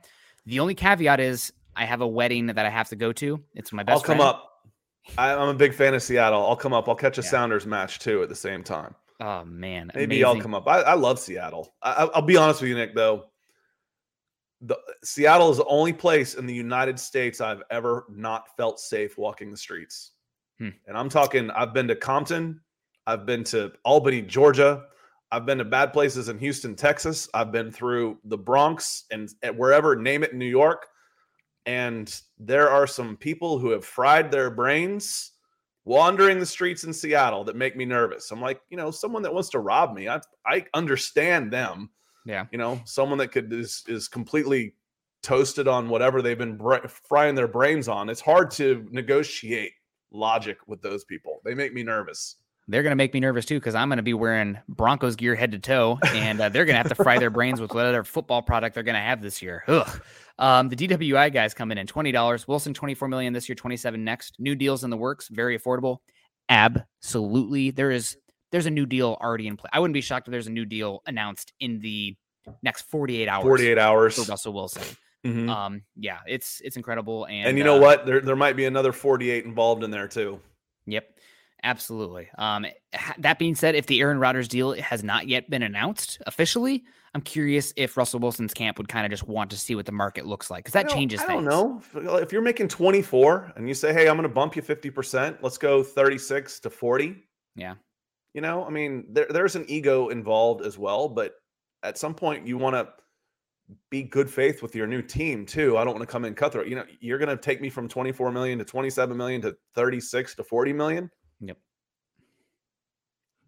[0.46, 3.42] the only caveat is I have a wedding that I have to go to.
[3.54, 3.94] It's my best.
[3.94, 4.28] I'll come friend.
[4.28, 4.49] up.
[5.18, 6.46] I, I'm a big fan of Seattle.
[6.46, 6.88] I'll come up.
[6.88, 7.28] I'll catch a Yeah.
[7.28, 8.94] Sounders match too at the same time.
[9.20, 10.66] Oh man, Maybe I'll come up.
[10.66, 11.74] I, I love Seattle.
[11.82, 12.94] I, I- I'll be honest with you, Nick.
[12.94, 13.26] Though,
[14.62, 19.16] the Seattle is the only place in the United States I've ever not felt safe
[19.18, 20.12] walking the streets.
[20.58, 20.68] Hmm.
[20.86, 21.50] And I'm talking.
[21.50, 22.60] I've been to Compton.
[23.06, 24.84] I've been to Albany, Georgia.
[25.32, 27.28] I've been to bad places in Houston, Texas.
[27.34, 30.86] I've been through the Bronx and, and wherever, name it, in New York.
[31.66, 35.32] And there are some people who have fried their brains
[35.84, 38.30] wandering the streets in Seattle that make me nervous.
[38.30, 40.08] I'm like, you know, someone that wants to rob me.
[40.08, 41.90] I I understand them.
[42.26, 42.46] Yeah.
[42.52, 44.74] You know, someone that could is is completely
[45.22, 48.08] toasted on whatever they've been br- frying their brains on.
[48.08, 49.72] It's hard to negotiate
[50.12, 51.40] logic with those people.
[51.44, 52.36] They make me nervous.
[52.68, 55.34] They're going to make me nervous too because I'm going to be wearing Broncos gear
[55.34, 58.04] head to toe, and uh, they're going to have to fry their brains with whatever
[58.04, 59.64] football product they're going to have this year.
[59.66, 60.02] Ugh.
[60.40, 62.48] Um, the DWI guys coming in twenty dollars.
[62.48, 64.36] Wilson twenty four million this year, twenty seven next.
[64.38, 65.98] New deals in the works, very affordable.
[66.48, 68.16] Absolutely, there is
[68.50, 69.70] there's a new deal already in play.
[69.72, 72.16] I wouldn't be shocked if there's a new deal announced in the
[72.62, 73.44] next forty eight hours.
[73.44, 74.14] 48 hours.
[74.16, 74.82] for Russell Wilson.
[75.24, 75.50] Mhm.
[75.50, 78.06] Um, yeah, it's it's incredible, and and you know uh, what?
[78.06, 80.40] There there might be another 48 involved in there too.
[80.86, 81.06] Yep,
[81.62, 82.30] absolutely.
[82.38, 82.64] Um,
[83.18, 86.84] that being said, if the Aaron Rodgers deal has not yet been announced officially,
[87.14, 89.92] I'm curious if Russell Wilson's camp would kind of just want to see what the
[89.92, 91.44] market looks like because that changes I things.
[91.44, 92.18] don't know.
[92.18, 95.38] If- you're making 24 and you say, "Hey, I'm going to bump you 50%.
[95.42, 97.24] Let's go 36 to 40."
[97.56, 97.74] Yeah.
[98.32, 101.34] You know, I mean, there, there's an ego involved as well, but
[101.82, 102.88] at some point you want to
[103.90, 105.76] be good faith with your new team too.
[105.76, 106.68] I don't want to come in cutthroat.
[106.68, 110.36] You know, you're going to take me from 24 million to 27 million to 36
[110.36, 111.10] to 40 million.
[111.40, 111.56] Yep.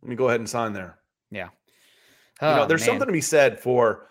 [0.03, 0.99] Let me go ahead and sign there.
[1.31, 1.49] Yeah.
[2.41, 2.87] You know Oh, there's man.
[2.89, 4.07] something to be said for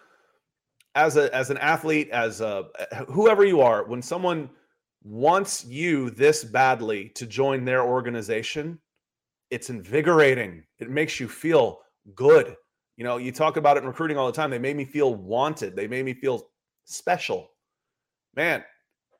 [0.95, 2.65] as a as an athlete as a
[3.07, 4.49] whoever you are when someone
[5.03, 8.79] wants you this badly to join their organization
[9.49, 10.63] it's invigorating.
[10.79, 11.79] It makes you feel
[12.15, 12.55] good.
[12.95, 14.49] You know you talk about it in recruiting all the time.
[14.49, 15.75] They made me feel wanted.
[15.75, 16.49] They made me feel
[16.85, 17.49] special.
[18.35, 18.63] Man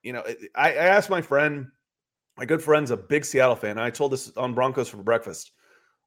[0.04, 0.24] you know
[0.56, 1.68] i, I asked my friend
[2.38, 5.52] my good friend's a big seattle fan and i told this on broncos for breakfast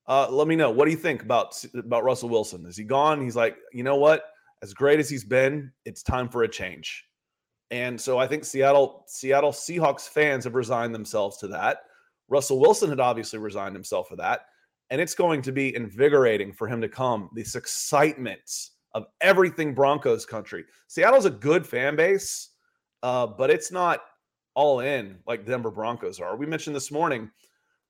[0.06, 0.70] uh, let me know.
[0.70, 2.66] What do you think about about Russell Wilson?
[2.66, 3.22] Is he gone?
[3.22, 4.24] He's like, you know what?
[4.62, 7.04] As great as he's been, it's time for a change.
[7.70, 11.78] And so I think Seattle Seattle Seahawks fans have resigned themselves to that.
[12.28, 14.46] Russell Wilson had obviously resigned himself for that,
[14.90, 17.30] and it's going to be invigorating for him to come.
[17.34, 18.50] This excitement
[18.94, 20.64] of everything Broncos country.
[20.86, 22.50] Seattle's a good fan base,
[23.02, 24.00] uh, but it's not
[24.54, 26.36] all in like Denver Broncos are.
[26.36, 27.30] We mentioned this morning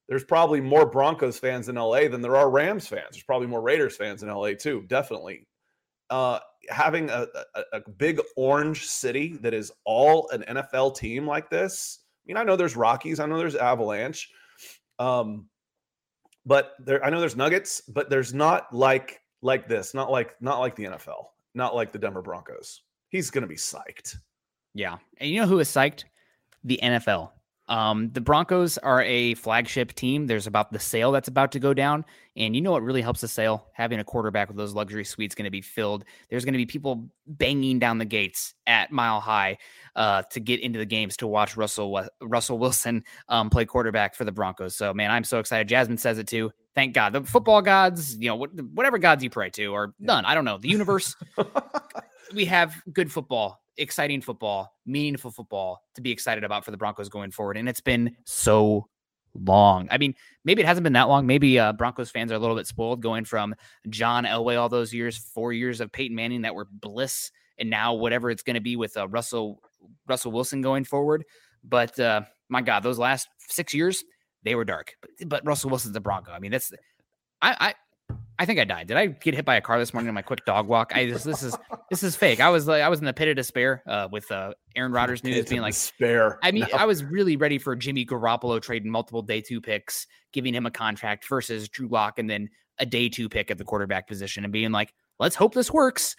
[0.08, 3.08] there's probably more Broncos fans in LA than there are Rams fans.
[3.12, 5.46] There's probably more Raiders fans in LA too, definitely.
[6.10, 6.38] Uh,
[6.68, 12.00] having a, a, a big orange city that is all an NFL team like this.
[12.02, 14.30] I mean, I know there's Rockies, I know there's Avalanche,
[14.98, 15.48] um,
[16.46, 20.60] but there I know there's Nuggets, but there's not like like this, not like not
[20.60, 22.82] like the NFL, not like the Denver Broncos.
[23.08, 24.16] He's gonna be psyched.
[24.74, 24.98] Yeah.
[25.18, 26.04] And you know who is psyched?
[26.64, 27.30] The NFL.
[27.68, 30.26] Um, the Broncos are a flagship team.
[30.26, 32.04] There's about the sale that's about to go down.
[32.36, 33.68] And you know what really helps the sale?
[33.72, 36.04] Having a quarterback with those luxury suites going to be filled.
[36.28, 39.58] There's going to be people banging down the gates at Mile High
[39.96, 44.24] uh, to get into the games to watch Russell Russell Wilson um, play quarterback for
[44.24, 44.74] the Broncos.
[44.74, 45.68] So, man, I'm so excited.
[45.68, 46.50] Jasmine says it too.
[46.74, 47.12] Thank God.
[47.12, 48.36] The football gods, you know,
[48.74, 50.24] whatever gods you pray to, or none.
[50.24, 50.58] I don't know.
[50.58, 51.14] The universe
[52.34, 57.08] we have good football, exciting football, meaningful football to be excited about for the Broncos
[57.08, 57.56] going forward.
[57.56, 58.88] And it's been so
[59.34, 59.88] long.
[59.90, 60.14] I mean,
[60.44, 61.26] maybe it hasn't been that long.
[61.26, 63.54] Maybe uh, Broncos fans are a little bit spoiled going from
[63.88, 67.94] John Elway all those years, four years of Peyton Manning that were bliss, and now
[67.94, 69.60] whatever it's going to be with uh, Russell
[70.06, 71.24] Russell Wilson going forward.
[71.62, 74.04] But uh, my God, those last six years
[74.44, 74.94] they were dark.
[75.00, 76.30] But, but Russell Wilson's a Bronco.
[76.30, 76.72] I mean, that's
[77.42, 77.74] I I.
[78.38, 78.88] I think I died.
[78.88, 80.92] Did I get hit by a car this morning on my quick dog walk?
[80.94, 81.56] I just this is
[81.90, 82.40] this is fake.
[82.40, 85.22] I was like I was in the pit of despair uh, with uh, Aaron Rodgers
[85.22, 86.38] news being like despair.
[86.42, 86.78] I mean, No.
[86.78, 90.70] I was really ready for Jimmy Garoppolo trading multiple day two picks, giving him a
[90.70, 92.48] contract versus Drew Lock, and then
[92.78, 96.16] a day two pick at the quarterback position, and being like, "Let's hope this works."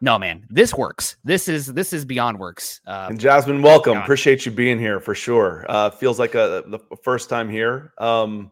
[0.00, 1.16] No, man, this works.
[1.22, 2.80] This is this is beyond works.
[2.86, 3.94] Uh, And Jasmine, welcome.
[3.94, 4.02] God.
[4.04, 5.66] Appreciate you being here for sure.
[5.68, 7.92] Uh, feels like a, the first time here.
[7.98, 8.50] Um,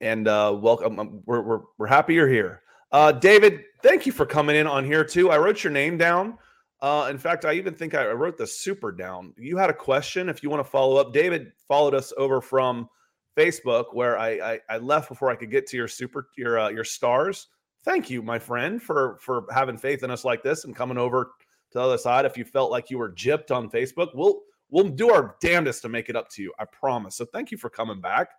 [0.00, 0.98] and uh, welcome.
[0.98, 2.62] Um, We're, we're, we're happy you're here.
[2.90, 5.30] Uh, David, thank you for coming in on here too.
[5.30, 6.38] I wrote your name down.
[6.80, 9.34] Uh, in fact, I even think I wrote the super down.
[9.36, 10.28] You had a question.
[10.28, 12.88] If you want to follow up, David followed us over from
[13.36, 16.68] Facebook where I, I, I left before I could get to your super your uh,
[16.68, 17.48] your stars.
[17.84, 21.24] Thank you, my friend, for for having faith in us like this and coming over
[21.24, 22.24] to the other side.
[22.24, 25.88] If you felt like you were gypped on Facebook, we'll we'll do our damnedest to
[25.88, 26.52] make it up to you.
[26.58, 27.16] I promise.
[27.16, 28.30] So thank you for coming back.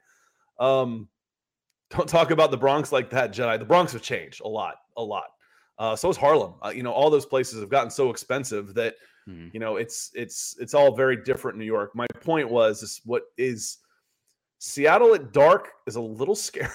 [0.60, 1.10] Um,
[1.90, 3.58] don't talk about the Bronx like that, Jedi.
[3.58, 5.32] The Bronx have changed a lot, a lot.
[5.78, 6.56] Uh, so is Harlem.
[6.64, 8.96] Uh, you know, all those places have gotten so expensive that
[9.28, 9.48] mm-hmm.
[9.54, 11.96] you know it's it's it's all very different in New York.
[11.96, 13.78] My point was is what is
[14.60, 16.70] Seattle at dark is a little scary.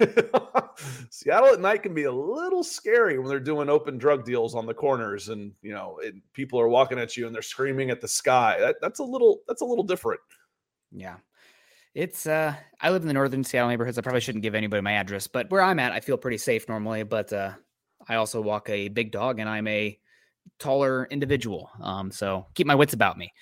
[1.10, 4.66] Seattle at night can be a little scary when they're doing open drug deals on
[4.66, 8.00] the corners, and you know, it, people are walking at you and they're screaming at
[8.00, 8.56] the sky.
[8.58, 10.20] That, that's a little that's a little different.
[10.90, 11.16] Yeah,
[11.94, 13.98] it's uh, I live in the northern Seattle neighborhoods.
[13.98, 16.68] I probably shouldn't give anybody my address, but where I'm at, I feel pretty safe
[16.68, 17.02] normally.
[17.02, 17.52] But uh,
[18.08, 19.98] I also walk a big dog, and I'm a
[20.58, 23.32] taller individual, um, so keep my wits about me.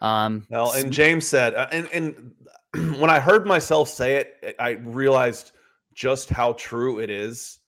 [0.00, 2.34] Um, well, and James said, uh, and and
[3.00, 5.52] when I heard myself say it, I realized
[5.94, 7.58] just how true it is.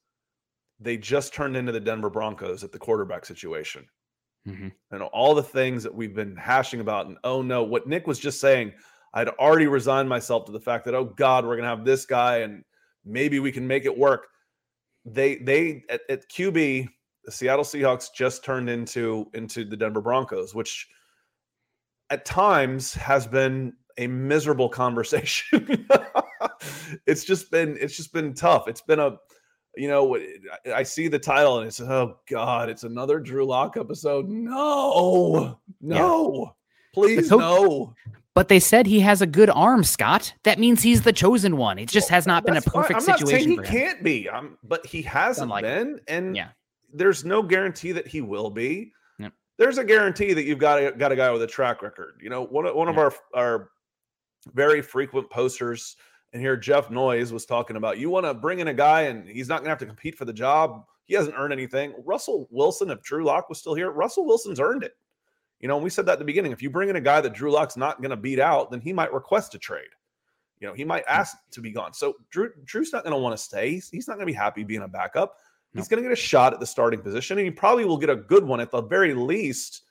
[0.80, 3.86] They just turned into the Denver Broncos at the quarterback situation.
[4.46, 4.68] Mm-hmm.
[4.92, 7.06] And all the things that we've been hashing about.
[7.06, 8.72] And oh no, what Nick was just saying,
[9.14, 12.38] I'd already resigned myself to the fact that, oh God, we're gonna have this guy
[12.38, 12.64] and
[13.04, 14.28] maybe we can make it work.
[15.04, 16.88] They they at, at QB,
[17.24, 20.88] the Seattle Seahawks just turned into into the Denver Broncos, which
[22.10, 25.86] at times has been a miserable conversation.
[27.06, 28.68] it's just been it's just been tough.
[28.68, 29.16] It's been a
[29.76, 30.18] you know
[30.74, 34.28] I see the title and it's oh god, it's another Drew Lock episode.
[34.28, 36.50] No, no, yeah.
[36.94, 37.94] please no.
[38.38, 40.32] But they said he has a good arm, Scott.
[40.44, 41.76] That means he's the chosen one.
[41.76, 43.10] It just has not been a perfect fine.
[43.10, 43.56] I'm situation.
[43.56, 46.04] Not saying he can't be, um, but he hasn't like been, it.
[46.06, 46.50] and yeah.
[46.94, 48.92] there's no guarantee that he will be.
[49.18, 49.32] Yep.
[49.56, 52.20] There's a guarantee that you've got a, got a guy with a track record.
[52.22, 52.96] You know, one one yep.
[52.96, 53.70] of our our
[54.54, 55.96] very frequent posters.
[56.32, 59.28] And here Jeff Noyes was talking about you want to bring in a guy and
[59.28, 60.84] he's not going to have to compete for the job.
[61.06, 61.92] He hasn't earned anything.
[62.04, 64.92] Russell Wilson, if Drew Lock was still here, Russell Wilson's earned it.
[65.60, 66.52] You know, we said that at the beginning.
[66.52, 68.80] If you bring in a guy that Drew Lock's not going to beat out, then
[68.80, 69.88] he might request a trade.
[70.60, 71.14] You know, he might hmm.
[71.14, 71.92] ask to be gone.
[71.92, 73.72] So Drew, Drew's not going to want to stay.
[73.72, 75.36] He's, he's not going to be happy being a backup.
[75.74, 78.08] He's going to get a shot at the starting position, and he probably will get
[78.08, 79.82] a good one at the very least.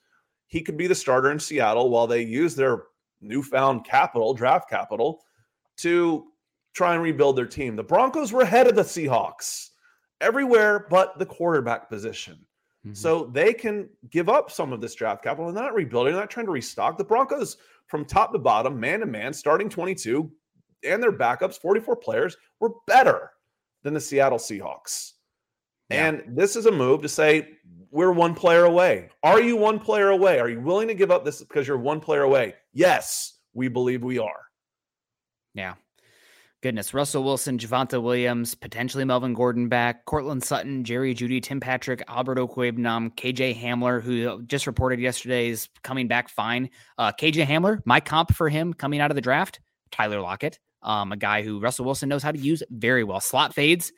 [0.47, 2.85] He could be the starter in Seattle while they use their
[3.21, 5.21] newfound capital, draft capital,
[5.77, 6.25] to
[6.73, 7.75] try and rebuild their team.
[7.75, 9.69] The Broncos were ahead of the Seahawks
[10.19, 12.46] everywhere but the quarterback position.
[12.87, 12.95] Mm-hmm.
[12.95, 16.21] So they can give up some of this draft capital and they're not rebuilding, they're
[16.21, 16.97] not trying to restock.
[16.97, 17.57] The Broncos,
[17.87, 20.31] from top to bottom, man to man, starting 22
[20.83, 23.31] and their backups, 44 players, were better
[23.83, 25.13] than the Seattle Seahawks.
[25.89, 26.07] Yeah.
[26.07, 27.49] And this is a move to say,
[27.91, 29.09] we're one player away.
[29.23, 30.39] Are you one player away?
[30.39, 32.55] Are you willing to give up this because you're one player away?
[32.73, 34.43] Yes, we believe we are.
[35.53, 35.75] Yeah.
[36.63, 36.91] Goodness.
[36.91, 42.39] Russell Wilson, Javonte Williams, potentially Melvin Gordon back, Courtland Sutton, Jerry Jeudy, Tim Patrick, Albert
[42.39, 46.71] Okwuegbunam, KJ Hamler, who just reported yesterday is coming back fine.
[46.97, 49.59] Uh, KJ Hamler, my comp for him coming out of the draft,
[49.91, 53.19] Tyler Lockett, um, a guy who Russell Wilson knows how to use very well.
[53.19, 53.93] Slot fades,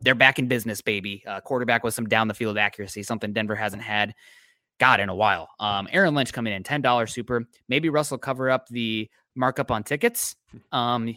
[0.00, 1.24] they're back in business, baby.
[1.26, 4.14] Uh, quarterback with some down the field accuracy, something Denver hasn't had,
[4.78, 5.48] God, in a while.
[5.58, 7.46] Um, Aaron Lynch coming in, $10 super.
[7.68, 10.36] Maybe Russell cover up the markup on tickets.
[10.70, 11.16] Um,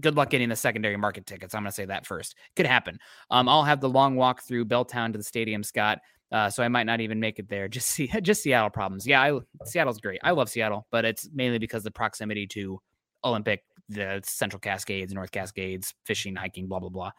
[0.00, 1.54] good luck getting the secondary market tickets.
[1.54, 2.36] I'm going to say that first.
[2.56, 2.98] Could happen.
[3.30, 5.98] Um, I'll have the long walk through Belltown to the stadium, Scott.
[6.30, 7.68] Uh, so I might not even make it there.
[7.68, 9.06] Just see, just Seattle problems.
[9.06, 10.20] Yeah, I, Seattle's great.
[10.22, 12.80] I love Seattle, but it's mainly because the proximity to
[13.24, 17.10] Olympic, the Central Cascades, North Cascades, fishing, hiking, blah blah blah.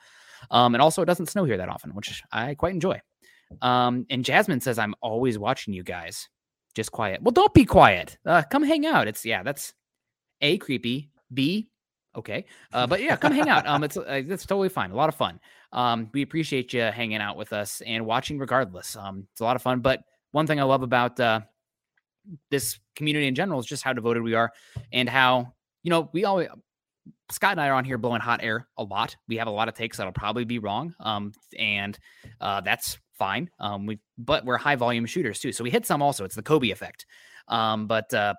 [0.52, 3.02] Um, and also, it doesn't snow here that often, which I quite enjoy.
[3.62, 6.30] Um, and Jasmine says, I'm always watching you guys.
[6.76, 7.22] Just quiet.
[7.22, 8.18] Well, don't be quiet.
[8.26, 9.08] Uh, come hang out.
[9.08, 9.74] It's, yeah, that's
[10.42, 11.10] A, creepy.
[11.34, 11.70] B,
[12.20, 12.46] okay.
[12.72, 13.68] Uh, but yeah, come hang out.
[13.68, 14.92] Um, it's, uh, it's totally fine.
[14.92, 15.40] A lot of fun.
[15.74, 18.96] Um, we appreciate you hanging out with us and watching regardless.
[18.96, 19.82] Um, it's a lot of fun.
[19.82, 20.02] But
[20.32, 21.42] one thing I love about, uh,
[22.52, 24.52] this community in general is just how devoted we are
[24.94, 26.48] and how, you know, we always,
[27.32, 29.16] Scott and I are on here blowing hot air a lot.
[29.28, 31.98] We have a lot of takes that'll probably be wrong, um, and
[32.42, 33.50] uh, that's fine.
[33.60, 36.26] Um, we but we're high volume shooters too, so we hit some also.
[36.26, 37.06] It's the Kobe effect.
[37.48, 38.34] Um, but uh,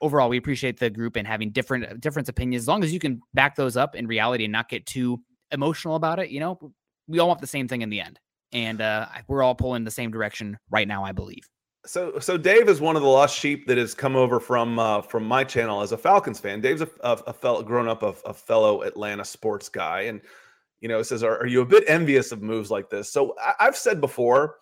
[0.00, 2.64] overall, we appreciate the group and having different different opinions.
[2.64, 5.20] As long as you can back those up in reality and not get too
[5.50, 6.58] emotional about it, you know,
[7.06, 8.18] we all want the same thing in the end,
[8.52, 11.04] and uh, we're all pulling the same direction right now.
[11.04, 11.48] I believe.
[11.86, 15.00] So, so Dave is one of the lost sheep that has come over from uh,
[15.02, 16.60] from my channel as a Falcons fan.
[16.60, 20.20] Dave's a, a, a fellow, grown up a, a, fellow Atlanta sports guy, and
[20.80, 23.64] you know says, "Are, are you a bit envious of moves like this?" So I,
[23.64, 24.56] have said before,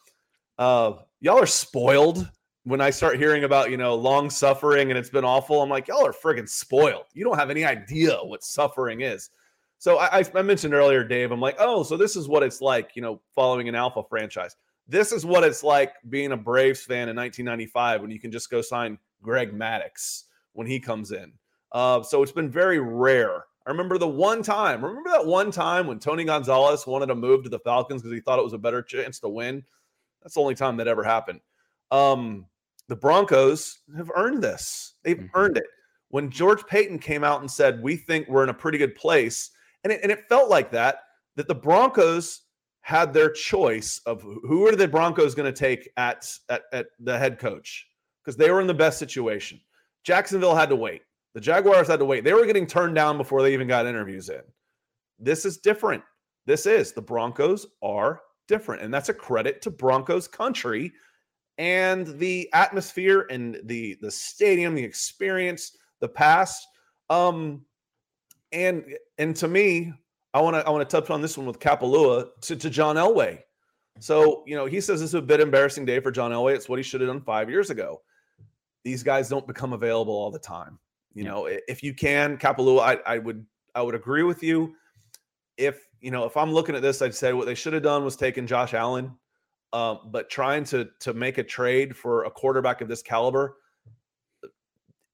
[0.59, 2.31] uh, y'all are spoiled
[2.69, 5.89] when I start hearing about, you know, long suffering and it's been awful, I'm like,
[5.89, 7.07] y'all are friggin' spoiled.
[7.15, 9.31] You don't have any idea what suffering is.
[9.79, 12.91] So I, I mentioned earlier, Dave, I'm like, oh, so this is what it's like,
[12.95, 14.55] you know, following an alpha franchise.
[14.87, 18.51] This is what it's like being a Braves fan in 1995 when you can just
[18.51, 21.33] go sign Greg Maddux when he comes in.
[21.73, 23.45] Uh, so it's been very rare.
[23.67, 27.45] I remember the one time, remember that one time when Tony Gonzalez wanted to move
[27.45, 29.65] to the Falcons because he thought it was a better chance to win?
[30.23, 31.41] That's the only time that ever happened.
[31.91, 32.45] Um,
[32.89, 34.95] the Broncos have earned this.
[35.05, 35.39] They've mm-hmm.
[35.39, 35.67] earned it.
[36.11, 39.51] When George Paton came out and said, We think we're in a pretty good place,
[39.85, 41.03] and it, and it felt like that,
[41.37, 42.43] that the Broncos
[42.81, 47.19] had their choice of who are the Broncos going to take at, at, at the
[47.19, 47.87] head coach
[48.25, 49.61] because they were in the best situation.
[50.05, 51.03] Jacksonville had to wait.
[51.35, 52.25] The Jaguars had to wait.
[52.25, 54.41] They were getting turned down before they even got interviews in.
[55.19, 56.03] This is different.
[56.47, 58.83] This is the Broncos are different.
[58.83, 60.93] And that's a credit to Broncos country
[61.59, 66.67] and the atmosphere and the the stadium, the experience, the past.
[67.11, 67.65] Um
[68.53, 68.85] and
[69.19, 69.93] and to me,
[70.33, 72.97] I want to I want to touch on this one with Kapalua to, to John
[72.97, 73.41] Elway.
[74.01, 76.55] So, you know, he says this is a bit embarrassing day for John Elway.
[76.55, 78.01] It's what he should have done five years ago.
[78.85, 80.79] These guys don't become available all the time.
[81.15, 81.31] You yeah.
[81.31, 83.45] know, if you can, Kapalua, I, I would
[83.75, 84.75] I would agree with you.
[85.57, 88.05] If you know, if I'm looking at this, I'd say what they should have done
[88.05, 89.13] was taken Josh Allen.
[89.73, 93.57] Um, but trying to to make a trade for a quarterback of this caliber,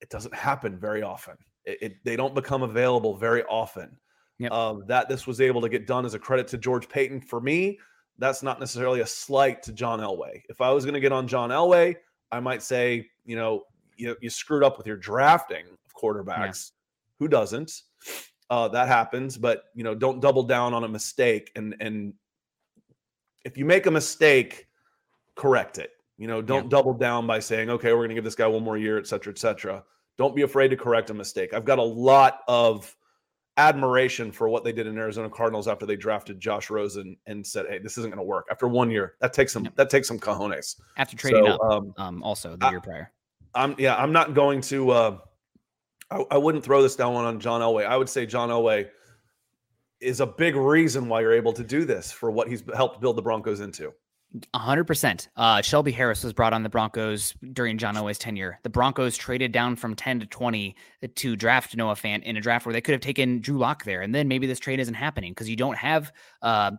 [0.01, 1.35] it doesn't happen very often.
[1.64, 3.97] It, it they don't become available very often.
[4.39, 4.52] Yep.
[4.52, 7.20] Um, that this was able to get done as a credit to George Paton.
[7.20, 7.78] For me,
[8.18, 10.43] that's not necessarily a slight to John Elway.
[10.48, 11.97] If I was going to get on John Elway,
[12.31, 13.62] I might say, you know,
[13.97, 16.70] you, you screwed up with your drafting of quarterbacks.
[16.70, 17.20] Yeah.
[17.20, 17.72] Who doesn't?
[18.51, 21.51] Uh, that happens, but you know, don't double down on a mistake.
[21.56, 22.14] And and
[23.44, 24.66] if you make a mistake,
[25.34, 25.90] correct it.
[26.16, 26.70] You know, don't yeah.
[26.70, 29.06] double down by saying, okay, we're going to give this guy one more year, et
[29.06, 29.82] cetera, et cetera.
[30.16, 31.52] Don't be afraid to correct a mistake.
[31.52, 32.94] I've got a lot of
[33.56, 37.66] admiration for what they did in Arizona Cardinals after they drafted Josh Rosen and said,
[37.68, 40.20] "Hey, this isn't going to work." After one year, that takes some that takes some
[40.20, 40.80] cojones.
[40.96, 43.12] After trading so, up, um, um, also the I, year prior.
[43.54, 44.90] I'm yeah, I'm not going to.
[44.90, 45.18] Uh,
[46.10, 47.86] I, I wouldn't throw this down on John Elway.
[47.86, 48.88] I would say John Elway
[50.05, 53.16] is a big reason why you're able to do this for what he's helped build
[53.16, 53.93] the Broncos into.
[54.55, 55.28] 100%.
[55.36, 58.59] Uh, Shelby Harris was brought on the Broncos during John Elway's tenure.
[58.64, 60.74] The Broncos traded down from 10 to 20
[61.14, 64.02] to draft Noah Fant in a draft where they could have taken Drew Lock there.
[64.02, 66.12] And then maybe this trade isn't happening because you don't have
[66.43, 66.72] uh,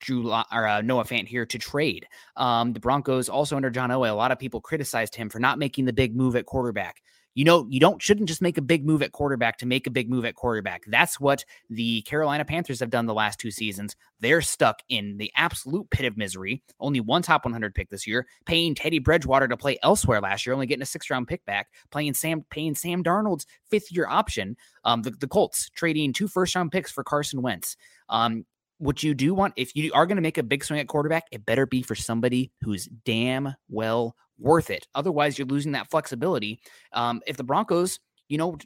[0.00, 2.06] Drew Lock, or uh, Noah Fant here to trade.
[2.36, 5.58] Um, the Broncos also under John Elway, a lot of people criticized him for not
[5.58, 7.02] making the big move at quarterback
[7.34, 9.90] you know, you don't shouldn't just make a big move at quarterback to make a
[9.90, 10.82] big move at quarterback.
[10.86, 13.96] That's what the Carolina Panthers have done the last two seasons.
[14.20, 16.62] They're stuck in the absolute pit of misery.
[16.78, 20.54] Only one top 100 pick this year, paying Teddy Bridgewater to play elsewhere last year,
[20.54, 24.56] only getting a six round pick back, playing Sam paying Sam Darnold's fifth year option.
[24.84, 27.76] Um, the, the Colts trading two first round picks for Carson Wentz.
[28.08, 28.44] Um,
[28.82, 31.24] what you do want, if you are going to make a big swing at quarterback,
[31.30, 34.86] it better be for somebody who's damn well worth it.
[34.94, 36.60] Otherwise, you're losing that flexibility.
[36.92, 37.98] Um, if the Broncos,
[38.28, 38.56] you know,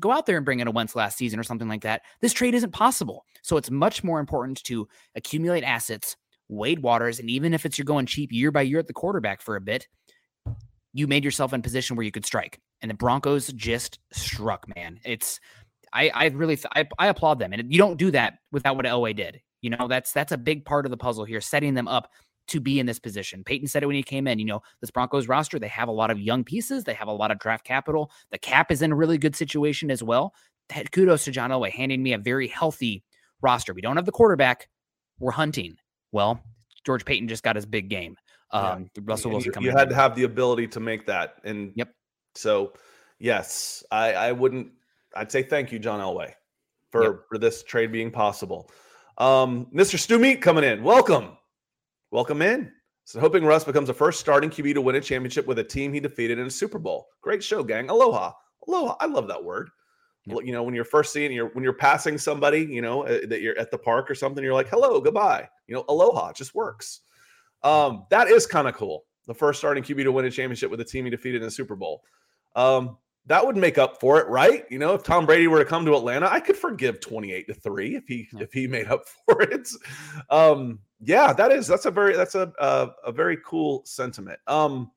[0.00, 2.32] go out there and bring in a Wentz last season or something like that, this
[2.32, 3.24] trade isn't possible.
[3.42, 6.16] So it's much more important to accumulate assets,
[6.48, 9.40] Wade Waters, and even if it's you're going cheap year by year at the quarterback
[9.40, 9.86] for a bit,
[10.92, 12.60] you made yourself in position where you could strike.
[12.82, 14.98] And the Broncos just struck, man.
[15.04, 15.40] It's
[15.92, 18.86] I I really th- I, I applaud them, and you don't do that without what
[18.86, 19.40] Elway did.
[19.60, 22.10] You know, that's that's a big part of the puzzle here, setting them up
[22.48, 23.44] to be in this position.
[23.44, 24.38] Peyton said it when he came in.
[24.38, 27.12] You know, this Broncos roster, they have a lot of young pieces, they have a
[27.12, 28.10] lot of draft capital.
[28.30, 30.34] The cap is in a really good situation as well.
[30.92, 33.04] Kudos to John Elway handing me a very healthy
[33.40, 33.74] roster.
[33.74, 34.68] We don't have the quarterback,
[35.18, 35.76] we're hunting.
[36.12, 36.42] Well,
[36.84, 38.16] George Paton just got his big game.
[38.50, 39.02] Um, yeah.
[39.04, 41.36] Russell Wilson you, you had to have the ability to make that.
[41.44, 41.94] And yep.
[42.34, 42.74] So,
[43.18, 44.68] yes, I, I wouldn't,
[45.14, 46.32] I'd say thank you, John Elway,
[46.90, 47.14] for, yep.
[47.28, 48.70] for this trade being possible.
[49.18, 49.98] Um, Mr.
[49.98, 50.82] Stu Meat coming in.
[50.82, 51.36] Welcome.
[52.12, 52.70] Welcome in.
[53.04, 55.94] So hoping Russ becomes the first starting QB to win a championship with a team
[55.94, 57.06] he defeated in a Super Bowl.
[57.22, 57.88] Great show, gang.
[57.88, 58.32] Aloha.
[58.68, 58.96] Aloha.
[59.00, 59.70] I love that word.
[60.26, 60.40] Yep.
[60.44, 63.40] You know, when you're first seeing you're when you're passing somebody, you know, uh, that
[63.40, 65.48] you're at the park or something, you're like, hello, goodbye.
[65.66, 67.00] You know, aloha it just works.
[67.62, 69.04] Um, that is kind of cool.
[69.26, 71.50] The first starting QB to win a championship with a team he defeated in a
[71.50, 72.02] Super Bowl.
[72.54, 74.64] Um, that would make up for it, right?
[74.68, 77.54] You know, if Tom Brady were to come to Atlanta, I could forgive 28 to
[77.54, 78.40] 3 if he yeah.
[78.40, 79.68] if he made up for it.
[80.30, 84.38] Um, yeah, that is that's a very that's a a, a very cool sentiment.
[84.46, 84.90] Um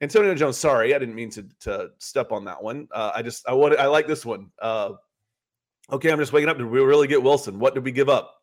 [0.00, 2.88] Antonio Jones, sorry, I didn't mean to to step on that one.
[2.92, 4.50] Uh, I just I wanted I like this one.
[4.60, 4.92] Uh,
[5.90, 6.58] okay, I'm just waking up.
[6.58, 7.58] Did we really get Wilson?
[7.58, 8.34] What did we give up?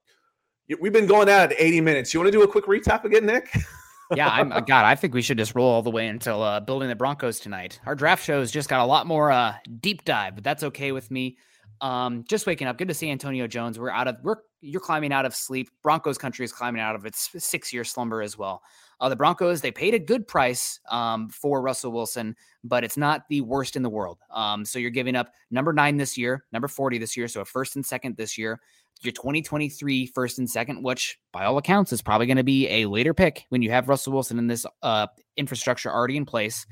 [0.80, 2.14] We've been going at it 80 minutes.
[2.14, 3.54] You want to do a quick recap again, Nick?
[4.16, 4.86] yeah, I'm uh, God.
[4.86, 7.80] I think we should just roll all the way until uh, building the Broncos tonight.
[7.86, 11.10] Our draft shows just got a lot more uh, deep dive, but that's okay with
[11.12, 11.38] me.
[11.82, 12.78] Um, just waking up.
[12.78, 13.80] Good to see Antonio Jones.
[13.80, 15.70] We're out of we're you're climbing out of sleep.
[15.84, 18.62] Broncos country is climbing out of its six year slumber as well.
[19.02, 23.28] Uh, the Broncos they paid a good price um, for Russell Wilson, but it's not
[23.30, 24.20] the worst in the world.
[24.30, 27.46] Um, so you're giving up number nine this year, number forty this year, so a
[27.46, 28.62] first and second this year.
[29.02, 32.86] Your 2023 first and second, which by all accounts is probably going to be a
[32.86, 36.68] later pick when you have Russell Wilson in this uh, infrastructure already in place.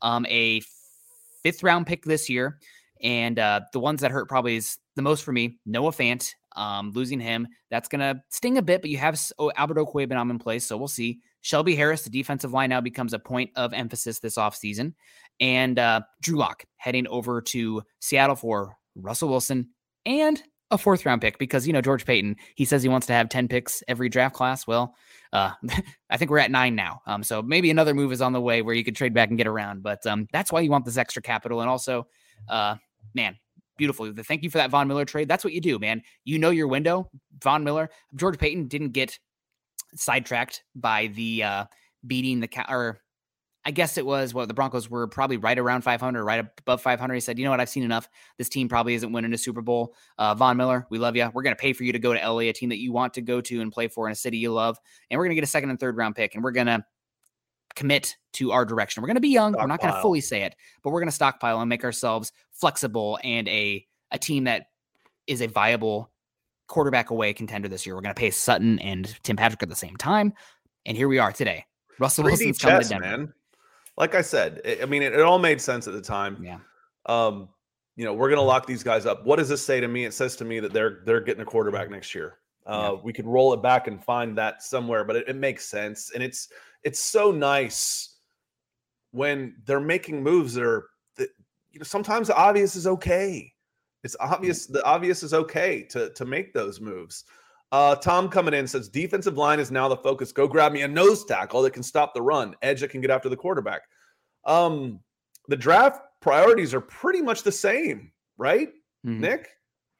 [0.00, 0.62] Um, a
[1.42, 2.58] fifth round pick this year,
[3.02, 5.58] and uh, the ones that hurt probably is the most for me.
[5.66, 9.52] Noah Fant, um, losing him, that's going to sting a bit, but you have oh,
[9.56, 11.20] Albert Okwuegbunam in place, so we'll see.
[11.44, 14.94] Shelby Harris, the defensive line now becomes a point of emphasis this offseason.
[15.40, 19.68] And uh, Drew Lock heading over to Seattle for Russell Wilson
[20.06, 23.12] and a fourth round pick because, you know, George Paton, he says he wants to
[23.12, 24.66] have 10 picks every draft class.
[24.66, 24.94] Well,
[25.34, 25.50] uh,
[26.10, 27.02] I think we're at nine now.
[27.06, 29.36] Um, so maybe another move is on the way where you could trade back and
[29.36, 29.82] get around.
[29.82, 31.60] But um, that's why you want this extra capital.
[31.60, 32.06] And also,
[32.48, 32.76] uh,
[33.12, 33.36] man,
[33.76, 34.10] beautiful.
[34.16, 35.28] Thank you for that Von Miller trade.
[35.28, 36.00] That's what you do, man.
[36.24, 37.10] You know your window.
[37.42, 39.18] Von Miller, George Paton didn't get
[39.94, 41.64] sidetracked by the uh,
[42.06, 43.00] beating the cow, or
[43.64, 46.82] I guess it was what well, the Broncos were probably right around 500, right above
[46.82, 47.14] 500.
[47.14, 47.60] He said, "You know what?
[47.60, 48.08] I've seen enough.
[48.36, 49.94] This team probably isn't winning a Super Bowl.
[50.18, 51.30] Uh, Von Miller, we love you.
[51.32, 53.14] We're going to pay for you to go to LA, a team that you want
[53.14, 54.78] to go to and play for in a city you love,
[55.10, 56.84] and we're going to get a second and third round pick, and we're going to
[57.74, 59.02] commit to our direction.
[59.02, 59.52] We're going to be young.
[59.52, 59.64] Stockpile.
[59.64, 62.32] We're not going to fully say it, but we're going to stockpile and make ourselves
[62.52, 64.66] flexible and a a team that
[65.26, 66.10] is a viable
[66.66, 67.94] quarterback away contender this year.
[67.94, 70.32] We're going to pay Sutton and Tim Patrick at the same time,
[70.86, 71.64] and here we are today.
[71.98, 73.04] Russell Wilson's coming to Denver.
[73.04, 73.32] Man
[73.96, 76.42] like I said, it, I mean, it, it, all made sense at the time.
[76.42, 76.58] Yeah.
[77.06, 77.48] Um,
[77.96, 79.24] you know, we're going to lock these guys up.
[79.24, 80.04] What does this say to me?
[80.04, 82.38] It says to me that they're they're getting a quarterback next year.
[82.66, 83.02] Uh, yeah.
[83.02, 86.22] We could roll it back and find that somewhere, but it, it makes sense, and
[86.22, 86.48] it's
[86.82, 88.16] it's so nice
[89.12, 91.28] when they're making moves that are that
[91.70, 93.52] you know sometimes the obvious is okay.
[94.04, 97.24] It's obvious the obvious is okay to to make those moves.
[97.72, 100.30] Uh, Tom coming in says defensive line is now the focus.
[100.30, 103.10] Go grab me a nose tackle that can stop the run, edge that can get
[103.10, 103.82] after the quarterback.
[104.44, 105.00] Um,
[105.48, 108.68] the draft priorities are pretty much the same, right,
[109.04, 109.20] mm-hmm.
[109.20, 109.48] Nick?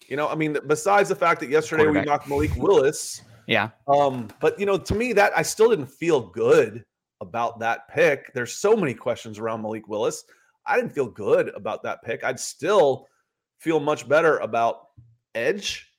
[0.07, 3.23] You know, I mean, besides the fact that yesterday we knocked Malik Willis.
[3.47, 3.71] yeah.
[3.89, 6.85] Um, but you know, to me, that I still didn't feel good
[7.21, 8.33] about that pick.
[8.35, 10.25] There's so many questions around Malik Willis.
[10.67, 12.23] I didn't feel good about that pick.
[12.23, 13.09] I'd still
[13.65, 14.89] feel much better about
[15.35, 15.91] edge,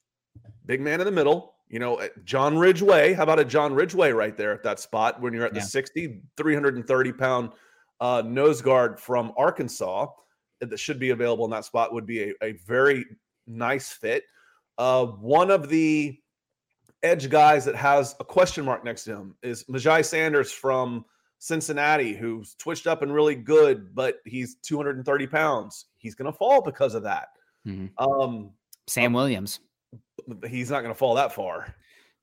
[0.68, 3.14] big man in the middle, you know, eh, John Ridgeway.
[3.14, 5.62] How about a John Ridgeway right there at that spot when you're at yeah.
[5.62, 7.50] the 60, 330 pound
[8.00, 10.08] uh, nose guard from Arkansas
[10.62, 13.04] eh, that should be available in that spot would be a, a very
[13.48, 14.26] nice fit.
[14.78, 16.20] Uh, one of the
[17.02, 21.04] edge guys that has a question mark next to him is Myjai Sanders from
[21.40, 25.86] Cincinnati, who's twitched up and really good, but he's 230 pounds.
[25.98, 27.30] He's going to fall because of that.
[27.66, 28.04] Mm-hmm.
[28.04, 28.52] Um,
[28.88, 29.60] Sam Williams
[30.48, 31.74] he's not going to fall that far.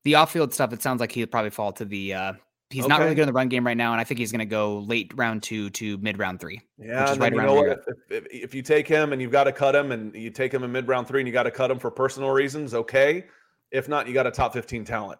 [0.05, 2.15] The off-field stuff, it sounds like he'll probably fall to the.
[2.15, 2.33] uh
[2.71, 2.89] He's okay.
[2.89, 4.47] not really good in the run game right now, and I think he's going to
[4.47, 6.63] go late round two to mid round three.
[6.79, 7.79] Yeah, which is right around you know if,
[8.09, 10.65] if, if, you take him and you've got to cut him, and you take him
[10.65, 13.27] in mid round three, and you got to cut him for personal reasons, okay.
[13.73, 15.19] If not, you got a top fifteen talent.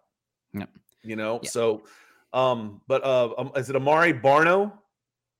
[0.55, 0.71] Yep.
[1.03, 1.53] You know, yep.
[1.53, 1.83] so,
[2.33, 4.73] um, but uh, um, is it Amari Barno?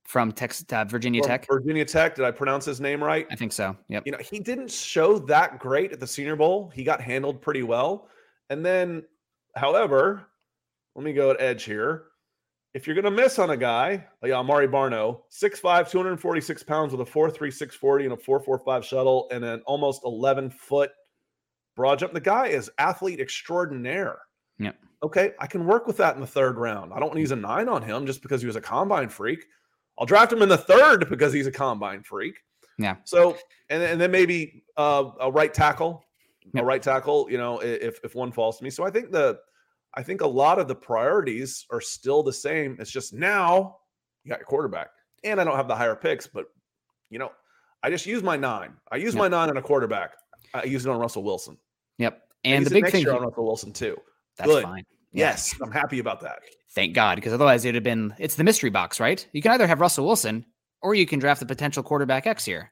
[0.05, 1.47] From Texas, uh, Virginia from Tech.
[1.49, 2.15] Virginia Tech.
[2.15, 3.25] Did I pronounce his name right?
[3.31, 3.75] I think so.
[3.87, 4.03] Yep.
[4.05, 6.71] You know, he didn't show that great at the Senior Bowl.
[6.73, 8.09] He got handled pretty well.
[8.49, 9.03] And then,
[9.55, 10.27] however,
[10.95, 12.05] let me go at edge here.
[12.73, 17.07] If you're going to miss on a guy like Amare Barno, 6'5, 246 pounds with
[17.07, 20.91] a 4'3, 640 and a 4'4'5 shuttle and an almost 11 foot
[21.75, 24.17] broad jump, the guy is athlete extraordinaire.
[24.59, 24.75] Yep.
[25.03, 26.93] Okay, I can work with that in the third round.
[26.93, 29.09] I don't want to use a nine on him just because he was a combine
[29.09, 29.45] freak.
[29.97, 32.35] I'll draft him in the third because he's a combine freak.
[32.79, 32.95] Yeah.
[33.03, 33.37] So
[33.69, 36.03] and, and then maybe uh, a right tackle,
[36.53, 36.63] yep.
[36.63, 37.29] a right tackle.
[37.29, 38.69] You know, if if one falls to me.
[38.69, 39.39] So I think the
[39.93, 42.77] I think a lot of the priorities are still the same.
[42.79, 43.77] It's just now
[44.23, 44.89] you got your quarterback,
[45.23, 46.45] and I don't have the higher picks, but
[47.09, 47.31] you know,
[47.83, 48.73] I just use my nine.
[48.91, 49.21] I use yep.
[49.21, 50.13] my nine on a quarterback.
[50.53, 51.57] I use it on Russell Wilson.
[51.99, 52.21] Yep.
[52.43, 53.97] And the big thing on Russell Wilson too.
[54.37, 54.63] That's Good.
[54.63, 54.83] fine.
[55.11, 56.39] Yes, I'm happy about that.
[56.75, 59.25] Thank God, because otherwise it'd have been it's the mystery box, right?
[59.31, 60.45] You can either have Russell Wilson
[60.81, 62.71] or you can draft the potential quarterback X here.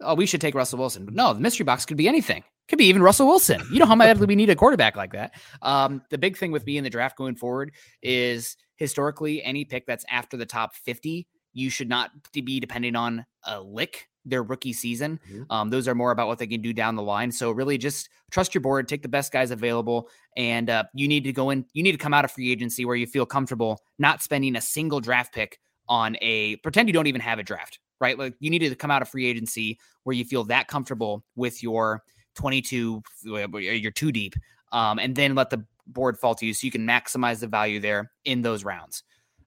[0.00, 1.04] Oh, we should take Russell Wilson.
[1.04, 2.44] But no, the mystery box could be anything.
[2.68, 3.62] Could be even Russell Wilson.
[3.72, 5.34] You know how badly we need a quarterback like that.
[5.60, 9.86] Um, the big thing with me in the draft going forward is historically any pick
[9.86, 14.72] that's after the top 50, you should not be depending on a lick their rookie
[14.72, 15.18] season.
[15.30, 15.46] Mhm.
[15.50, 17.32] Um, those are more about what they can do down the line.
[17.32, 21.24] So really, just trust your board, take the best guys available, and uh, you need
[21.24, 21.64] to go in.
[21.72, 24.60] You need to come out of free agency where you feel comfortable not spending a
[24.60, 25.58] single draft pick
[25.88, 28.18] on a pretend you don't even have a draft, right?
[28.18, 31.62] Like you need to come out of free agency where you feel that comfortable with
[31.62, 32.02] your
[32.36, 34.34] 22, you're too deep,
[34.72, 37.80] um, and then let the board fall to you so you can maximize the value
[37.80, 39.02] there in those rounds.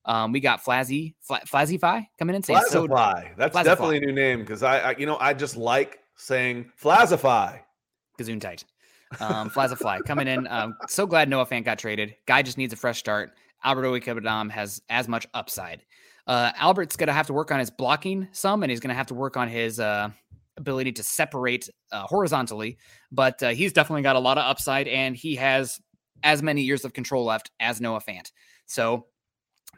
[0.05, 3.35] Um, we got Flazzy, Fla- Flazify coming in saying so Flazify.
[3.37, 3.63] That's Flazify.
[3.63, 7.59] definitely a new name because I, I, you know, I just like saying Flazify.
[8.19, 8.63] Gazoon tight.
[9.19, 10.47] Um, Flazafly coming in.
[10.47, 12.15] Um, so glad Noah Fant got traded.
[12.25, 13.31] Guy just needs a fresh start.
[13.63, 15.83] Albert Okwuegbunam has as much upside.
[16.27, 18.95] Uh, Albert's going to have to work on his blocking some, and he's going to
[18.95, 20.09] have to work on his uh,
[20.57, 22.77] ability to separate uh, horizontally.
[23.11, 25.79] But uh, he's definitely got a lot of upside, and he has
[26.23, 28.31] as many years of control left as Noah Fant.
[28.65, 29.05] So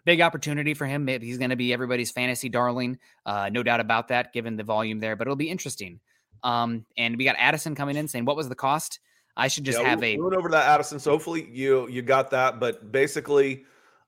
[0.07, 1.03] big opportunity for him.
[1.03, 4.63] Maybe he's going to be everybody's fantasy darling, uh, no doubt about that, given the
[4.63, 5.17] volume there.
[5.17, 5.99] But it'll be interesting.
[6.43, 8.99] Um, and we got Addison coming in saying, "What was the cost?"
[9.35, 10.99] I should just Yeah, have we, a we went over that, Addison.
[10.99, 12.59] So hopefully you you got that.
[12.59, 13.65] But basically,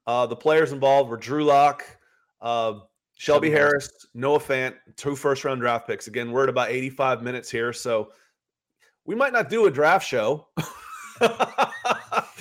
[0.08, 1.84] uh, the players involved were Drew Lock,
[2.42, 2.86] uh, Shelby
[3.18, 3.90] Shelby Harris.
[3.90, 6.08] Harris, Noah Fant, two first round draft picks.
[6.08, 8.14] Again, we're at about 85 minutes here, so
[9.06, 10.48] we might not do a draft show.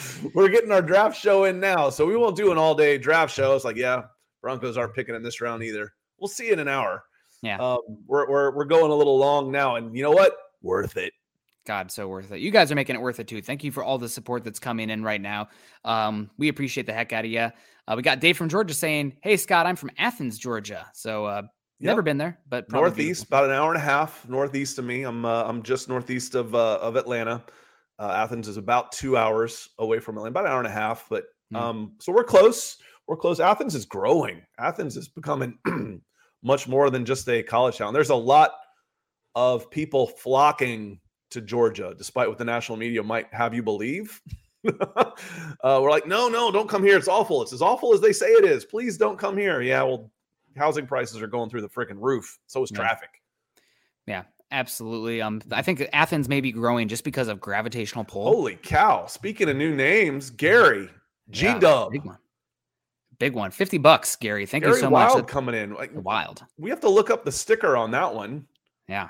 [0.35, 3.35] we're getting our draft show in now, so we won't do an all day draft
[3.35, 3.55] show.
[3.55, 4.03] It's like, yeah,
[4.43, 5.93] Broncos aren't picking in this round either.
[6.19, 7.05] We'll see in an hour.
[7.43, 7.59] Yeah.
[7.59, 10.37] um, we're, we're we're going a little long now, and you know what?
[10.63, 11.13] Worth it.
[11.67, 12.41] God, so worth it.
[12.41, 13.43] You guys are making it worth it too.
[13.43, 15.49] Thank you for all the support that's coming in right now.
[15.85, 17.51] Um, we appreciate the heck out of you.
[17.87, 20.87] Uh, we got Dave from Georgia saying, "Hey Scott, I'm from Athens, Georgia.
[20.95, 21.43] So uh,
[21.81, 23.39] never been there, but probably northeast, beautiful.
[23.39, 25.03] about an hour and a half northeast of me.
[25.03, 27.43] I'm uh, I'm just northeast of uh, of Atlanta.
[27.99, 31.07] Uh, Athens is about two hours away from Atlanta, about an hour and a half.
[31.11, 31.57] But Hmm.
[31.57, 32.77] um, so we're close.
[33.07, 33.41] We're close.
[33.41, 34.43] Athens is growing.
[34.59, 35.59] Athens is becoming
[36.43, 37.95] much more than just a college town.
[37.95, 38.53] There's a lot
[39.35, 41.01] of people flocking
[41.31, 44.21] to Georgia, despite what the national media might have you believe.
[44.67, 45.11] uh,
[45.65, 46.97] we're like, no, no, don't come here.
[46.99, 47.43] It's awful.
[47.43, 48.65] It's as awful as they say it is.
[48.65, 49.61] Please don't come here.
[49.63, 50.11] Yeah, well,
[50.57, 52.39] housing prices are going through the freaking roof.
[52.47, 52.79] So is Yeah.
[52.79, 53.11] traffic.
[54.07, 55.21] Yeah, absolutely.
[55.23, 58.25] Um, I think Athens may be growing just because of gravitational pull.
[58.25, 59.07] Holy cow.
[59.07, 60.89] Speaking of new names, Gary,
[61.31, 62.19] G Yeah, Dub, big one,
[63.19, 63.51] big one.
[63.51, 64.47] Fifty bucks, Gary.
[64.47, 65.27] Thank Gary you so Wild much.
[65.29, 65.75] coming in.
[65.75, 66.45] Like, Wild.
[66.59, 68.47] we have to look up the sticker on that one.
[68.89, 69.09] Yeah,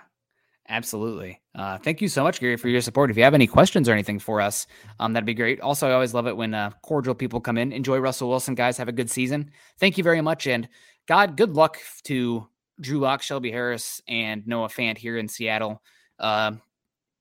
[0.68, 1.40] absolutely.
[1.54, 3.10] Uh, thank you so much, Gary, for your support.
[3.10, 4.66] If you have any questions or anything for us,
[5.00, 5.60] um, that'd be great.
[5.60, 7.72] Also, I always love it when uh, cordial people come in.
[7.72, 8.76] Enjoy Russell Wilson, guys.
[8.76, 9.50] Have a good season.
[9.78, 10.68] Thank you very much, and
[11.06, 12.46] God, good luck to
[12.80, 15.82] Drew Lock, Shelby Harris, and Noah Fant here in Seattle.
[16.18, 16.52] Uh,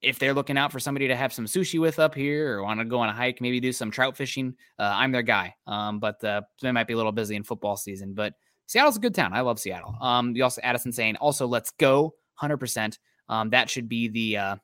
[0.01, 2.79] if they're looking out for somebody to have some sushi with up here or want
[2.79, 5.55] to go on a hike, maybe do some trout fishing, uh, I'm their guy.
[5.65, 8.13] Um, but uh, they might be a little busy in football season.
[8.13, 8.33] But
[8.67, 9.33] Seattle's a good town.
[9.33, 9.95] I love Seattle.
[9.99, 12.97] Um, you also Addison saying also let's go 100%.
[13.27, 14.55] Um, that should be the uh,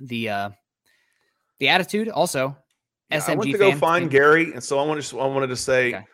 [0.00, 0.50] the uh,
[1.58, 2.08] the attitude.
[2.08, 2.56] Also,
[3.10, 5.26] Yeah, I went SMG to go fan find Gary, and so I wanted to, I
[5.26, 6.04] wanted to say, Okay.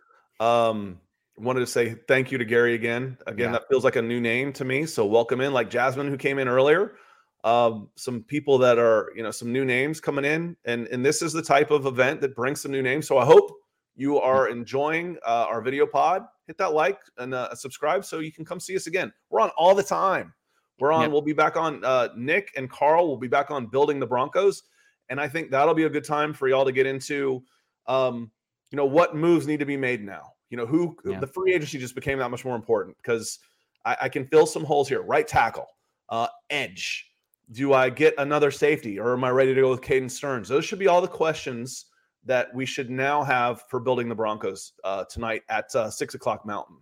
[0.41, 0.99] um,
[1.37, 3.19] wanted to say thank you to Gary again.
[3.27, 3.53] Again, Yeah.
[3.53, 4.87] that feels like a new name to me.
[4.87, 6.97] So welcome in, like Jasmine who came in earlier.
[7.43, 11.21] Um, some people that are, you know, some new names coming in, and and this
[11.21, 13.07] is the type of event that brings some new names.
[13.07, 13.51] So I hope
[13.97, 16.25] you are enjoying uh, our video pod.
[16.47, 19.13] Hit that like and uh, subscribe so you can come see us again.
[19.31, 20.33] We're on all the time.
[20.79, 21.03] We're on.
[21.03, 21.11] Yep.
[21.13, 21.85] We'll be back on.
[21.85, 24.63] Uh, Nick and Carl will be back on building the Broncos,
[25.11, 27.43] and I think that'll be a good time for y'all to get into,
[27.87, 28.31] um,
[28.71, 30.34] you know, what moves need to be made now.
[30.55, 31.19] You know, who Yeah.
[31.19, 33.41] the free agency just became that much more important because
[33.85, 35.03] I, I can fill some holes here.
[35.03, 35.67] Right tackle,
[36.11, 37.11] uh, edge.
[37.51, 40.49] Do I get another safety, or am I ready to go with Caden Sterns?
[40.49, 41.87] Those should be all the questions
[42.25, 46.47] that we should now have for building the Broncos uh, tonight at uh, six o'clock
[46.47, 46.77] Mountain.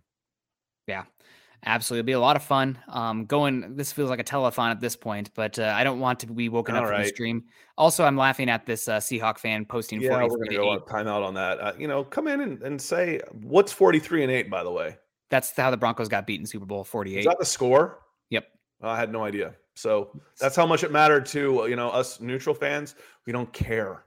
[1.64, 2.76] Absolutely, it'll be a lot of fun.
[2.89, 3.76] Um, going.
[3.76, 6.48] This feels like a telethon at this point, but uh, I don't want to be
[6.48, 7.09] woken up All from the right.
[7.09, 7.44] stream.
[7.78, 10.72] Also, I'm laughing at this uh, Seahawk fan posting Yeah, we're 43 gonna to go
[10.74, 10.97] 8.
[10.97, 11.60] on timeout on that.
[11.60, 14.51] Uh, you know, come in and, and say what's forty three and eight.
[14.51, 14.97] By the way,
[15.30, 17.24] That's how the Broncos got beaten Super Bowl is 48.
[17.26, 18.01] that the score?
[18.30, 18.44] Yep.
[18.82, 19.55] I had no idea.
[19.74, 20.10] So
[20.40, 22.97] that's how much it mattered to uh, you know us neutral fans.
[23.24, 24.05] We don't care.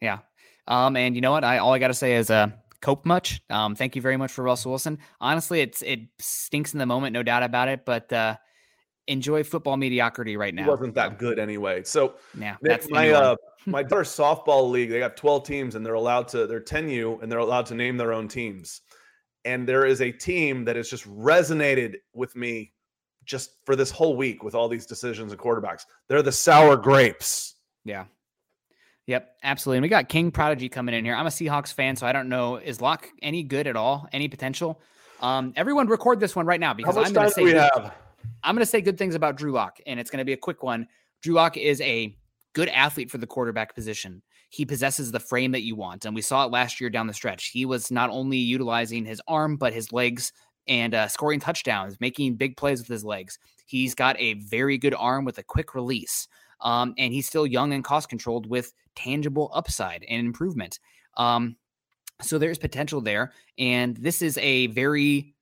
[0.00, 0.20] Yeah.
[0.66, 1.44] Um, and you know what?
[1.44, 2.48] I all I got to say is uh,
[2.80, 3.40] cope much.
[3.50, 4.98] Um, thank you very much for Russell Wilson.
[5.20, 7.84] Honestly, it's it stinks in the moment, no doubt about it.
[7.84, 8.36] But uh,
[9.06, 10.68] enjoy football mediocrity right He now.
[10.68, 11.82] wasn't that good anyway.
[11.84, 13.36] So Yeah, that's my uh,
[13.66, 14.90] my daughter's softball league.
[14.90, 16.46] They got twelve teams, and they're allowed to.
[16.46, 18.80] They're ten U, and they're allowed to name their own teams.
[19.44, 22.72] And there is a team that has just resonated with me
[23.24, 25.82] just for this whole week with all these decisions and quarterbacks.
[26.08, 27.54] They're the sour grapes.
[27.84, 28.06] Yeah.
[29.06, 29.78] Yep, absolutely.
[29.78, 31.14] And we got King Prodigy coming in here.
[31.14, 34.08] I'm a Seahawks fan, so I don't know is Lock any good at all?
[34.12, 34.80] Any potential?
[35.20, 37.94] Um, everyone record this one right now because I'm going to do we say have?
[38.42, 40.36] I'm going to say good things about Drew Lock, and it's going to be a
[40.36, 40.88] quick one.
[41.22, 42.16] Drew Lock is a
[42.52, 44.22] good athlete for the quarterback position.
[44.50, 46.04] He possesses the frame that you want.
[46.04, 47.48] And we saw it last year down the stretch.
[47.48, 50.32] He was not only utilizing his arm, but his legs
[50.68, 53.38] and uh, scoring touchdowns, making big plays with his legs.
[53.66, 56.28] He's got a very good arm with a quick release.
[56.60, 60.80] Um, and he's still young and cost controlled with tangible upside and improvement.
[61.16, 61.56] Um,
[62.22, 63.32] so there's potential there.
[63.58, 65.34] And this is a very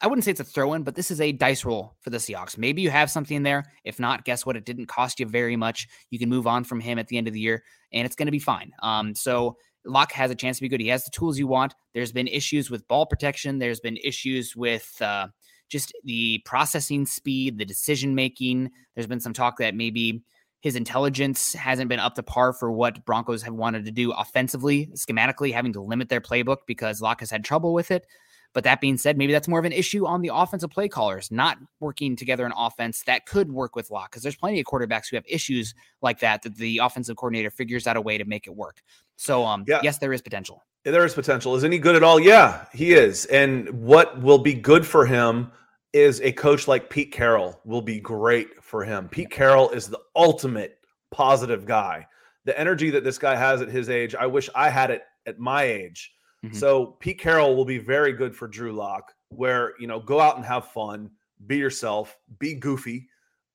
[0.00, 2.18] I wouldn't say it's a throw in, but this is a dice roll for the
[2.18, 2.58] Seahawks.
[2.58, 3.64] Maybe you have something there.
[3.84, 4.56] If not, guess what?
[4.56, 5.88] It didn't cost you very much.
[6.10, 8.26] You can move on from him at the end of the year, and it's going
[8.26, 8.72] to be fine.
[8.82, 10.80] Um, so Lock has a chance to be good.
[10.80, 11.74] He has the tools you want.
[11.94, 13.58] There's been issues with ball protection.
[13.58, 15.28] There's been issues with uh,
[15.68, 18.70] just the processing speed, the decision making.
[18.94, 20.22] There's been some talk that maybe
[20.66, 24.88] his intelligence hasn't been up to par for what Broncos have wanted to do offensively,
[24.94, 28.04] schematically, having to limit their playbook because Lock has had trouble with it.
[28.52, 31.30] But that being said, maybe that's more of an issue on the offensive play callers,
[31.30, 35.08] not working together in offense that could work with Lock, because there's plenty of quarterbacks
[35.08, 35.72] who have issues
[36.02, 38.82] like that that the offensive coordinator figures out a way to make it work.
[39.14, 39.78] So, um, yeah.
[39.84, 40.64] yes, there is potential.
[40.82, 41.54] There is potential.
[41.54, 42.18] Is any good at all?
[42.18, 43.24] Yeah, he is.
[43.26, 45.52] And what will be good for him
[45.96, 49.08] is a coach like Pete Carroll will be great for him.
[49.08, 50.78] Pete Carroll is the ultimate
[51.10, 52.06] positive guy.
[52.44, 55.38] The energy that this guy has at his age, I wish I had it at
[55.38, 56.12] my age.
[56.44, 56.54] Mm-hmm.
[56.54, 60.36] So Pete Carroll will be very good for Drew Lock, where you know go out
[60.36, 61.10] and have fun,
[61.46, 63.08] be yourself, be goofy,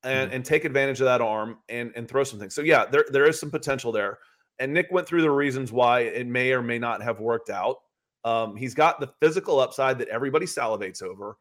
[0.03, 0.35] and, mm-hmm.
[0.37, 2.55] and take advantage of that arm and and throw some things.
[2.55, 4.17] So yeah, there there is some potential there.
[4.57, 7.77] And Nick went through the reasons why it may or may not have worked out.
[8.25, 11.37] Um, he's got the physical upside that everybody salivates over.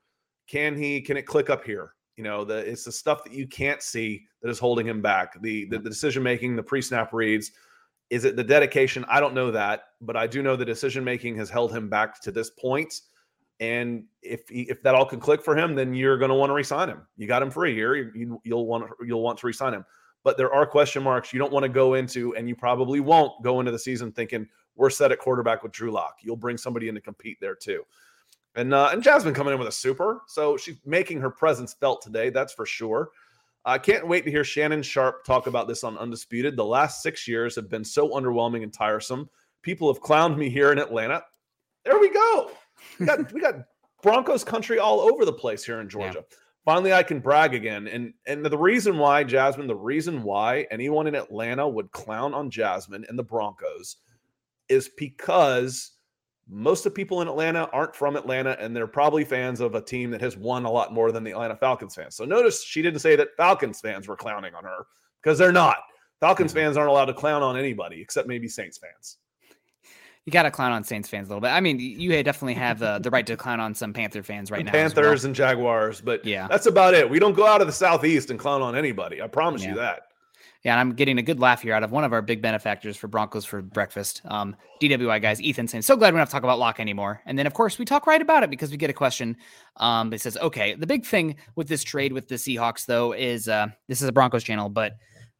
[0.50, 1.00] Can he?
[1.00, 1.94] Can it click up here?
[2.16, 5.40] You know, the it's the stuff that you can't see that is holding him back.
[5.42, 7.52] The the, the decision making, the pre snap reads,
[8.10, 9.04] is it the dedication?
[9.08, 12.20] I don't know that, but I do know the decision making has held him back
[12.22, 12.92] to this point.
[13.60, 16.50] And if he, if that all can click for him, then you're going to want
[16.50, 17.06] to resign him.
[17.16, 17.94] You got him for a year.
[17.94, 19.84] You, will want you'll want to resign him.
[20.24, 23.42] But there are question marks you don't want to go into, and you probably won't
[23.44, 26.16] go into the season thinking we're set at quarterback with Drew Lock.
[26.22, 27.84] You'll bring somebody in to compete there too.
[28.56, 32.02] And uh, and Jasmine coming in with a super, so she's making her presence felt
[32.02, 32.30] today.
[32.30, 33.10] That's for sure.
[33.64, 36.56] I can't wait to hear Shannon Sharpe talk about this on Undisputed.
[36.56, 39.28] The last six years have been so underwhelming and tiresome.
[39.62, 41.22] People have clowned me here in Atlanta.
[41.84, 42.50] There we go.
[42.98, 43.54] We got we got
[44.02, 46.24] Broncos country all over the place here in Georgia.
[46.28, 46.36] Yeah.
[46.64, 47.86] Finally, I can brag again.
[47.86, 52.50] And and the reason why, Jasmine, the reason why anyone in Atlanta would clown on
[52.50, 53.96] Jasmine and the Broncos
[54.68, 55.92] is because
[56.50, 59.80] most of the people in Atlanta aren't from Atlanta, and they're probably fans of a
[59.80, 62.16] team that has won a lot more than the Atlanta Falcons fans.
[62.16, 64.86] So notice she didn't say that Falcons fans were clowning on her
[65.22, 65.78] because they're not.
[66.20, 69.18] Falcons fans aren't allowed to clown on anybody except maybe Saints fans.
[70.26, 71.48] You got to clown on Saints fans a little bit.
[71.48, 74.64] I mean, you definitely have uh, the right to clown on some Panther fans right
[74.64, 74.70] now.
[74.70, 75.28] Panthers well.
[75.28, 77.08] and Jaguars, but yeah, that's about it.
[77.08, 79.22] We don't go out of the southeast and clown on anybody.
[79.22, 79.70] I promise yeah.
[79.70, 80.02] you that.
[80.62, 82.94] Yeah, and I'm getting a good laugh here out of one of our big benefactors
[82.94, 84.20] for Broncos for breakfast.
[84.26, 87.22] Um, DWI guys, Ethan saying, so glad we don't have to talk about Lock anymore.
[87.24, 89.38] And then, of course, we talk right about it because we get a question
[89.76, 93.48] um, that says, okay, the big thing with this trade with the Seahawks, though, is
[93.48, 94.96] uh, this is a Broncos channel, but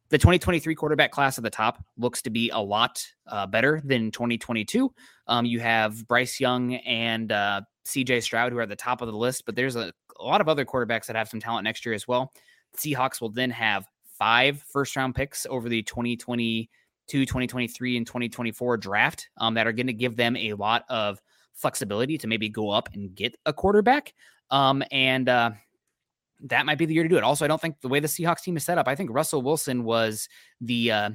[0.09, 4.09] the 2023 quarterback class at the top looks to be a lot uh, better than
[4.09, 4.91] 2022.
[5.27, 9.07] Um, you have Bryce Young and uh, CJ Stroud, who are at the top of
[9.07, 11.85] the list, but there's a, a lot of other quarterbacks that have some talent next
[11.85, 12.33] year as well.
[12.75, 13.85] Seahawks will then have
[14.21, 16.69] five first round picks over the 2022,
[17.25, 21.19] 2023, and 2024 draft um, that are going to give them a lot of
[21.55, 24.13] flexibility to maybe go up and get a quarterback.
[24.51, 25.51] Um, and uh,
[26.41, 27.23] that might be the year to do it.
[27.23, 29.41] Also, I don't think the way the Seahawks team is set up, I think Russell
[29.41, 30.29] Wilson was
[30.59, 31.09] the uh,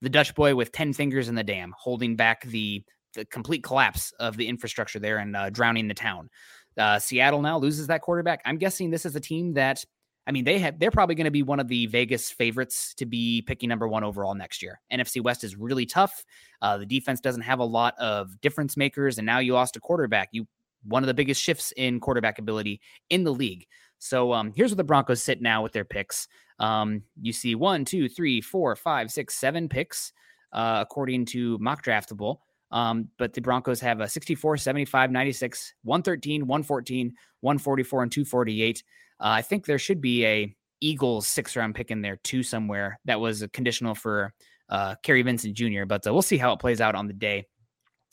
[0.00, 2.84] the Dutch boy with 10 fingers in the dam, holding back the,
[3.14, 6.30] the complete collapse of the infrastructure there and uh, drowning the town.
[6.78, 8.40] Uh, Seattle now loses that quarterback.
[8.44, 9.84] I'm guessing this is a team that
[10.26, 13.06] I mean, they have they're probably going to be one of the Vegas favorites to
[13.06, 14.80] be picking number one overall next year.
[14.92, 16.24] NFC West is really tough.
[16.60, 19.80] Uh, the defense doesn't have a lot of difference makers, and now you lost a
[19.80, 20.28] quarterback.
[20.32, 20.46] You
[20.84, 22.80] one of the biggest shifts in quarterback ability
[23.10, 23.66] in the league.
[23.98, 26.26] So um, here's where the Broncos sit now with their picks.
[26.58, 30.12] Um, you see one, two, three, four, five, six, seven picks
[30.52, 32.38] uh, according to mock draftable.
[32.70, 38.82] Um, but the Broncos have a 64, 75, 96, 113, 114, 144, and 248.
[39.22, 42.98] Uh, I think there should be a Eagles six round pick in there too somewhere
[43.04, 44.34] that was a conditional for
[44.68, 45.84] uh, Kary Vincent Jr.
[45.86, 47.46] But uh, we'll see how it plays out on the day.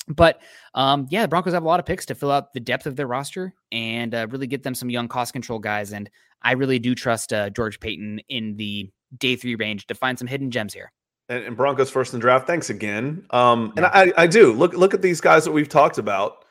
[0.08, 0.42] But
[0.76, 2.96] um, yeah, the Broncos have a lot of picks to fill out the depth of
[2.96, 5.94] their roster and uh, really get them some young cost control guys.
[5.94, 6.10] And
[6.42, 10.28] I really do trust uh, George Paton in the day three range to find some
[10.28, 10.92] hidden gems here.
[11.28, 12.48] And, and Broncos first in draft.
[12.48, 13.26] Thanks again.
[13.32, 16.46] Um, and I, I do look look at these guys that we've talked about.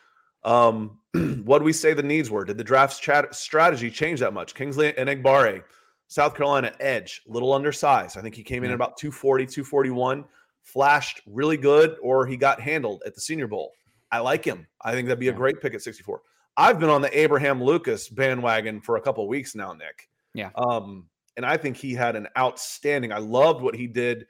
[0.44, 0.98] Um,
[1.44, 2.44] what do we say the needs were?
[2.44, 4.54] Did the draft chat strategy change that much?
[4.54, 5.62] Kingsley Enagbare,
[6.08, 8.16] South Carolina edge, little undersized.
[8.16, 10.24] I think he came in at about 240, 241,
[10.62, 13.72] flashed really good, or he got handled at the Senior Bowl.
[14.10, 14.66] I like him.
[14.82, 16.22] I think that'd be a great pick at 64.
[16.56, 20.08] I've been on the Abraham Lucas bandwagon for a couple weeks now, Nick.
[20.34, 20.50] Yeah.
[20.56, 23.12] Um, and I think he had an outstanding.
[23.12, 24.26] I loved what he did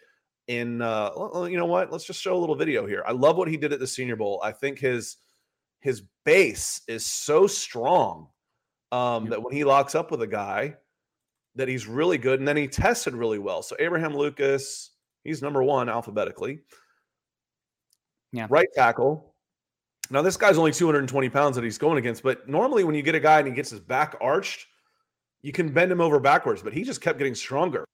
[0.48, 1.10] in uh
[1.48, 1.92] you know what?
[1.92, 3.02] Let's just show a little video here.
[3.06, 4.40] I love what he did at the Senior Bowl.
[4.42, 5.16] I think his
[5.80, 8.28] his base is so strong
[8.92, 9.30] um Yep.
[9.30, 10.76] that when he locks up with a guy
[11.54, 13.62] that he's really good and then he tested really well.
[13.62, 14.90] So Abraham Lucas,
[15.24, 16.60] he's number 1 alphabetically.
[18.32, 18.46] Yeah.
[18.48, 19.34] Right tackle.
[20.10, 23.14] Now this guy's only 220 pounds that he's going against, but normally when you get
[23.14, 24.66] a guy and he gets his back arched,
[25.42, 27.84] you can bend him over backwards, but he just kept getting stronger.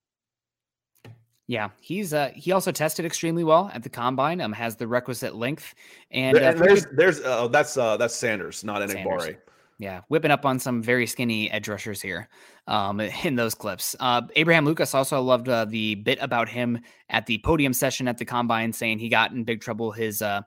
[1.47, 4.41] Yeah, he's uh he also tested extremely well at the combine.
[4.41, 5.75] Um, has the requisite length
[6.11, 8.81] and, There- uh, and there's there's uh, that's uh that's Sanders, not.
[8.81, 9.37] Enagbare.
[9.79, 12.29] yeah, whipping up on some very skinny edge rushers here,
[12.67, 13.95] um, in those clips.
[14.01, 16.81] Uh, Abraham Lucas also loved uh, the bit about him
[17.11, 20.41] at the podium session at the combine, saying he got in big trouble his uh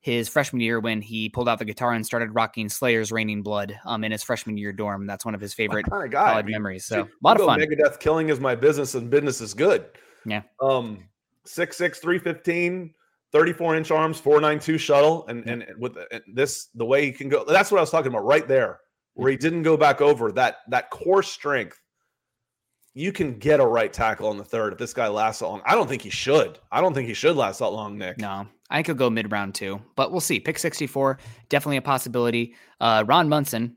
[0.00, 3.78] his freshman year when he pulled out the guitar and started rocking Slayer's "Raining Blood"
[3.86, 5.06] um in his freshman year dorm.
[5.06, 6.34] That's one of his favorite kind of guy.
[6.34, 6.84] I mean, memories.
[6.84, 7.58] So a lot of fun.
[7.58, 9.86] Megadeth killing is my business and business is good.
[10.26, 10.42] Yeah.
[10.60, 11.04] Um
[11.46, 12.92] 6'6, 315,
[13.32, 15.26] 34 inch arms, 492 shuttle.
[15.28, 15.96] And and with
[16.32, 17.44] this the way he can go.
[17.44, 18.80] That's what I was talking about right there,
[19.14, 21.80] where he didn't go back over that that core strength.
[22.94, 25.60] You can get a right tackle on the third if this guy lasts that long.
[25.66, 26.58] I don't think he should.
[26.72, 28.16] I don't think he should last that long, Nick.
[28.16, 30.40] No, I could go mid round too, but we'll see.
[30.40, 31.18] Pick 64,
[31.50, 32.54] definitely a possibility.
[32.80, 33.76] Uh, Ron Munson,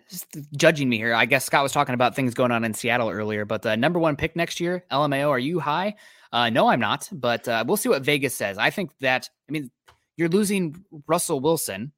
[0.55, 1.13] judging me here.
[1.13, 3.99] I guess Scott was talking about things going on in Seattle earlier, but the number
[3.99, 5.95] one pick next year, LMAO, are you high?
[6.31, 8.57] Uh, no, I'm not, but uh, we'll see what Vegas says.
[8.57, 9.71] I think that, I mean,
[10.15, 11.91] you're losing Russell Wilson.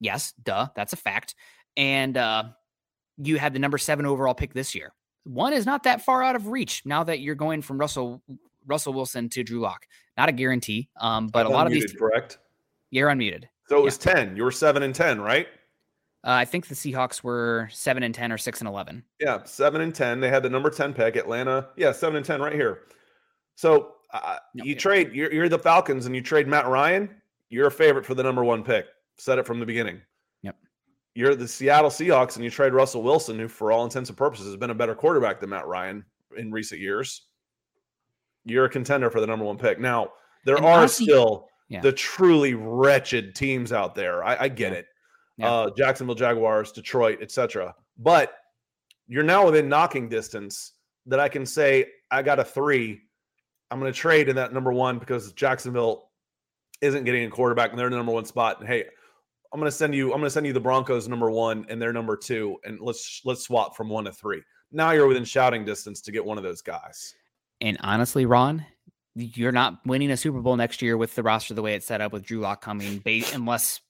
[0.00, 1.34] Yes, duh, that's a fact.
[1.76, 2.44] And uh,
[3.16, 4.92] you had the number seven overall pick this year.
[5.24, 8.22] One is not that far out of reach now that you're going from Russell
[8.66, 9.86] Russell Wilson to Drew Lock.
[10.16, 12.38] Not a guarantee, um, but a lot of these correct.
[12.90, 13.44] you're unmuted.
[13.68, 14.36] So it was 10.
[14.36, 15.46] You were seven and 10, right?
[16.22, 19.02] Uh, I think the Seahawks were seven and ten or six and eleven.
[19.18, 20.20] Yeah, seven and ten.
[20.20, 21.16] They had the number ten pick.
[21.16, 22.80] Atlanta, yeah, seven and ten right here.
[23.60, 25.12] So uh, No, you trade.
[25.12, 27.10] You're, you're the Falcons, and you trade Matt Ryan.
[27.50, 28.86] You're a favorite for the number one pick.
[29.18, 30.00] Said it from the beginning.
[30.40, 30.56] Yep.
[31.14, 34.46] You're the Seattle Seahawks, and you trade Russell Wilson, who, for all intents and purposes,
[34.46, 36.02] has been a better quarterback than Matt Ryan
[36.38, 37.26] in recent years.
[38.46, 39.78] You're a contender for the number one pick.
[39.78, 40.08] Now
[40.46, 41.82] there And are honestly- still Yeah.
[41.82, 44.24] the truly wretched teams out there.
[44.24, 44.78] I, I get Yeah.
[44.78, 44.86] it.
[45.36, 45.50] Yeah.
[45.52, 47.74] Uh, Jacksonville Jaguars, Detroit, etc.
[47.98, 48.32] But
[49.06, 50.72] you're now within knocking distance
[51.04, 53.02] that I can say I got a three.
[53.70, 56.10] I'm going to trade in that number one because Jacksonville
[56.80, 58.58] isn't getting a quarterback and they're in the number one spot.
[58.60, 58.84] And hey,
[59.52, 60.06] I'm going to send you.
[60.12, 63.22] I'm going to send you the Broncos number one and they're number two, and let's
[63.24, 64.42] let's swap from one to three.
[64.72, 67.14] Now you're within shouting distance to get one of those guys.
[67.60, 68.64] And honestly, Ron,
[69.14, 72.00] you're not winning a Super Bowl next year with the roster the way it's set
[72.00, 73.02] up with Drew Lock coming,
[73.34, 73.80] unless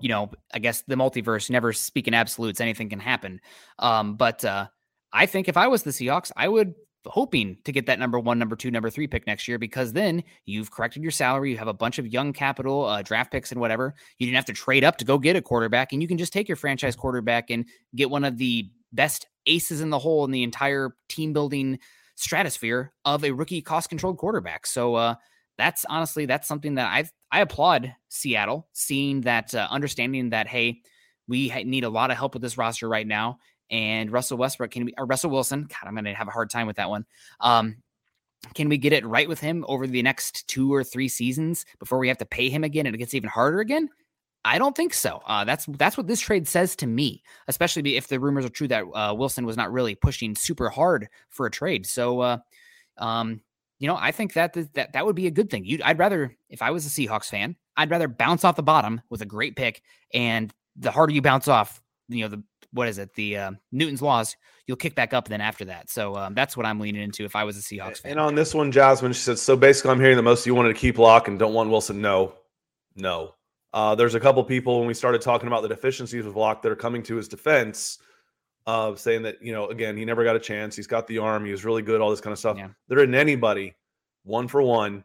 [0.00, 0.30] you know.
[0.52, 2.60] I guess the multiverse never speak in absolutes.
[2.60, 3.40] Anything can happen.
[3.78, 4.66] Um, but uh,
[5.12, 6.74] I think if I was the Seahawks, I would
[7.06, 10.22] hoping to get that number one, number two, number three pick next year because then
[10.46, 11.50] you've corrected your salary.
[11.50, 13.94] You have a bunch of young capital, uh, draft picks, and whatever.
[14.18, 16.32] You didn't have to trade up to go get a quarterback, and you can just
[16.32, 20.30] take your franchise quarterback and get one of the best aces in the hole in
[20.30, 21.78] the entire team building
[22.16, 24.66] stratosphere of a rookie cost controlled quarterback.
[24.66, 25.14] So uh,
[25.58, 30.80] that's honestly that's something that I I applaud Seattle seeing that uh, understanding that hey
[31.26, 33.38] we need a lot of help with this roster right now
[33.70, 36.50] and Russell Westbrook can we or Russell Wilson God I'm going to have a hard
[36.50, 37.06] time with that one.
[37.40, 37.76] Um,
[38.54, 41.98] can we get it right with him over the next two or three seasons before
[41.98, 43.88] we have to pay him again and it gets even harder again?
[44.44, 45.22] I don't think so.
[45.26, 48.68] Uh, that's that's what this trade says to me, especially if the rumors are true
[48.68, 51.86] that uh, Wilson was not really pushing super hard for a trade.
[51.86, 52.38] So, uh,
[52.98, 53.40] um,
[53.78, 55.64] you know, I think that th- that that would be a good thing.
[55.64, 59.00] You, I'd rather, if I was a Seahawks fan, I'd rather bounce off the bottom
[59.08, 59.82] with a great pick,
[60.12, 62.42] and the harder you bounce off, you know, the
[62.74, 64.36] what is it, the uh, Newton's laws,
[64.66, 65.88] you'll kick back up then after that.
[65.88, 68.12] So um, that's what I'm leaning into if I was a Seahawks fan.
[68.12, 70.74] And on this one, Jasmine, she said, so basically, I'm hearing the most you wanted
[70.74, 72.00] to keep Lock and don't want Wilson.
[72.00, 72.34] No,
[72.96, 73.34] no.
[73.72, 76.70] Uh, there's a couple people when we started talking about the deficiencies with Lock that
[76.70, 77.98] are coming to his defense,
[78.66, 80.76] uh, saying that, you know, again, he never got a chance.
[80.76, 81.44] He's got the arm.
[81.44, 82.58] He was really good, all this kind of stuff.
[82.58, 82.68] Yeah.
[82.88, 83.74] There isn't anybody,
[84.24, 85.04] one for one,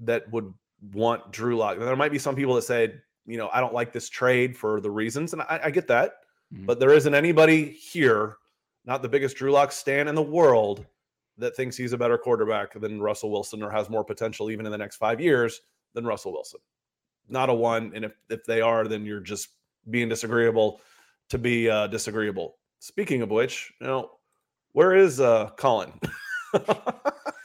[0.00, 0.52] that would
[0.92, 1.78] want Drew Lock.
[1.78, 4.80] There might be some people that said, you know, I don't like this trade for
[4.80, 6.12] the reasons, and I, I get that.
[6.56, 6.66] Mhm.
[6.66, 8.36] But there isn't anybody here,
[8.84, 10.86] not the biggest Drew Lock stand in the world,
[11.38, 14.72] that thinks he's a better quarterback than Russell Wilson or has more potential even in
[14.72, 15.60] the next five years
[15.92, 16.60] than Russell Wilson.
[17.28, 17.92] Not a one.
[17.94, 19.48] And if, if they are, then you're just
[19.90, 20.80] being disagreeable
[21.28, 22.56] to be uh, disagreeable.
[22.78, 24.12] Speaking of which, you know,
[24.72, 25.92] where is uh, Colin?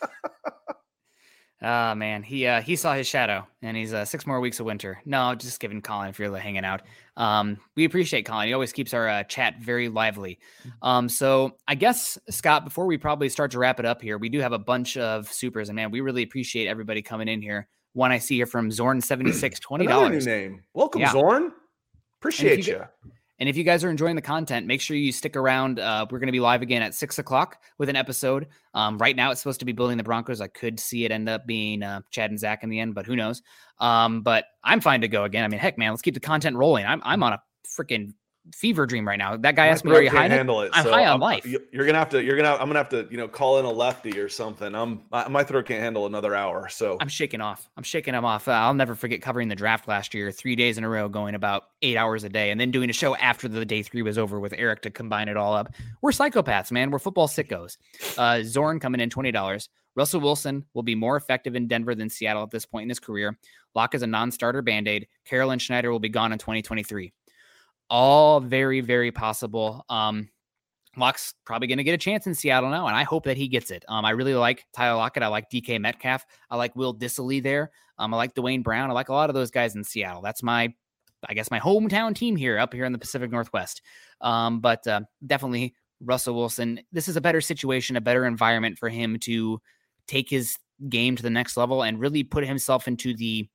[1.63, 4.65] Oh man, he uh, he saw his shadow, and he's uh, six more weeks of
[4.65, 4.99] winter.
[5.05, 6.81] No, just giving Colin if you're hanging out.
[7.17, 8.47] Um, we appreciate Colin.
[8.47, 10.39] He always keeps our uh, chat very lively.
[10.61, 10.87] Mm-hmm.
[10.87, 14.29] Um, so I guess Scott, before we probably start to wrap it up here, we
[14.29, 17.67] do have a bunch of supers, and man, we really appreciate everybody coming in here.
[17.93, 20.25] One I see here from Zorn seventy six twenty dollars.
[20.25, 20.63] Name.
[20.73, 21.11] Welcome, yeah.
[21.11, 21.51] Zorn.
[22.19, 22.73] Appreciate you.
[22.73, 23.11] you.
[23.41, 25.79] And if you guys are enjoying the content, make sure you stick around.
[25.79, 28.45] Uh, we're going to be live again at six o'clock with an episode.
[28.75, 30.41] Um, right now, it's supposed to be building the Broncos.
[30.41, 33.07] I could see it end up being uh, Chad and Zach in the end, but
[33.07, 33.41] who knows?
[33.79, 35.43] Um, but I'm fine to go again.
[35.43, 36.85] I mean, heck, man, let's keep the content rolling.
[36.85, 38.13] I'm I'm on a freaking
[38.55, 39.37] fever dream right now.
[39.37, 40.71] That guy asked me, "Are you high?" Handle it.
[40.73, 41.45] I'm so high on I'm, life.
[41.45, 42.23] You're gonna have to.
[42.23, 42.53] You're gonna.
[42.53, 43.07] I'm gonna have to.
[43.09, 44.73] You know, call in a lefty or something.
[44.73, 45.01] I'm.
[45.11, 46.69] My, my throat can't handle another hour.
[46.69, 47.69] So I'm shaking off.
[47.77, 48.47] I'm shaking him off.
[48.47, 51.35] Uh, I'll never forget covering the draft last year, three days in a row, going
[51.35, 54.17] about eight hours a day, and then doing a show after the day three was
[54.17, 55.73] over with Eric to combine it all up.
[56.01, 56.91] We're psychopaths, man.
[56.91, 57.77] We're football sickos.
[58.17, 59.69] Uh, Zorn coming in twenty dollars.
[59.95, 62.99] Russell Wilson will be more effective in Denver than Seattle at this point in his
[62.99, 63.37] career.
[63.75, 65.05] Lock is a non-starter band-aid.
[65.25, 67.11] Carroll and Schneider will be gone in 2023
[67.91, 69.85] all very, very possible.
[69.89, 70.29] Um,
[70.97, 73.47] Lock's probably going to get a chance in Seattle now, and I hope that he
[73.47, 73.85] gets it.
[73.87, 75.23] Um, I really like Tyler Lockett.
[75.23, 76.25] I like DK Metcalf.
[76.49, 77.71] I like Will Dissly there.
[77.97, 78.89] Um, I like Duane Brown.
[78.89, 80.21] I like a lot of those guys in Seattle.
[80.21, 80.73] That's my,
[81.27, 83.81] I guess, my hometown team here up here in the Pacific Northwest.
[84.21, 86.79] Um, but uh, definitely Russell Wilson.
[86.91, 89.61] This is a better situation, a better environment for him to
[90.07, 90.57] take his
[90.89, 93.47] game to the next level and really put himself into the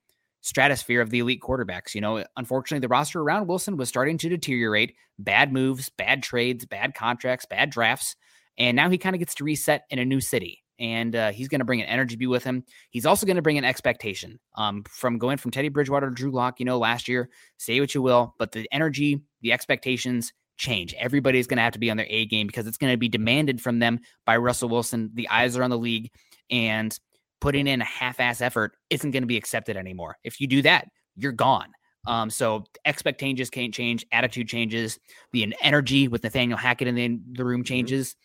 [0.46, 1.94] stratosphere of the elite quarterbacks.
[1.94, 4.94] You know, unfortunately, the roster around Wilson was starting to deteriorate.
[5.18, 8.14] Bad moves, bad trades, bad contracts, bad drafts.
[8.56, 10.62] And now he kind of gets to reset in a new city.
[10.78, 12.64] And uh, he's going to bring an energy be with him.
[12.90, 16.30] He's also going to bring an expectation um, from going from Teddy Bridgewater to Drew
[16.30, 16.60] Lock.
[16.60, 20.94] You know, last year, say what you will, but the energy, the expectations change.
[20.94, 23.08] Everybody's going to have to be on their A game because it's going to be
[23.08, 25.10] demanded from them by Russell Wilson.
[25.14, 26.10] The eyes are on the league.
[26.50, 26.96] And
[27.40, 30.16] putting in a half-ass effort isn't going to be accepted anymore.
[30.24, 31.68] If you do that, you're gone.
[32.06, 34.98] Um, so expectations can't change, attitude changes,
[35.32, 37.66] the energy with Nathaniel Hackett in the, the room mm-hmm.
[37.66, 38.16] changes.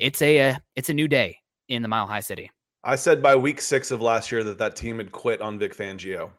[0.00, 1.38] It's a, a uh, it's a new day
[1.68, 2.50] in the Mile High City.
[2.84, 5.76] I said by week six of last year that that team had quit on Vic
[5.76, 6.30] Fangio.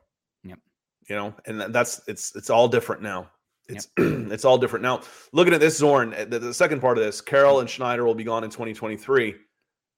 [0.43, 0.59] Yep.
[1.09, 3.29] You know, and that's it's it's all different now.
[3.67, 4.07] It's yep.
[4.31, 5.01] it's all different now.
[5.33, 8.23] Looking at this Zorn, the, the second part of this, Carroll and Schneider will be
[8.23, 9.35] gone in 2023,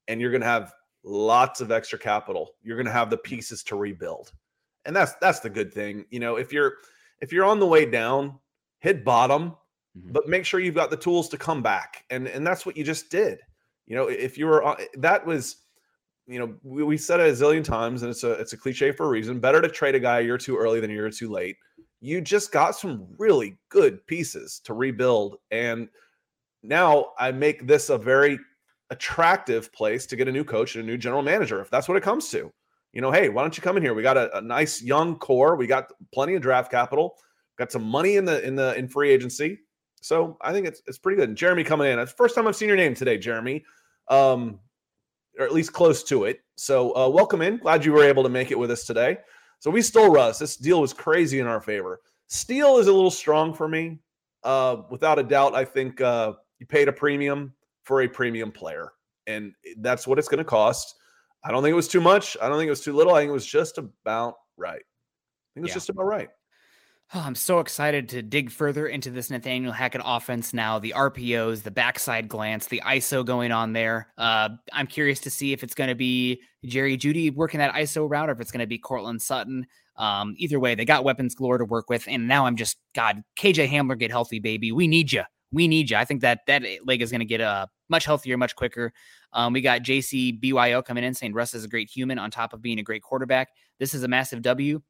[0.07, 2.55] and you're going to have lots of extra capital.
[2.63, 4.31] You're going to have the pieces to rebuild.
[4.85, 6.05] And that's that's the good thing.
[6.09, 6.75] You know, if you're
[7.21, 8.39] if you're on the way down,
[8.79, 9.51] hit bottom,
[9.97, 10.11] mm-hmm.
[10.11, 12.03] but make sure you've got the tools to come back.
[12.09, 13.39] And and that's what you just did.
[13.85, 15.57] You know, if you were on, that was
[16.27, 18.91] you know, we, we said it a zillion times, and it's a it's a cliche
[18.91, 19.39] for a reason.
[19.39, 21.57] Better to trade a guy a year too early than a year too late.
[21.99, 25.89] You just got some really good pieces to rebuild, and
[26.63, 28.39] now I make this a very
[28.91, 31.97] attractive place to get a new coach and a new general manager if that's what
[31.97, 32.51] it comes to.
[32.93, 33.93] You know, hey, why don't you come in here?
[33.93, 35.55] We got a, a nice young core.
[35.55, 37.15] We got plenty of draft capital.
[37.57, 39.59] Got some money in the in the in free agency.
[40.01, 41.30] So I think it's it's pretty good.
[41.30, 41.99] And Jeremy coming in.
[41.99, 43.63] It's the first time I've seen your name today, Jeremy.
[44.09, 44.59] Um,
[45.39, 46.41] or at least close to it.
[46.55, 47.57] So uh, welcome in.
[47.57, 49.18] Glad you were able to make it with us today.
[49.59, 50.39] So we stole Russ.
[50.39, 52.01] This deal was crazy in our favor.
[52.27, 53.99] Steal is a little strong for me.
[54.43, 58.91] Uh, without a doubt, I think uh, you paid a premium for a premium player.
[59.27, 60.95] And that's what it's going to cost.
[61.43, 62.37] I don't think it was too much.
[62.41, 63.13] I don't think it was too little.
[63.13, 64.75] I think it was just about right.
[64.75, 65.75] I think it was yeah.
[65.75, 66.29] just about right.
[67.13, 70.79] Oh, I'm so excited to dig further into this Nathaniel Hackett offense now.
[70.79, 74.13] The RPOs, the backside glance, the ISO going on there.
[74.17, 78.09] Uh, I'm curious to see if it's going to be Jerry Jeudy working that ISO
[78.09, 79.67] route or if it's going to be Courtland Sutton.
[79.97, 82.07] Um, either way, they got weapons galore to work with.
[82.07, 84.71] And now I'm just, God, KJ Hamler, get healthy, baby.
[84.71, 85.97] We need you we need you.
[85.97, 88.93] I think that that leg is going to get uh, much healthier, much quicker.
[89.33, 92.53] Um, we got JC BYO coming in saying Russ is a great human on top
[92.53, 93.49] of being a great quarterback.
[93.79, 94.81] This is a massive W.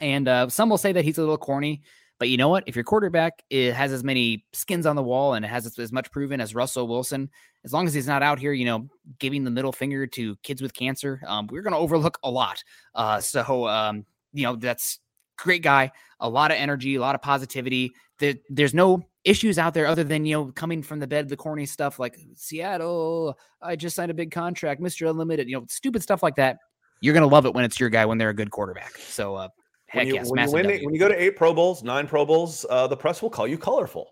[0.00, 1.82] And uh, some will say that he's a little corny,
[2.18, 2.64] but you know what?
[2.66, 5.92] If your quarterback is, has as many skins on the wall and it has as
[5.92, 7.30] much proven as Russell Wilson,
[7.64, 8.88] as long as he's not out here, you know,
[9.18, 12.62] giving the middle finger to kids with cancer, um, we're going to overlook a lot.
[12.94, 14.98] Uh, so, um, you know, that's
[15.36, 15.90] great guy,
[16.20, 17.92] a lot of energy, a lot of positivity.
[18.18, 21.36] There, there's no issues out there other than you know coming from the bed the
[21.36, 26.02] corny stuff like seattle i just signed a big contract mr unlimited you know stupid
[26.02, 26.58] stuff like that.
[27.00, 28.96] You're gonna love it when it's your guy when they're a good quarterback.
[28.96, 29.48] So uh
[29.86, 32.06] heck when you, yes when you, win, when you go to eight pro bowls nine
[32.06, 34.10] pro bowls uh the press will call you colorful.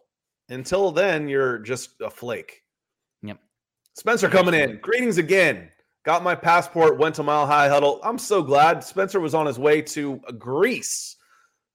[0.48, 2.62] Until then you're just a flake.
[3.22, 3.38] Yep.
[3.94, 4.78] Spencer coming in.
[4.82, 5.70] Greetings again.
[6.04, 8.00] Got my passport went to mile high huddle.
[8.02, 11.16] I'm so glad spencer was on his way to greece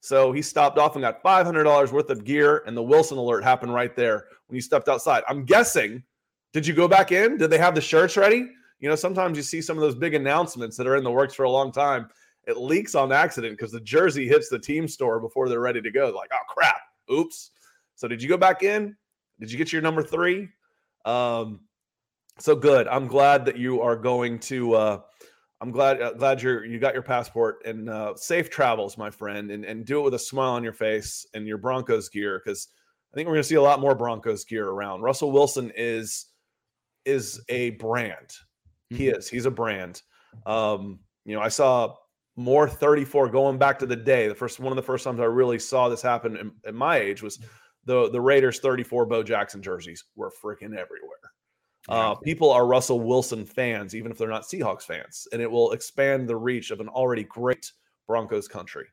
[0.08, 3.74] So he stopped off and got $500 worth of gear, and the Wilson alert happened
[3.74, 5.22] right there when you stepped outside.
[5.28, 6.02] I'm guessing,
[6.54, 7.36] did you go back in?
[7.36, 8.50] Did they have the shirts ready?
[8.80, 11.34] You know, sometimes you see some of those big announcements that are in the works
[11.34, 12.08] for a long time.
[12.46, 15.92] It leaks on accident because the jersey hits the team store before they're ready to
[15.92, 16.10] go.
[16.16, 16.80] Like, oh crap,
[17.12, 17.52] oops.
[17.96, 18.96] So did you go back in?
[19.42, 20.48] Did you get your number three?
[21.04, 21.60] Um,
[22.40, 22.88] so good.
[22.88, 24.74] I'm glad that you are going to.
[24.74, 25.02] Uh,
[25.60, 29.52] I'm glad uh, glad you're you got your passport and uh, safe travels, my friend,
[29.52, 32.68] and and do it with a smile on your face and your Broncos gear because
[33.12, 35.02] I think we're going to see a lot more Broncos gear around.
[35.02, 36.28] Russell Wilson is
[37.06, 38.28] is a brand.
[38.92, 38.98] Mm-hmm.
[38.98, 39.28] He is.
[39.28, 40.02] He's a brand.
[40.46, 41.96] Um, you know, I saw
[42.36, 44.28] more 34 going back to the day.
[44.28, 46.98] The first one of the first times I really saw this happen in, in my
[46.98, 47.40] age was
[47.86, 51.18] the the Raiders 34 Bo Jackson jerseys were freaking everywhere.
[51.90, 55.72] Uh, people are Russell Wilson fans, even if they're not Seahawks fans, and it will
[55.72, 57.72] expand the reach of an already great
[58.08, 58.88] Broncos country.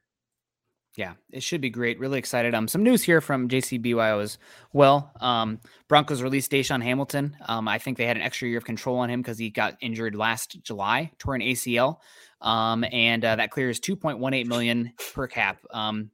[0.96, 1.98] Yeah, it should be great.
[1.98, 2.54] Really excited.
[2.54, 4.38] Um, some news here from JCBYO as
[4.72, 5.10] well.
[5.20, 5.58] Um,
[5.88, 7.36] Broncos released DaeSean Hamilton.
[7.46, 9.76] Um, I think they had an extra year of control on him because he got
[9.80, 11.98] injured last July, tore an ACL.
[12.40, 15.58] Um, and uh, that clears 2.18 million per cap.
[15.72, 16.10] Um,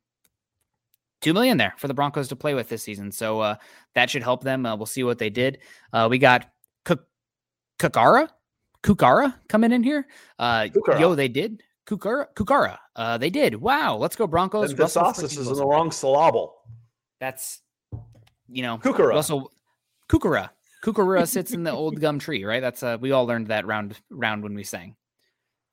[1.21, 3.13] two million there for the Broncos to play with this season.
[3.13, 3.57] So uh,
[3.95, 4.65] that should help them.
[4.65, 5.59] Uh, we'll see what they did.
[5.93, 6.51] Uh, we got
[7.81, 8.29] Kukara,
[8.83, 10.07] Kukara coming in here.
[10.39, 11.63] Uh, yo, they did.
[11.87, 12.79] Kukara, Kukara.
[12.95, 13.55] Uh, they did.
[13.57, 13.97] Wow.
[13.97, 14.75] Let's go Broncos.
[14.75, 16.55] The sauces is in the wrong syllable.
[17.19, 17.63] That's,
[18.49, 19.09] you know, Kukara.
[19.09, 19.51] Russell,
[20.09, 20.51] Kukara.
[20.85, 22.61] Kukara sits in the old gum tree, right?
[22.61, 24.97] That's uh, we all learned that round round when we sang.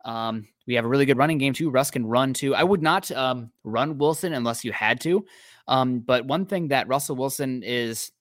[0.04, 1.70] Um, we have a really good running game too.
[1.70, 2.56] Russ can run too.
[2.56, 5.26] I would not um, run Wilson unless you had to.
[5.68, 8.12] Um, but one thing that Russell Wilson is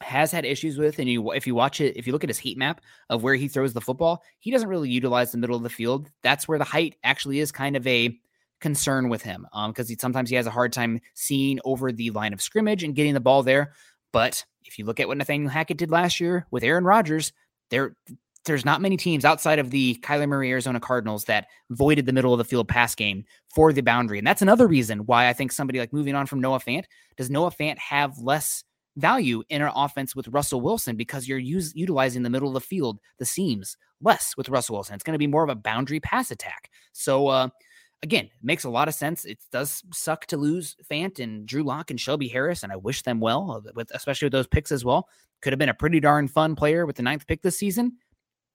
[0.00, 2.38] has had issues with, and you if you watch it, if you look at his
[2.38, 2.80] heat map
[3.10, 6.10] of where he throws the football, he doesn't really utilize the middle of the field.
[6.22, 8.18] That's where the height actually is kind of a
[8.60, 12.32] concern with him, um, because sometimes he has a hard time seeing over the line
[12.32, 13.72] of scrimmage and getting the ball there.
[14.12, 17.32] But if you look at what Nathaniel Hackett did last year with Aaron Rodgers,
[17.70, 17.94] there
[18.44, 22.32] there's not many teams outside of the Kyler Murray Arizona Cardinals that voided the middle
[22.32, 24.18] of the field pass game for the boundary.
[24.18, 26.84] And that's another reason why I think somebody like moving on from Noah Fant,
[27.16, 28.64] does Noah Fant have less
[28.98, 32.60] value in our offense with Russell Wilson because you're use, utilizing the middle of the
[32.60, 34.94] field, the seams less with Russell Wilson.
[34.94, 36.70] It's going to be more of a boundary pass attack.
[36.92, 37.48] So, uh,
[38.02, 39.24] again, it makes a lot of sense.
[39.24, 43.02] It does suck to lose Fant and Drew Lock and Shelby Harris, and I wish
[43.02, 45.08] them well, uh, with especially with those picks as well.
[45.40, 47.92] Could have been a pretty darn fun player with the ninth pick this season.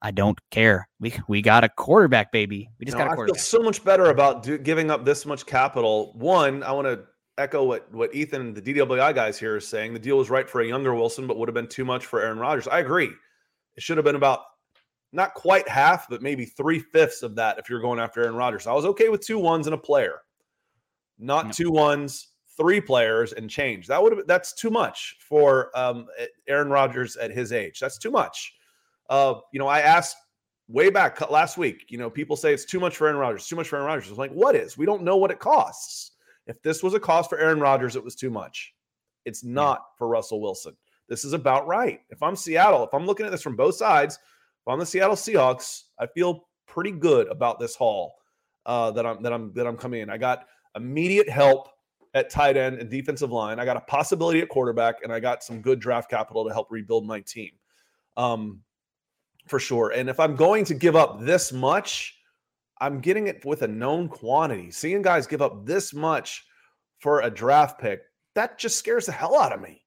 [0.02, 0.90] I don't care.
[1.00, 2.70] We we got a quarterback, baby.
[2.78, 3.40] We just no, got a quarterback.
[3.40, 6.12] I feel so much better about do, giving up this much capital.
[6.14, 7.06] One, I want to
[7.38, 9.94] echo what what Ethan and the DWI guys here are saying.
[9.94, 12.22] The deal was right for a younger Wilson, but would have been too much for
[12.22, 12.68] Aaron Rodgers.
[12.68, 13.12] I agree.
[13.76, 14.42] It should have been about
[15.12, 18.68] not quite half, but maybe three fifths of that if you're going after Aaron Rodgers.
[18.68, 20.22] I was okay with two ones and a player,
[21.20, 23.88] not two ones, three players and change.
[23.88, 26.08] That would have that's too much for um,
[26.48, 27.80] Aaron Rodgers at his age.
[27.80, 28.54] That's too much.
[29.10, 30.18] Uh, you know, I asked
[30.68, 31.86] way back last week.
[31.90, 33.48] You know, people say it's too much for Aaron Rodgers.
[33.48, 34.08] Too much for Aaron Rodgers.
[34.08, 34.78] I was like, what is?
[34.78, 36.13] We don't know what it costs.
[36.48, 38.74] If this was a cost for Aaron Rodgers, it was too much.
[39.26, 40.76] It's not for Russell Wilson.
[41.08, 42.02] This is about right.
[42.10, 45.16] If I'm Seattle, if I'm looking at this from both sides, if I'm the Seattle
[45.16, 48.16] Seahawks, I feel pretty good about this haul
[48.66, 50.10] uh, that I'm that I'm that I'm coming in.
[50.10, 51.70] I got immediate help
[52.14, 53.60] at tight end and defensive line.
[53.60, 56.68] I got a possibility at quarterback, and I got some good draft capital to help
[56.70, 57.52] rebuild my team,
[58.18, 58.62] um,
[59.48, 59.92] for sure.
[59.92, 62.18] And if I'm going to give up this much,
[62.84, 64.70] I'm getting it with a known quantity.
[64.70, 66.46] Seeing guys give up this much
[67.00, 68.02] for a draft pick,
[68.36, 69.82] that just scares the hell out of me.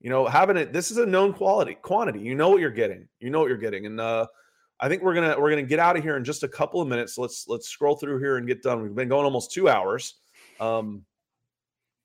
[0.00, 2.18] You know, having it, this is a known quality quantity.
[2.18, 3.06] You know what you're getting.
[3.20, 3.86] You know what you're getting.
[3.86, 4.26] And uh
[4.80, 6.88] I think we're gonna we're gonna get out of here in just a couple of
[6.88, 7.16] minutes.
[7.16, 8.82] Let's let's scroll through here and get done.
[8.82, 10.16] We've been going almost two hours.
[10.58, 11.04] Um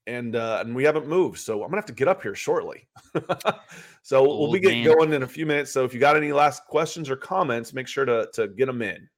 [0.08, 1.40] and uh, and we haven't moved.
[1.40, 2.88] So I'm gonna have to get up here shortly.
[4.04, 5.72] so we'll be getting going in a few minutes.
[5.72, 8.84] So if you got any last questions or comments, make sure to to get them
[8.84, 9.10] in.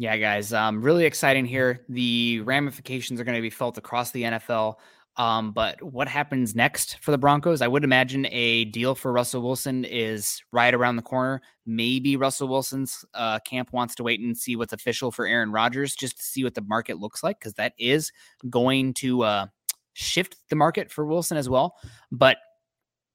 [0.00, 1.84] Yeah, guys, um, really exciting here.
[1.90, 4.76] The ramifications are going to be felt across the NFL.
[5.18, 7.60] Um, but what happens next for the Broncos?
[7.60, 11.42] I would imagine a deal for Russell Wilson is right around the corner.
[11.66, 15.94] Maybe Russell Wilson's uh, camp wants to wait and see what's official for Aaron Rodgers
[15.94, 18.10] just to see what the market looks like because that is
[18.48, 19.46] going to uh,
[19.92, 21.74] shift the market for Wilson as well.
[22.10, 22.38] But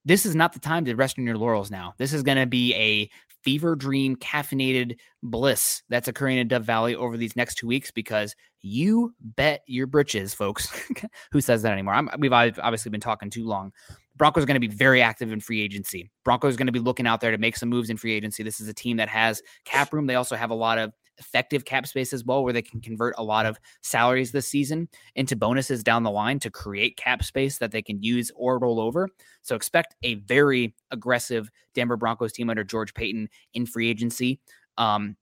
[0.06, 1.96] this is not the time to rest on your laurels now.
[1.98, 3.10] This is going to be a
[3.46, 8.36] fever dream caffeinated bliss that's occurring in Dove Valley over these next two weeks because
[8.62, 10.68] you bet your britches, folks.
[11.32, 11.94] Who says that anymore?
[11.94, 13.72] I'm, we've obviously been talking too long.
[14.16, 16.10] Broncos are going to be very active in free agency.
[16.24, 18.42] Broncos are going to be looking out there to make some moves in free agency.
[18.42, 20.08] This is a team that has cap room.
[20.08, 23.16] They also have a lot of effective cap space as well, where they can convert
[23.18, 27.58] a lot of salaries this season into bonuses down the line to create cap space
[27.58, 29.08] that they can use or roll over.
[29.42, 34.40] So expect a very aggressive Denver Broncos team under George Paton in free agency.
[34.78, 35.16] Um,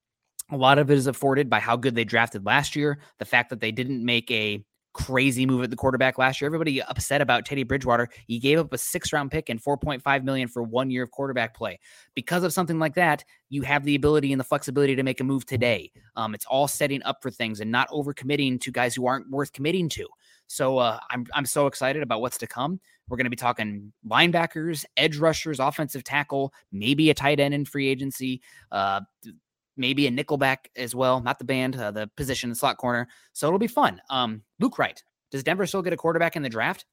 [0.52, 3.50] a lot of it is afforded by how good they drafted last year, the fact
[3.50, 4.64] that they didn't make a
[4.94, 6.48] crazy move at the quarterback last year.
[6.48, 8.10] Everybody upset about Teddy Bridgewater.
[8.28, 11.56] He gave up a six round pick and 4.5 million for one year of quarterback
[11.56, 11.80] play.
[12.16, 15.24] Because of something like that, you have the ability and the flexibility to make a
[15.24, 15.92] move today.
[16.16, 19.52] Um, it's all setting up for things and not overcommitting to guys who aren't worth
[19.52, 20.08] committing to.
[20.48, 22.80] So uh, I'm I'm so excited about what's to come.
[23.08, 27.66] We're going to be talking linebackers, edge rushers, offensive tackle, maybe a tight end in
[27.66, 28.42] free agency.
[28.72, 29.02] Uh,
[29.78, 33.08] maybe a nickelback as well, not the band, uh, the position, the slot corner.
[33.34, 34.02] So it'll be fun.
[34.10, 35.02] Um, Luke Wright,
[35.32, 36.86] does Denver still get a quarterback in the draft?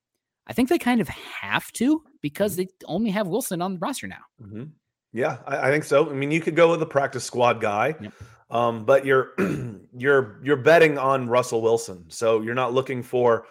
[0.46, 4.06] I think they kind of have to because they only have Wilson on the roster
[4.06, 4.22] now.
[4.42, 4.64] Mm-hmm.
[5.12, 6.08] Yeah, I, I, think so.
[6.08, 8.12] I mean, you could go with a practice squad guy, yep.
[8.48, 9.32] um, but you're
[9.96, 13.46] you're you're betting on Russell Wilson, so you're not looking for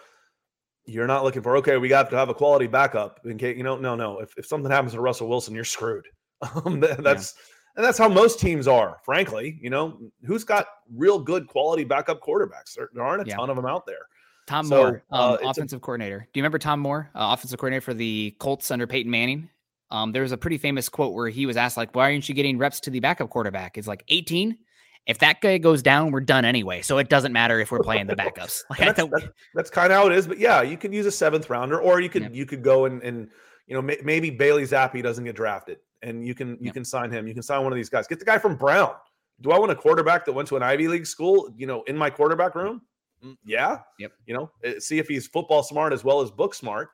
[0.86, 3.62] you're not looking for okay, we got to have a quality backup in case you
[3.62, 3.76] know.
[3.76, 4.20] No, no.
[4.20, 6.06] If if something happens to Russell Wilson, you're screwed.
[6.64, 7.42] Um, that's yeah
[7.80, 9.58] and that's how most teams are, frankly.
[9.62, 12.74] You know, who's got real good quality backup quarterbacks?
[12.76, 13.36] There, there aren't a yeah.
[13.36, 14.06] ton of them out there.
[14.46, 16.18] Tom so, Moore, um, uh, offensive a- coordinator.
[16.18, 19.48] Do you remember Tom Moore, uh, offensive coordinator for the Colts under Peyton Manning?
[19.90, 22.34] Um, there was a pretty famous quote where he was asked, like, why aren't you
[22.34, 23.78] getting reps to the backup quarterback?
[23.78, 24.58] It's like 18.
[25.06, 26.82] If that guy goes down, we're done anyway.
[26.82, 28.60] So it doesn't matter if we're playing the backups.
[28.68, 30.26] Like, that's, that's, that's kind of how it is.
[30.26, 32.28] But yeah, you could use a seventh rounder, or you could yeah.
[32.30, 33.30] you could go and and
[33.66, 36.72] you know maybe Bailey Zappe doesn't get drafted and you can you yeah.
[36.72, 37.26] can sign him.
[37.26, 38.06] You can sign one of these guys.
[38.06, 38.92] Get the guy from Brown.
[39.40, 41.52] Do I want a quarterback that went to an Ivy League school?
[41.56, 42.82] You know, in my quarterback room.
[43.24, 43.78] Mm, yeah.
[43.98, 44.12] Yep.
[44.26, 46.90] You know, eh, see if he's football smart as well as book smart.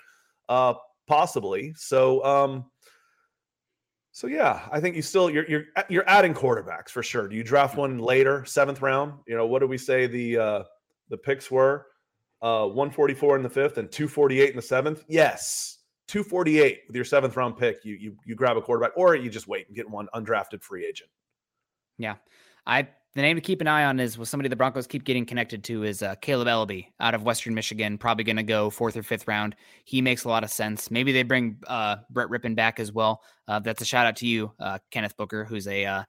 [0.48, 0.74] Uh,
[1.06, 1.72] possibly.
[1.76, 2.66] So, um,
[4.12, 7.28] so yeah, I think you still you're you're you're adding quarterbacks for sure.
[7.28, 9.12] Do you draft one later, seventh round?
[9.26, 10.62] You know, what do we say the uh
[11.10, 11.86] the picks were?
[12.40, 15.04] Uh 144 in the fifth and 248 in the seventh.
[15.06, 15.75] Yes.
[16.08, 19.48] 248 with your seventh round pick, you you you grab a quarterback, or you just
[19.48, 21.10] wait and get one undrafted free agent.
[21.98, 22.16] Yeah,
[22.66, 25.24] I the name to keep an eye on is was somebody the Broncos keep getting
[25.24, 28.94] connected to is uh, Kaleb Eleby out of Western Michigan, probably going to go fourth
[28.94, 29.56] or fifth round.
[29.84, 30.90] He makes a lot of sense.
[30.90, 33.22] Maybe they bring uh, Brett Rypien back as well.
[33.48, 36.04] Uh, that's a shout out to you, uh, Kenneth Booker, who's a uh,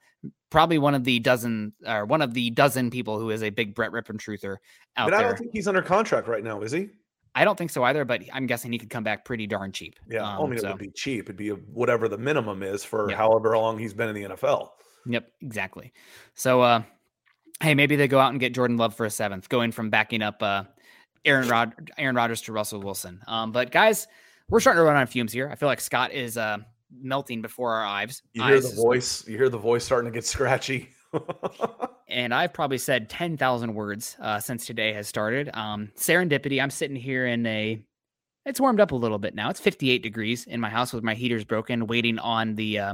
[0.50, 3.74] probably one of the dozen or one of the dozen people who is a big
[3.74, 4.58] Brett Rypien truther
[4.98, 6.90] out but I don't think he's under contract right now, is he?
[7.36, 10.00] I don't think so either, but I'm guessing he could come back pretty darn cheap.
[10.10, 10.70] Yeah, um, I mean, so.
[10.70, 11.26] it would be cheap.
[11.26, 13.18] It'd be whatever the minimum is for yep.
[13.18, 14.70] however long he's been in the NFL.
[15.06, 15.94] Yep, exactly.
[16.36, 16.84] So, uh,
[17.62, 20.22] hey, maybe they go out and get Jordan Love for a seventh, going from backing
[20.22, 20.64] up uh,
[21.26, 23.22] Aaron Rod- Aaron Rodgers to Russell Wilson.
[23.28, 24.08] Um, but guys,
[24.50, 25.50] we're starting to run on fumes here.
[25.52, 26.58] I feel like Scott is uh,
[26.92, 28.22] melting before our eyes.
[28.34, 28.70] You hear eyes.
[28.70, 29.28] the voice.
[29.28, 30.90] You hear the voice starting to get scratchy.
[32.08, 35.50] And I've probably said 10,000 words uh, since today has started.
[35.54, 36.62] Um, serendipity.
[36.62, 37.82] I'm sitting here in a,
[38.46, 39.50] it's warmed up a little bit now.
[39.50, 42.94] It's 58 degrees in my house with my heaters broken, waiting on the, uh,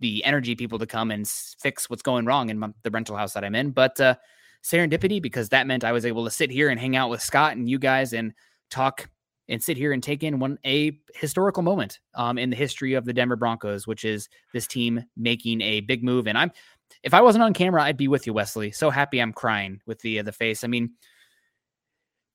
[0.00, 3.32] the energy people to come and fix what's going wrong in my, the rental house
[3.34, 3.70] that I'm in.
[3.70, 4.16] But uh,
[4.62, 7.56] serendipity, because that meant I was able to sit here and hang out with Scott
[7.56, 8.32] and you guys and
[8.70, 9.08] talk
[9.48, 13.04] and sit here and take in one a historical moment um, in the history of
[13.04, 16.26] the Denver Broncos, which is this team making a big move.
[16.26, 16.52] And I'm
[17.02, 18.70] if I wasn't on camera, I'd be with you, Wesley.
[18.72, 20.64] So happy I'm crying with the uh, the face.
[20.64, 20.90] I mean,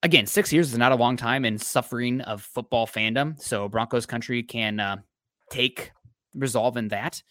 [0.03, 3.41] again, six years is not a long time in suffering of football fandom.
[3.41, 4.97] So Broncos country can uh,
[5.51, 5.91] take
[6.33, 7.21] resolve in that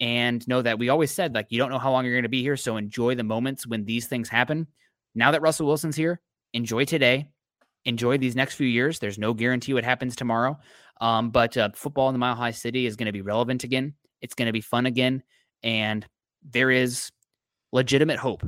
[0.00, 2.28] and know that we always said like you don't know how long you're going to
[2.28, 2.56] be here.
[2.56, 4.66] So enjoy the moments when these things happen.
[5.14, 6.20] Now that Russell Wilson's here,
[6.52, 7.30] enjoy today.
[7.86, 8.98] Enjoy these next few years.
[8.98, 10.58] There's no guarantee what happens tomorrow.
[11.00, 13.94] Um, but uh, football in the Mile High City is going to be relevant again.
[14.20, 15.22] It's going to be fun again.
[15.62, 16.04] And
[16.50, 17.10] there is
[17.72, 18.42] legitimate hope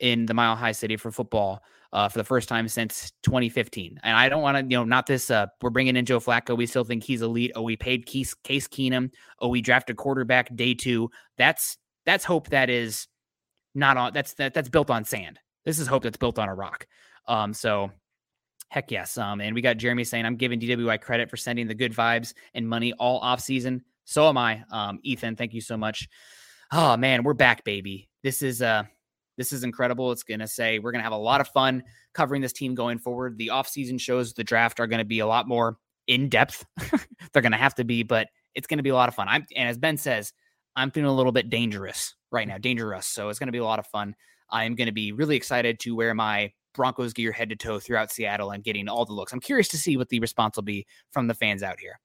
[0.00, 1.62] in the Mile High City for football
[1.92, 4.00] uh, for the first time since 2015.
[4.02, 5.30] And I don't want to, you know, not this.
[5.30, 6.56] Uh, we're bringing in Joe Flacco.
[6.56, 7.52] We still think he's elite.
[7.54, 9.10] Oh, we paid Case, Case Keenum.
[9.38, 11.10] Oh, we drafted quarterback day two.
[11.36, 13.06] That's that's hope that is
[13.74, 14.12] not on.
[14.12, 15.38] That's that that's built on sand.
[15.64, 16.86] This is hope that's built on a rock.
[17.28, 17.90] Um, so
[18.70, 19.18] heck yes.
[19.18, 22.32] Um, and we got Jeremy saying I'm giving DWI credit for sending the good vibes
[22.54, 23.84] and money all off season.
[24.04, 24.64] So am I.
[24.72, 26.08] Um, Ethan, thank you so much
[26.72, 28.08] oh man, we're back, baby.
[28.22, 28.84] This is uh
[29.36, 30.10] this is incredible.
[30.10, 31.82] It's gonna say we're gonna have a lot of fun
[32.14, 33.38] covering this team going forward.
[33.38, 35.76] The offseason shows the draft are gonna be a lot more
[36.06, 36.64] in depth.
[37.32, 39.28] They're gonna have to be, but it's gonna be a lot of fun.
[39.28, 40.32] I'm and as Ben says,
[40.74, 43.06] I'm feeling a little bit dangerous right now, dangerous.
[43.06, 44.14] So it's gonna be a lot of fun.
[44.50, 48.50] I'm gonna be really excited to wear my Broncos gear head to toe throughout Seattle
[48.52, 49.32] and getting all the looks.
[49.32, 52.00] I'm curious to see what the response will be from the fans out here.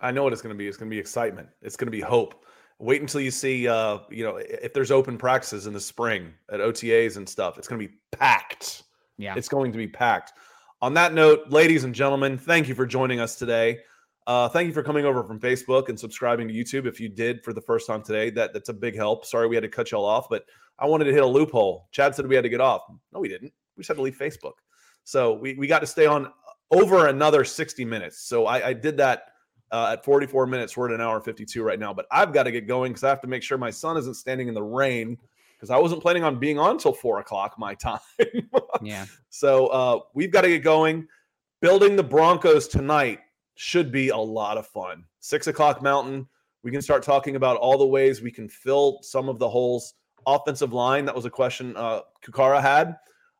[0.00, 0.66] I know what it's going to be.
[0.66, 1.48] It's going to be excitement.
[1.60, 2.46] It's going to be hope
[2.80, 6.60] Wait until you see, uh, you know, if there's open practices in the spring at
[6.60, 7.58] OTAs and stuff.
[7.58, 8.84] It's going to be packed.
[9.18, 9.34] Yeah.
[9.36, 10.32] It's going to be packed.
[10.80, 13.80] On that note, ladies and gentlemen, thank you for joining us today.
[14.26, 16.86] Uh, thank you for coming over from Facebook and subscribing to YouTube.
[16.86, 19.26] If you did for the first time today, that that's a big help.
[19.26, 20.44] Sorry we had to cut y'all off, but
[20.78, 21.88] I wanted to hit a loophole.
[21.92, 22.82] Chad said we had to get off.
[23.12, 23.52] No, we didn't.
[23.76, 24.54] We just had to leave Facebook.
[25.04, 26.32] So we, we got to stay on
[26.70, 28.22] over another 60 minutes.
[28.22, 29.29] So I, I did that
[29.72, 30.76] uh, at 44 minutes.
[30.76, 33.08] We're at an hour 52 right now, but I've got to get going because I
[33.08, 35.18] have to make sure my son isn't standing in the rain
[35.56, 38.00] because I wasn't planning on being on till four o'clock my time.
[38.82, 39.06] yeah.
[39.28, 41.06] So uh, we've got to get going.
[41.60, 43.20] Building the Broncos tonight
[43.54, 45.04] should be a lot of fun.
[45.20, 46.26] Six o'clock Mountain.
[46.62, 49.94] We can start talking about all the ways we can fill some of the holes.
[50.26, 51.04] Offensive line.
[51.04, 52.96] That was a question uh, Kukara had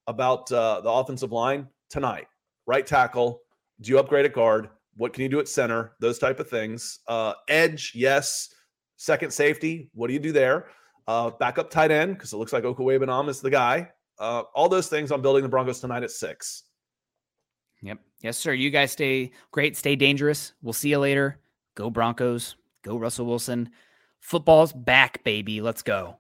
[0.07, 2.27] about uh, the offensive line tonight.
[2.66, 3.43] Right tackle.
[3.81, 4.69] Do you upgrade at guard?
[5.01, 5.93] What can you do at center?
[5.99, 6.99] Those type of things.
[7.09, 8.53] Uh, edge, yes.
[8.99, 9.89] Second safety.
[9.95, 10.67] What do you do there?
[11.09, 13.89] Uh, backup tight end because it looks like Okwuegbunam is the guy.
[14.19, 16.65] Uh, all those things on building the Broncos tonight at six.
[17.81, 17.99] Yep.
[18.21, 18.53] Yes, sir.
[18.53, 19.75] You guys stay great.
[19.75, 20.53] Stay dangerous.
[20.61, 21.41] We'll see you later.
[21.77, 22.57] Go Broncos.
[22.83, 23.71] Go Russell Wilson.
[24.19, 25.63] Football's back, baby.
[25.63, 26.19] Let's go.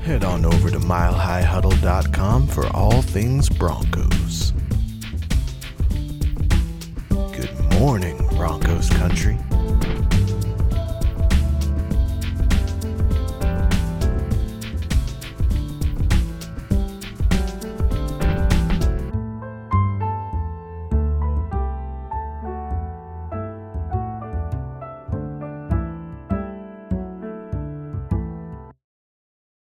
[0.00, 4.52] Head on over to milehighhuddle.com for all things Broncos.
[7.78, 9.36] Morning, Broncos country.